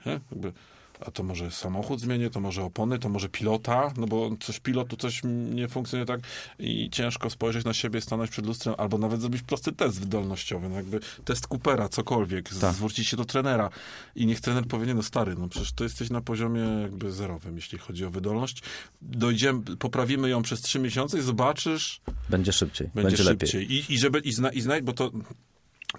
A 0.99 1.11
to 1.11 1.23
może 1.23 1.51
samochód 1.51 1.99
zmienię, 2.01 2.29
to 2.29 2.39
może 2.39 2.63
opony, 2.63 2.99
to 2.99 3.09
może 3.09 3.29
pilota, 3.29 3.93
no 3.97 4.07
bo 4.07 4.29
coś 4.39 4.59
pilotu 4.59 4.97
coś 4.97 5.21
nie 5.53 5.67
funkcjonuje 5.67 6.05
tak 6.05 6.19
i 6.59 6.89
ciężko 6.89 7.29
spojrzeć 7.29 7.65
na 7.65 7.73
siebie, 7.73 8.01
stanąć 8.01 8.31
przed 8.31 8.45
lustrem, 8.45 8.75
albo 8.77 8.97
nawet 8.97 9.21
zrobić 9.21 9.41
prosty 9.41 9.71
test 9.71 9.99
wydolnościowy, 9.99 10.69
no 10.69 10.75
jakby 10.75 10.99
test 11.25 11.47
Coopera, 11.47 11.89
cokolwiek, 11.89 12.49
Tak. 12.61 12.73
zwrócić 12.75 13.07
się 13.07 13.17
do 13.17 13.25
trenera 13.25 13.69
i 14.15 14.25
niech 14.25 14.41
trener 14.41 14.65
powie, 14.67 14.85
nie, 14.87 14.93
no 14.93 15.03
stary, 15.03 15.35
no 15.35 15.47
przecież 15.47 15.71
to 15.73 15.83
jesteś 15.83 16.09
na 16.09 16.21
poziomie 16.21 16.61
jakby 16.81 17.11
zerowym, 17.11 17.55
jeśli 17.55 17.77
chodzi 17.77 18.05
o 18.05 18.09
wydolność. 18.09 18.63
Dojdziemy, 19.01 19.61
poprawimy 19.79 20.29
ją 20.29 20.41
przez 20.41 20.61
trzy 20.61 20.79
miesiące 20.79 21.19
i 21.19 21.21
zobaczysz, 21.21 22.01
Będzie 22.29 22.53
szybciej, 22.53 22.89
będzie, 22.95 23.09
będzie, 23.09 23.23
lepiej. 23.23 23.49
szybciej. 23.49 23.71
I, 23.73 23.93
i 23.93 23.99
żeby 23.99 24.19
i, 24.19 24.31
zna, 24.33 24.49
i 24.49 24.61
znać, 24.61 24.83
bo 24.83 24.93
to, 24.93 25.11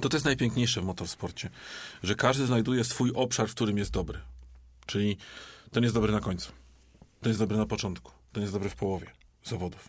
to 0.01 0.09
to 0.09 0.17
jest 0.17 0.25
najpiękniejsze 0.25 0.81
w 0.81 0.85
motorsporcie, 0.85 1.51
że 2.03 2.15
każdy 2.15 2.47
znajduje 2.47 2.85
swój 2.85 3.13
obszar, 3.15 3.49
w 3.49 3.55
którym 3.55 3.79
jest 3.79 3.91
dobry. 3.91 4.19
Czyli 4.87 5.17
ten 5.71 5.83
jest 5.83 5.95
dobry 5.95 6.13
na 6.13 6.21
końcu, 6.21 6.53
ten 7.21 7.31
jest 7.31 7.41
dobry 7.41 7.57
na 7.57 7.67
początku, 7.67 8.13
ten 8.33 8.43
jest 8.43 8.53
dobry 8.53 8.71
w 8.71 8.77
połowie 8.77 9.07
zawodów. 9.45 9.89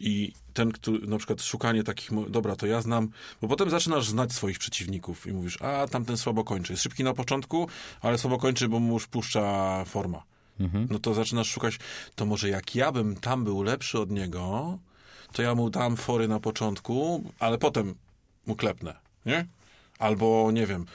I 0.00 0.32
ten, 0.54 0.72
który, 0.72 1.06
na 1.06 1.18
przykład 1.18 1.42
szukanie 1.42 1.82
takich, 1.82 2.10
dobra, 2.28 2.56
to 2.56 2.66
ja 2.66 2.80
znam, 2.82 3.08
bo 3.42 3.48
potem 3.48 3.70
zaczynasz 3.70 4.08
znać 4.08 4.32
swoich 4.32 4.58
przeciwników 4.58 5.26
i 5.26 5.32
mówisz, 5.32 5.62
a 5.62 5.86
tamten 5.88 6.16
słabo 6.16 6.44
kończy. 6.44 6.72
Jest 6.72 6.82
szybki 6.82 7.04
na 7.04 7.14
początku, 7.14 7.68
ale 8.00 8.18
słabo 8.18 8.38
kończy, 8.38 8.68
bo 8.68 8.80
mu 8.80 8.94
już 8.94 9.06
puszcza 9.06 9.84
forma. 9.84 10.22
No 10.90 10.98
to 10.98 11.14
zaczynasz 11.14 11.48
szukać, 11.48 11.78
to 12.14 12.26
może 12.26 12.48
jak 12.48 12.74
ja 12.74 12.92
bym 12.92 13.16
tam 13.16 13.44
był 13.44 13.62
lepszy 13.62 13.98
od 13.98 14.10
niego, 14.10 14.78
to 15.32 15.42
ja 15.42 15.54
mu 15.54 15.70
dam 15.70 15.96
fory 15.96 16.28
na 16.28 16.40
początku, 16.40 17.24
ale 17.38 17.58
potem 17.58 17.94
mu 18.46 18.56
klepnę, 18.56 18.94
nie? 19.26 19.46
Albo, 20.02 20.50
nie 20.52 20.66
wiem, 20.66 20.86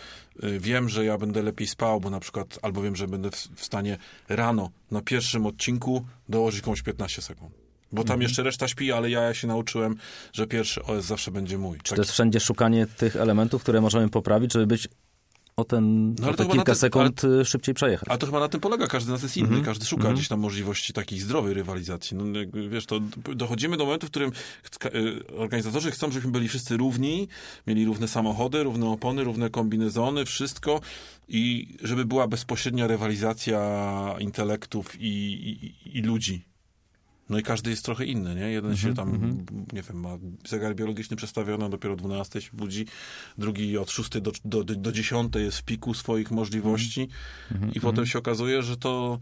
y, 0.43 0.59
wiem, 0.59 0.89
że 0.89 1.05
ja 1.05 1.17
będę 1.17 1.43
lepiej 1.43 1.67
spał, 1.67 1.99
bo 1.99 2.09
na 2.09 2.19
przykład, 2.19 2.59
albo 2.61 2.81
wiem, 2.81 2.95
że 2.95 3.07
będę 3.07 3.31
w, 3.31 3.65
stanie 3.65 3.97
rano 4.29 4.69
na 4.91 5.01
pierwszym 5.01 5.45
odcinku 5.45 6.05
dołożyć 6.29 6.61
komuś 6.61 6.81
15 6.81 7.21
sekund. 7.21 7.51
Bo 7.91 8.03
tam 8.03 8.21
jeszcze 8.21 8.43
reszta 8.43 8.67
śpi, 8.67 8.91
ale 8.91 9.09
ja 9.09 9.33
się 9.33 9.47
nauczyłem, 9.47 9.95
że 10.33 10.47
pierwszy 10.47 10.83
OS 10.83 11.05
zawsze 11.05 11.31
będzie 11.31 11.57
mój. 11.57 11.77
Czy 11.83 11.95
to 11.95 12.01
jest 12.01 12.11
wszędzie 12.11 12.39
szukanie 12.39 12.87
tych 12.87 13.15
elementów, 13.15 13.63
które 13.63 13.81
możemy 13.81 14.09
poprawić, 14.09 14.53
żeby 14.53 14.67
być 14.67 14.87
o, 15.57 15.63
ten, 15.63 16.09
No 16.19 16.23
ale 16.23 16.31
o 16.33 16.35
te 16.37 16.45
kilka 16.45 16.63
tym- 16.63 16.75
sekund 16.75 17.23
y, 17.23 17.45
szybciej 17.45 17.75
przejechać? 17.75 18.09
A 18.11 18.17
to 18.17 18.25
chyba 18.25 18.39
na 18.39 18.47
tym 18.49 18.61
polega, 18.61 18.87
każdy 18.87 19.11
nas 19.11 19.23
jest 19.23 19.37
inny, 19.37 19.47
Mhm. 19.47 19.65
każdy 19.65 19.85
szuka 19.85 20.13
gdzieś 20.13 20.27
tam 20.27 20.39
możliwości 20.39 20.93
takiej 20.93 21.19
zdrowej 21.19 21.53
rywalizacji. 21.53 22.17
No, 22.17 22.39
jakby, 22.39 22.69
wiesz, 22.69 22.85
to 22.85 22.99
dochodzimy 23.35 23.77
do 23.77 23.85
momentu, 23.85 24.07
w 24.07 24.09
którym 24.09 24.31
y, 24.95 25.37
organizatorzy 25.37 25.91
chcą, 25.91 26.11
żebyśmy 26.11 26.31
byli 26.31 26.47
wszyscy 26.49 26.77
równi, 26.77 27.27
mieli 27.67 27.85
równe 27.85 28.07
samochody, 28.07 28.63
równe 28.63 28.89
opony, 28.89 29.23
równe 29.23 29.49
kombinezony, 29.49 30.25
wszystko 30.25 30.81
i 31.27 31.67
żeby 31.83 32.05
była 32.05 32.27
bezpośrednia 32.27 32.87
rywalizacja 32.87 34.15
intelektów 34.19 34.95
i, 35.01 35.07
i, 35.07 35.97
i 35.97 36.01
ludzi. 36.01 36.45
No 37.29 37.39
i 37.39 37.43
każdy 37.43 37.69
jest 37.69 37.85
trochę 37.85 38.05
inny, 38.05 38.35
nie? 38.35 38.51
Jeden 38.51 38.77
się 38.77 38.93
tam, 38.93 39.37
nie 39.73 39.81
wiem, 39.81 39.99
ma 39.99 40.17
zegar 40.47 40.75
biologiczny 40.75 41.17
przestawiony, 41.17 41.69
dopiero 41.69 41.93
o 41.93 41.97
12 41.97 42.41
się 42.41 42.49
budzi, 42.53 42.85
drugi 43.37 43.77
od 43.77 43.91
6 43.91 44.09
do, 44.21 44.31
do, 44.45 44.63
do 44.63 44.91
10 44.91 45.35
jest 45.35 45.57
w 45.57 45.63
piku 45.63 45.93
swoich 45.93 46.31
możliwości 46.31 47.07
i 47.73 47.79
potem 47.79 48.05
się 48.05 48.19
okazuje, 48.19 48.63
że 48.63 48.77
to 48.77 49.19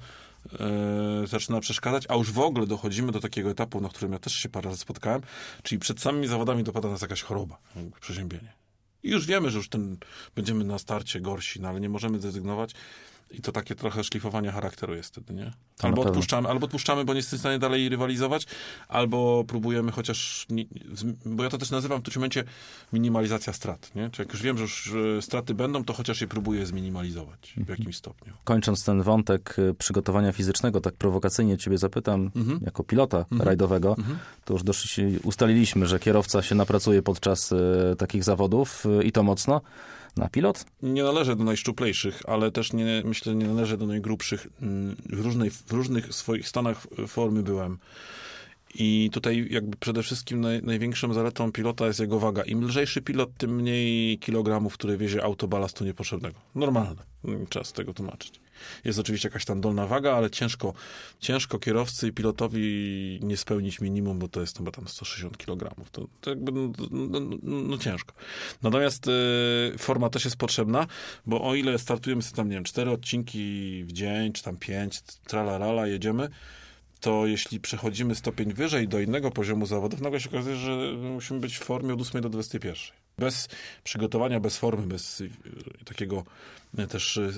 e, 0.59 1.27
zaczyna 1.27 1.59
przeszkadzać, 1.59 2.03
a 2.09 2.15
już 2.15 2.31
w 2.31 2.39
ogóle 2.39 2.67
dochodzimy 2.67 3.11
do 3.11 3.19
takiego 3.19 3.49
etapu, 3.49 3.81
na 3.81 3.89
którym 3.89 4.11
ja 4.11 4.19
też 4.19 4.33
się 4.33 4.49
parę 4.49 4.69
razy 4.69 4.79
spotkałem, 4.79 5.21
czyli 5.63 5.79
przed 5.79 6.01
samymi 6.01 6.27
zawodami 6.27 6.63
dopada 6.63 6.89
nas 6.89 7.01
jakaś 7.01 7.21
choroba, 7.21 7.57
przeziębienie. 8.01 8.53
I 9.03 9.09
już 9.09 9.25
wiemy, 9.25 9.51
że 9.51 9.57
już 9.57 9.69
ten, 9.69 9.97
będziemy 10.35 10.63
na 10.63 10.79
starcie 10.79 11.21
gorsi, 11.21 11.61
no 11.61 11.67
ale 11.69 11.79
nie 11.79 11.89
możemy 11.89 12.19
zrezygnować. 12.19 12.71
I 13.38 13.41
to 13.41 13.52
takie 13.52 13.76
trochę 13.76 14.04
szlifowanie 14.04 14.52
charakteru 14.52 14.95
jest 14.95 15.10
wtedy, 15.12 15.34
nie? 15.34 15.52
Albo 15.82 16.02
odpuszczamy, 16.02 16.50
albo 16.50 16.65
odpuszczamy, 16.65 17.06
bo 17.06 17.13
nie 17.13 17.17
jesteśmy 17.17 17.38
w 17.38 17.41
stanie 17.41 17.60
dalej 17.60 17.89
rywalizować, 17.89 18.45
albo 18.88 19.43
próbujemy 19.48 19.91
chociaż, 19.91 20.48
bo 21.26 21.43
ja 21.43 21.50
to 21.50 21.58
też 21.58 21.71
nazywam 21.71 22.02
w 22.02 22.04
tym 22.04 22.13
momencie 22.15 22.43
minimalizacja 22.93 23.54
strat, 23.54 23.95
nie? 23.95 24.10
Czy 24.10 24.21
jak 24.21 24.34
już 24.34 24.41
wiem, 24.41 24.58
że 24.58 24.63
już 24.63 24.93
e, 25.17 25.21
straty 25.21 25.54
będą, 25.54 25.84
to 25.84 25.93
chociaż 25.93 26.21
je 26.21 26.28
próbuję 26.28 26.65
zminimalizować 26.65 27.54
w 27.58 27.69
jakimś 27.69 27.95
stopniu. 27.95 28.34
Kończąc 28.43 28.84
ten 28.84 29.02
wątek 29.02 29.60
y, 29.60 29.74
przygotowania 29.74 30.32
fizycznego, 30.32 30.82
tak 30.82 30.93
prowokacyjnie 30.93 31.58
ciebie 31.58 31.78
zapytam, 31.78 32.32
Mhm. 32.36 32.60
jako 32.65 32.84
pilota 32.84 33.26
rajdowego, 33.39 33.95
to 34.45 34.54
już 34.54 34.63
doszli, 34.63 35.19
ustaliliśmy, 35.24 35.88
że 35.88 36.00
kierowca 36.00 36.41
się 36.41 36.56
napracuje 36.56 37.02
podczas 37.02 37.52
y, 37.52 37.56
takich 37.98 38.24
zawodów 38.24 38.84
i 39.04 39.12
to 39.12 39.24
mocno. 39.24 39.62
Na 40.17 40.30
pilot? 40.30 40.65
Nie 40.82 41.04
należę 41.04 41.36
do 41.36 41.43
najszczuplejszych, 41.43 42.21
ale 42.28 42.51
też 42.51 42.73
nie, 42.73 43.01
myślę, 43.06 43.36
nie 43.36 43.47
należę 43.47 43.78
do 43.78 43.86
najgrubszych. 43.86 44.47
Mm, 44.62 44.95
W, 45.10 45.19
różnej, 45.19 45.49
w 45.51 45.71
różnych 45.71 46.13
swoich 46.13 46.47
stanach 46.47 46.88
formy 47.08 47.43
byłem. 47.43 47.78
I 48.75 49.10
tutaj 49.13 49.47
jakby 49.49 49.78
przede 49.78 50.04
wszystkim 50.04 50.41
naj, 50.41 50.63
największą 50.63 51.13
zaletą 51.13 51.51
pilota 51.51 51.88
jest 51.88 51.99
jego 51.99 52.19
waga. 52.19 52.43
Im 52.43 52.65
lżejszy 52.65 53.01
pilot, 53.01 53.30
tym 53.38 53.56
mniej 53.56 54.19
kilogramów, 54.19 54.73
które 54.73 54.97
wiezie 54.97 55.23
auto 55.23 55.47
balastu 55.47 55.86
niepotrzebnego. 55.86 56.36
Normalne. 56.56 57.04
Z 57.63 57.73
tego 57.73 57.93
tłumaczyć. 57.93 58.44
Jest 58.83 58.99
oczywiście 58.99 59.27
jakaś 59.27 59.45
tam 59.45 59.61
dolna 59.61 59.87
waga, 59.87 60.13
ale 60.13 60.29
ciężko, 60.29 60.73
ciężko 61.19 61.59
kierowcy 61.59 62.07
i 62.07 62.11
pilotowi 62.11 63.19
nie 63.23 63.37
spełnić 63.37 63.81
minimum, 63.81 64.19
bo 64.19 64.27
to 64.27 64.41
jest 64.41 64.57
chyba 64.57 64.71
tam 64.71 64.87
160 64.87 65.37
kg. 65.37 65.75
To, 65.91 66.07
to 66.21 66.29
jakby 66.29 66.51
no, 66.51 66.69
no, 66.91 67.19
no, 67.19 67.37
no 67.43 67.77
ciężko. 67.77 68.13
Natomiast 68.61 69.07
y, 69.07 69.77
forma 69.77 70.09
też 70.09 70.25
jest 70.25 70.37
potrzebna, 70.37 70.87
bo 71.25 71.41
o 71.41 71.55
ile 71.55 71.79
startujemy 71.79 72.21
sobie 72.21 72.35
tam, 72.35 72.49
nie 72.49 72.55
wiem, 72.55 72.63
cztery 72.63 72.91
odcinki 72.91 73.83
w 73.83 73.91
dzień, 73.91 74.33
czy 74.33 74.43
tam 74.43 74.57
pięć, 74.57 75.01
tralalala, 75.01 75.87
jedziemy, 75.87 76.29
to 76.99 77.25
jeśli 77.25 77.59
przechodzimy 77.59 78.15
stopień 78.15 78.53
wyżej 78.53 78.87
do 78.87 78.99
innego 78.99 79.31
poziomu 79.31 79.65
zawodów, 79.65 80.01
nagle 80.01 80.19
się 80.19 80.29
okazuje, 80.29 80.55
że 80.55 80.75
musimy 80.97 81.39
być 81.39 81.57
w 81.57 81.63
formie 81.63 81.93
od 81.93 82.01
8 82.01 82.21
do 82.21 82.29
21. 82.29 83.04
Bez 83.17 83.47
przygotowania, 83.84 84.39
bez 84.39 84.58
formy, 84.58 84.88
bez 84.88 85.21
y, 85.21 85.30
takiego 85.86 86.23
y, 86.80 86.88
też 86.88 87.17
y, 87.17 87.34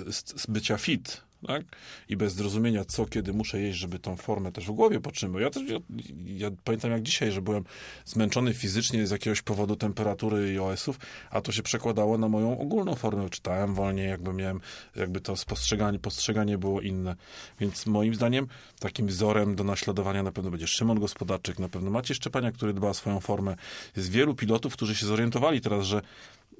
bycia 0.47 0.77
fit, 0.77 1.21
tak? 1.47 1.63
I 2.09 2.17
bez 2.17 2.33
zrozumienia, 2.33 2.85
co 2.85 3.05
kiedy 3.05 3.33
muszę 3.33 3.59
jeść, 3.59 3.79
żeby 3.79 3.99
tą 3.99 4.15
formę 4.15 4.51
też 4.51 4.65
w 4.65 4.71
głowie 4.71 4.99
podtrzymać. 4.99 5.41
Ja 5.41 5.49
też, 5.49 5.69
ja, 5.69 5.77
ja 6.25 6.51
pamiętam 6.63 6.91
jak 6.91 7.01
dzisiaj, 7.03 7.31
że 7.31 7.41
byłem 7.41 7.63
zmęczony 8.05 8.53
fizycznie 8.53 9.07
z 9.07 9.11
jakiegoś 9.11 9.41
powodu 9.41 9.75
temperatury 9.75 10.53
i 10.53 10.59
OS-ów, 10.59 10.99
a 11.31 11.41
to 11.41 11.51
się 11.51 11.63
przekładało 11.63 12.17
na 12.17 12.27
moją 12.27 12.59
ogólną 12.59 12.95
formę. 12.95 13.29
Czytałem 13.29 13.73
wolniej, 13.73 14.09
jakby 14.09 14.33
miałem, 14.33 14.61
jakby 14.95 15.21
to 15.21 15.35
spostrzeganie, 15.35 15.99
postrzeganie 15.99 16.57
było 16.57 16.81
inne. 16.81 17.15
Więc 17.59 17.85
moim 17.85 18.15
zdaniem 18.15 18.47
takim 18.79 19.07
wzorem 19.07 19.55
do 19.55 19.63
naśladowania 19.63 20.23
na 20.23 20.31
pewno 20.31 20.51
będzie 20.51 20.67
Szymon 20.67 20.99
Gospodarczyk, 20.99 21.59
na 21.59 21.69
pewno 21.69 21.91
Maciej 21.91 22.15
Szczepania, 22.15 22.51
który 22.51 22.73
dba 22.73 22.89
o 22.89 22.93
swoją 22.93 23.19
formę. 23.19 23.55
Jest 23.95 24.11
wielu 24.11 24.35
pilotów, 24.35 24.73
którzy 24.73 24.95
się 24.95 25.05
zorientowali 25.05 25.61
teraz, 25.61 25.85
że 25.85 26.01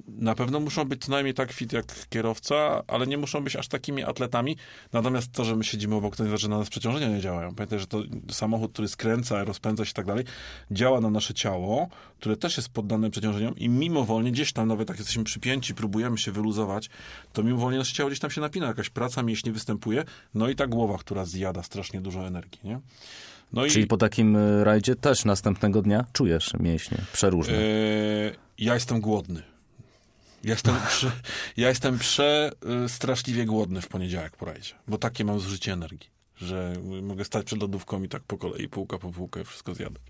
na 0.06 0.34
pewno 0.34 0.60
muszą 0.60 0.84
być 0.84 1.04
co 1.04 1.10
najmniej 1.10 1.34
tak 1.34 1.52
fit 1.52 1.72
jak 1.72 2.08
kierowca, 2.08 2.82
ale 2.86 3.06
nie 3.06 3.18
muszą 3.18 3.44
być 3.44 3.56
aż 3.56 3.68
takimi 3.68 4.04
atletami. 4.04 4.56
Natomiast 4.92 5.32
to, 5.32 5.44
że 5.44 5.56
my 5.56 5.64
siedzimy 5.64 5.94
obok, 5.94 6.16
to 6.16 6.22
nie 6.22 6.28
znaczy, 6.28 6.42
że 6.42 6.48
na 6.48 6.58
nas 6.58 6.68
przeciążenia 6.68 7.08
nie 7.08 7.20
działają. 7.20 7.54
Pamiętaj, 7.54 7.78
że 7.78 7.86
to 7.86 8.02
samochód, 8.30 8.72
który 8.72 8.88
skręca, 8.88 9.44
rozpędza 9.44 9.84
się 9.84 9.90
i 9.90 9.94
tak 9.94 10.06
dalej, 10.06 10.24
działa 10.70 11.00
na 11.00 11.10
nasze 11.10 11.34
ciało, 11.34 11.88
które 12.20 12.36
też 12.36 12.56
jest 12.56 12.68
poddane 12.68 13.10
przeciążeniom 13.10 13.56
i 13.56 13.68
mimowolnie 13.68 14.32
gdzieś 14.32 14.52
tam, 14.52 14.68
nawet 14.68 14.88
jak 14.88 14.98
jesteśmy 14.98 15.24
przypięci, 15.24 15.74
próbujemy 15.74 16.18
się 16.18 16.32
wyluzować, 16.32 16.90
to 17.32 17.42
mimowolnie 17.42 17.78
nasze 17.78 17.94
ciało 17.94 18.10
gdzieś 18.10 18.20
tam 18.20 18.30
się 18.30 18.40
napina, 18.40 18.66
jakaś 18.66 18.90
praca 18.90 19.22
mięśni 19.22 19.52
występuje, 19.52 20.04
no 20.34 20.48
i 20.48 20.54
ta 20.54 20.66
głowa, 20.66 20.98
która 20.98 21.24
zjada 21.24 21.62
strasznie 21.62 22.00
dużo 22.00 22.26
energii, 22.26 22.60
nie? 22.64 22.80
No 23.52 23.64
i 23.66 23.70
Czyli 23.70 23.86
po 23.86 23.96
takim 23.96 24.36
y, 24.36 24.64
rajdzie 24.64 24.96
też 24.96 25.24
następnego 25.24 25.82
dnia 25.82 26.04
czujesz 26.12 26.54
mięśnie 26.60 26.98
przeróżne. 27.12 27.54
e, 27.54 27.60
ja 28.58 28.74
jestem 28.74 29.00
głodny. 29.00 29.42
Ja 30.44 30.50
jestem, 30.50 30.74
prze, 30.88 31.12
ja 31.56 31.68
jestem 31.68 31.98
prze, 31.98 32.50
y, 32.84 32.88
straszliwie 32.88 33.46
głodny 33.46 33.80
w 33.80 33.88
poniedziałek 33.88 34.36
po 34.36 34.46
rajdzie, 34.46 34.74
bo 34.88 34.98
takie 34.98 35.24
mam 35.24 35.40
zużycie 35.40 35.72
energii, 35.72 36.10
że 36.36 36.72
mogę 37.02 37.24
stać 37.24 37.46
przed 37.46 37.60
lodówką 37.60 38.02
i 38.02 38.08
tak 38.08 38.22
po 38.22 38.38
kolei, 38.38 38.68
półka 38.68 38.98
po 38.98 39.12
półkę, 39.12 39.44
wszystko 39.44 39.74
zjadać. 39.74 40.02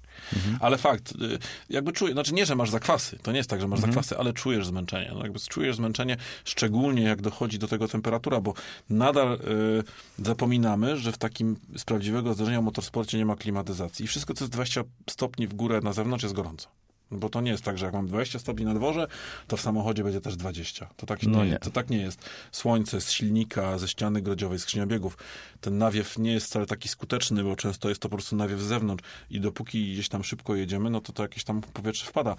Ale 0.61 0.79
fakt, 0.79 1.13
y, 1.13 1.39
jakby 1.71 1.93
czuję, 1.93 2.13
znaczy 2.13 2.35
nie, 2.35 2.47
że 2.47 2.57
masz 2.57 2.71
zakwasy, 2.71 3.19
to 3.23 3.33
nie 3.33 3.37
jest 3.37 3.51
tak, 3.51 3.61
że 3.61 3.69
masz 3.69 3.81
zakwasy, 3.81 4.19
ale 4.19 4.33
czujesz 4.33 4.67
zmęczenie. 4.67 5.11
No 5.15 5.23
jakby 5.23 5.39
czujesz 5.41 5.77
zmęczenie, 5.77 6.17
szczególnie 6.45 7.03
jak 7.03 7.23
dochodzi 7.23 7.59
do 7.59 7.69
tego 7.69 7.89
temperatura, 7.89 8.41
bo 8.41 8.55
nadal 8.91 9.35
y, 9.35 10.25
zapominamy, 10.25 10.97
że 10.97 11.13
w 11.13 11.19
takim 11.19 11.57
z 11.77 11.85
prawdziwego 11.85 12.35
zdarzenia 12.35 12.61
w 12.61 12.65
motorsporcie 12.65 13.19
nie 13.19 13.27
ma 13.27 13.37
klimatyzacji. 13.37 14.05
I 14.05 14.09
wszystko, 14.09 14.35
co 14.35 14.45
jest 14.45 14.53
20 14.53 14.85
stopni 15.11 15.47
w 15.47 15.55
górę 15.55 15.81
na 15.81 15.93
zewnątrz, 15.93 16.23
jest 16.23 16.35
gorąco. 16.35 16.78
Bo 17.11 17.29
to 17.29 17.41
nie 17.41 17.51
jest 17.51 17.65
tak, 17.65 17.79
że 17.79 17.85
jak 17.85 17.95
mam 17.95 18.07
20 18.07 18.39
stopni 18.39 18.65
na 18.65 18.75
dworze, 18.75 19.07
to 19.47 19.57
w 19.57 19.61
samochodzie 19.61 20.05
będzie 20.05 20.21
też 20.21 20.37
20. 20.37 20.89
To 20.97 21.07
tak, 21.07 21.23
No 21.23 21.45
nie, 21.45 21.51
nie. 21.51 21.59
To 21.59 21.71
tak 21.71 21.91
nie 21.91 21.99
jest. 21.99 22.31
Słońce 22.53 23.01
z 23.01 23.11
silnika, 23.11 23.79
ze 23.79 23.89
ściany 23.89 24.23
grodziowej, 24.23 24.59
skrzynia 24.59 24.87
biegów. 24.87 25.19
Ten 25.61 25.79
nawiew 25.79 26.19
nie 26.19 26.33
jest 26.33 26.47
wcale 26.47 26.67
taki 26.67 26.89
skuteczny, 26.89 27.45
bo 27.45 27.57
często 27.57 27.89
jest 27.89 28.01
to 28.01 28.09
po 28.09 28.17
prostu 28.17 28.37
nawiew 28.37 28.61
z 28.61 28.65
zewnątrz 28.65 29.05
i 29.31 29.41
dopóki 29.41 29.93
gdzieś 29.93 30.09
tam 30.09 30.25
szybko 30.25 30.55
jedziemy, 30.55 30.91
no 30.91 31.01
to 31.01 31.13
to 31.13 31.23
jakieś 31.23 31.45
tam 31.45 31.61
powietrze 31.61 32.07
wpada. 32.07 32.37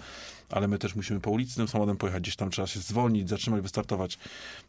Ale 0.50 0.68
my 0.68 0.78
też 0.78 0.94
musimy 0.94 1.20
po 1.20 1.30
ulicy 1.30 1.56
tym 1.56 1.68
samochodem 1.68 1.96
pojechać, 1.96 2.22
gdzieś 2.22 2.36
tam 2.36 2.50
trzeba 2.50 2.66
się 2.68 2.80
zwolnić, 2.80 3.28
zatrzymać, 3.28 3.62
wystartować. 3.62 4.18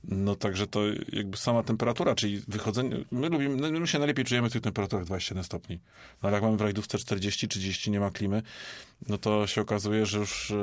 No 0.04 0.36
także 0.36 0.68
to 0.68 0.80
jakby 1.14 1.38
sama 1.38 1.64
temperatura, 1.64 2.16
czyli 2.16 2.42
wychodzenie, 2.48 2.98
my 3.12 3.30
lubimy, 3.30 3.80
my 3.80 3.88
się 3.88 3.98
najlepiej 3.98 4.26
czujemy 4.26 4.50
w 4.50 4.54
tych 4.54 4.62
temperaturach 4.62 5.06
27 5.06 5.44
stopni. 5.44 5.80
No 6.24 6.28
ale 6.28 6.34
jak 6.34 6.44
mamy 6.44 6.58
w 6.58 6.62
rajdówce 6.62 6.98
40-30, 6.98 7.92
nie 7.92 8.00
ma 8.00 8.12
klimy, 8.12 8.42
no 9.08 9.18
to 9.18 9.48
się 9.48 9.62
okazuje, 9.62 9.91
że 10.04 10.18
już 10.18 10.52
e, 10.52 10.56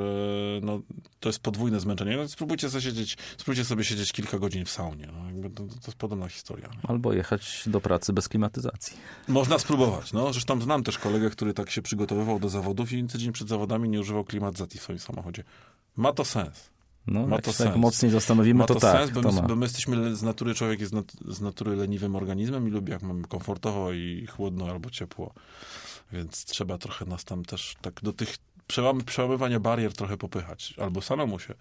no, 0.62 0.80
to 1.20 1.28
jest 1.28 1.38
podwójne 1.40 1.80
zmęczenie. 1.80 2.16
No, 2.16 2.28
spróbujcie 2.28 2.70
sobie 2.70 2.82
siedzieć, 2.82 3.16
spróbujcie 3.38 3.64
sobie 3.64 3.84
siedzieć 3.84 4.12
kilka 4.12 4.38
godzin 4.38 4.64
w 4.64 4.70
saunie. 4.70 5.08
No, 5.12 5.50
to, 5.50 5.62
to 5.62 5.86
jest 5.86 5.94
podobna 5.98 6.28
historia. 6.28 6.68
nie? 6.68 6.90
Albo 6.90 7.12
jechać 7.12 7.62
do 7.66 7.80
pracy 7.80 8.12
bez 8.12 8.28
klimatyzacji. 8.28 8.96
Można 9.28 9.58
spróbować. 9.58 10.12
No. 10.12 10.32
Zresztą 10.32 10.60
znam 10.60 10.82
też 10.82 10.98
kolegę, 10.98 11.30
który 11.30 11.54
tak 11.54 11.70
się 11.70 11.82
przygotowywał 11.82 12.40
do 12.40 12.48
zawodów 12.48 12.92
i 12.92 13.04
tydzień 13.04 13.32
przed 13.32 13.48
zawodami 13.48 13.88
nie 13.88 14.00
używał 14.00 14.24
klimatyzacji 14.24 14.80
w 14.80 14.82
swoim 14.82 14.98
samochodzie. 14.98 15.44
Ma 15.96 16.12
to 16.12 16.24
sens. 16.24 16.70
No, 17.06 17.26
Ma 17.26 17.36
jak 17.36 17.44
to 17.44 17.50
tak 17.50 17.56
sens. 17.56 17.76
mocniej 17.76 18.10
zastanowimy, 18.12 18.58
Ma 18.58 18.66
to, 18.66 18.74
to, 18.74 18.80
tak, 18.80 18.96
sens, 18.96 19.10
bo, 19.10 19.22
to 19.22 19.32
my, 19.32 19.42
bo 19.48 19.56
my 19.56 19.64
jesteśmy 19.64 20.16
z 20.16 20.22
natury, 20.22 20.54
człowiek 20.54 20.80
jest 20.80 20.94
z 21.28 21.40
natury 21.40 21.76
leniwym 21.76 22.16
organizmem 22.16 22.68
i 22.68 22.70
lubi 22.70 22.92
jak 22.92 23.02
mamy 23.02 23.22
komfortowo 23.22 23.92
i 23.92 24.26
chłodno 24.26 24.70
albo 24.70 24.90
ciepło. 24.90 25.34
Więc 26.12 26.44
trzeba 26.44 26.78
trochę 26.78 27.04
nas 27.04 27.24
tam 27.24 27.44
też 27.44 27.76
tak 27.80 28.00
do 28.02 28.12
tych 28.12 28.36
przełam, 28.68 29.02
barier 29.60 29.92
trochę 29.92 30.16
popychać, 30.16 30.74
albo 30.78 31.02
samemu 31.02 31.38
się 31.38 31.54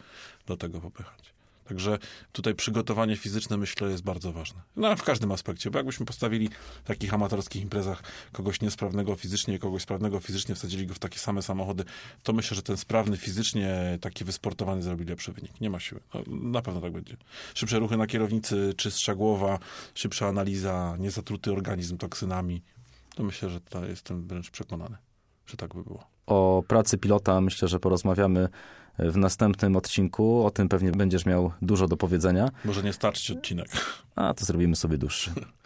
do 0.47 0.58
tego 0.58 0.82
popychać. 0.82 1.38
Także 1.68 1.99
tutaj 2.32 2.55
przygotowanie 2.55 3.16
fizyczne 3.16 3.58
myślę 3.58 3.89
jest 3.89 4.03
bardzo 4.03 4.32
ważne. 4.32 4.62
No 4.76 4.95
w 4.95 5.03
każdym 5.03 5.32
aspekcie, 5.32 5.72
bo 5.72 5.80
jakbyśmy 5.80 6.05
postawili 6.05 6.49
w 6.84 6.88
takich 6.88 7.14
amatorskich 7.14 7.62
imprezach 7.62 8.03
kogoś 8.32 8.62
niesprawnego 8.62 9.16
fizycznie 9.16 9.60
kogoś 9.60 9.82
sprawnego 9.82 10.20
fizycznie, 10.20 10.55
wsadzili 10.55 10.88
go 10.88 10.93
w 10.93 10.99
takie 10.99 11.20
same 11.20 11.41
samochody, 11.41 11.84
to 12.24 12.34
myślę, 12.34 12.55
że 12.55 12.62
ten 12.62 12.78
sprawny 12.78 13.18
fizycznie, 13.18 13.97
taki 14.01 14.26
wysportowany 14.26 14.82
zrobi 14.82 15.05
lepszy 15.05 15.32
wynik. 15.32 15.62
Nie 15.62 15.70
ma 15.70 15.80
siły. 15.80 16.01
No, 16.14 16.22
na 16.28 16.62
pewno 16.62 16.82
tak 16.82 16.91
będzie. 16.91 17.18
Szybsze 17.53 17.80
ruchy 17.80 17.97
na 17.97 18.08
kierownicy, 18.08 18.74
czystsza 18.78 19.16
głowa, 19.16 19.60
szybsza 19.93 20.28
analiza, 20.28 20.95
niezatruty 20.99 21.51
organizm 21.51 21.97
toksynami. 21.97 22.62
To 23.16 23.24
myślę, 23.24 23.49
że 23.49 23.62
to 23.62 23.86
jestem 23.86 24.28
wręcz 24.28 24.49
przekonany, 24.49 24.97
że 25.45 25.58
tak 25.58 25.76
by 25.76 25.84
było. 25.84 26.16
O 26.28 26.63
pracy 26.67 26.97
pilota 26.97 27.41
myślę, 27.41 27.67
że 27.67 27.80
porozmawiamy 27.80 28.49
w 28.99 29.17
następnym 29.17 29.75
odcinku. 29.75 30.45
O 30.45 30.51
tym 30.51 30.69
pewnie 30.69 30.91
będziesz 30.91 31.25
miał 31.25 31.51
dużo 31.61 31.88
do 31.88 31.97
powiedzenia. 31.97 32.49
Może 32.65 32.84
nie 32.84 32.93
starczyć 32.93 33.32
odcinek. 33.32 33.67
A 34.15 34.34
to 34.34 34.45
zrobimy 34.45 34.75
sobie 34.75 34.97
dłuższy. 34.97 35.32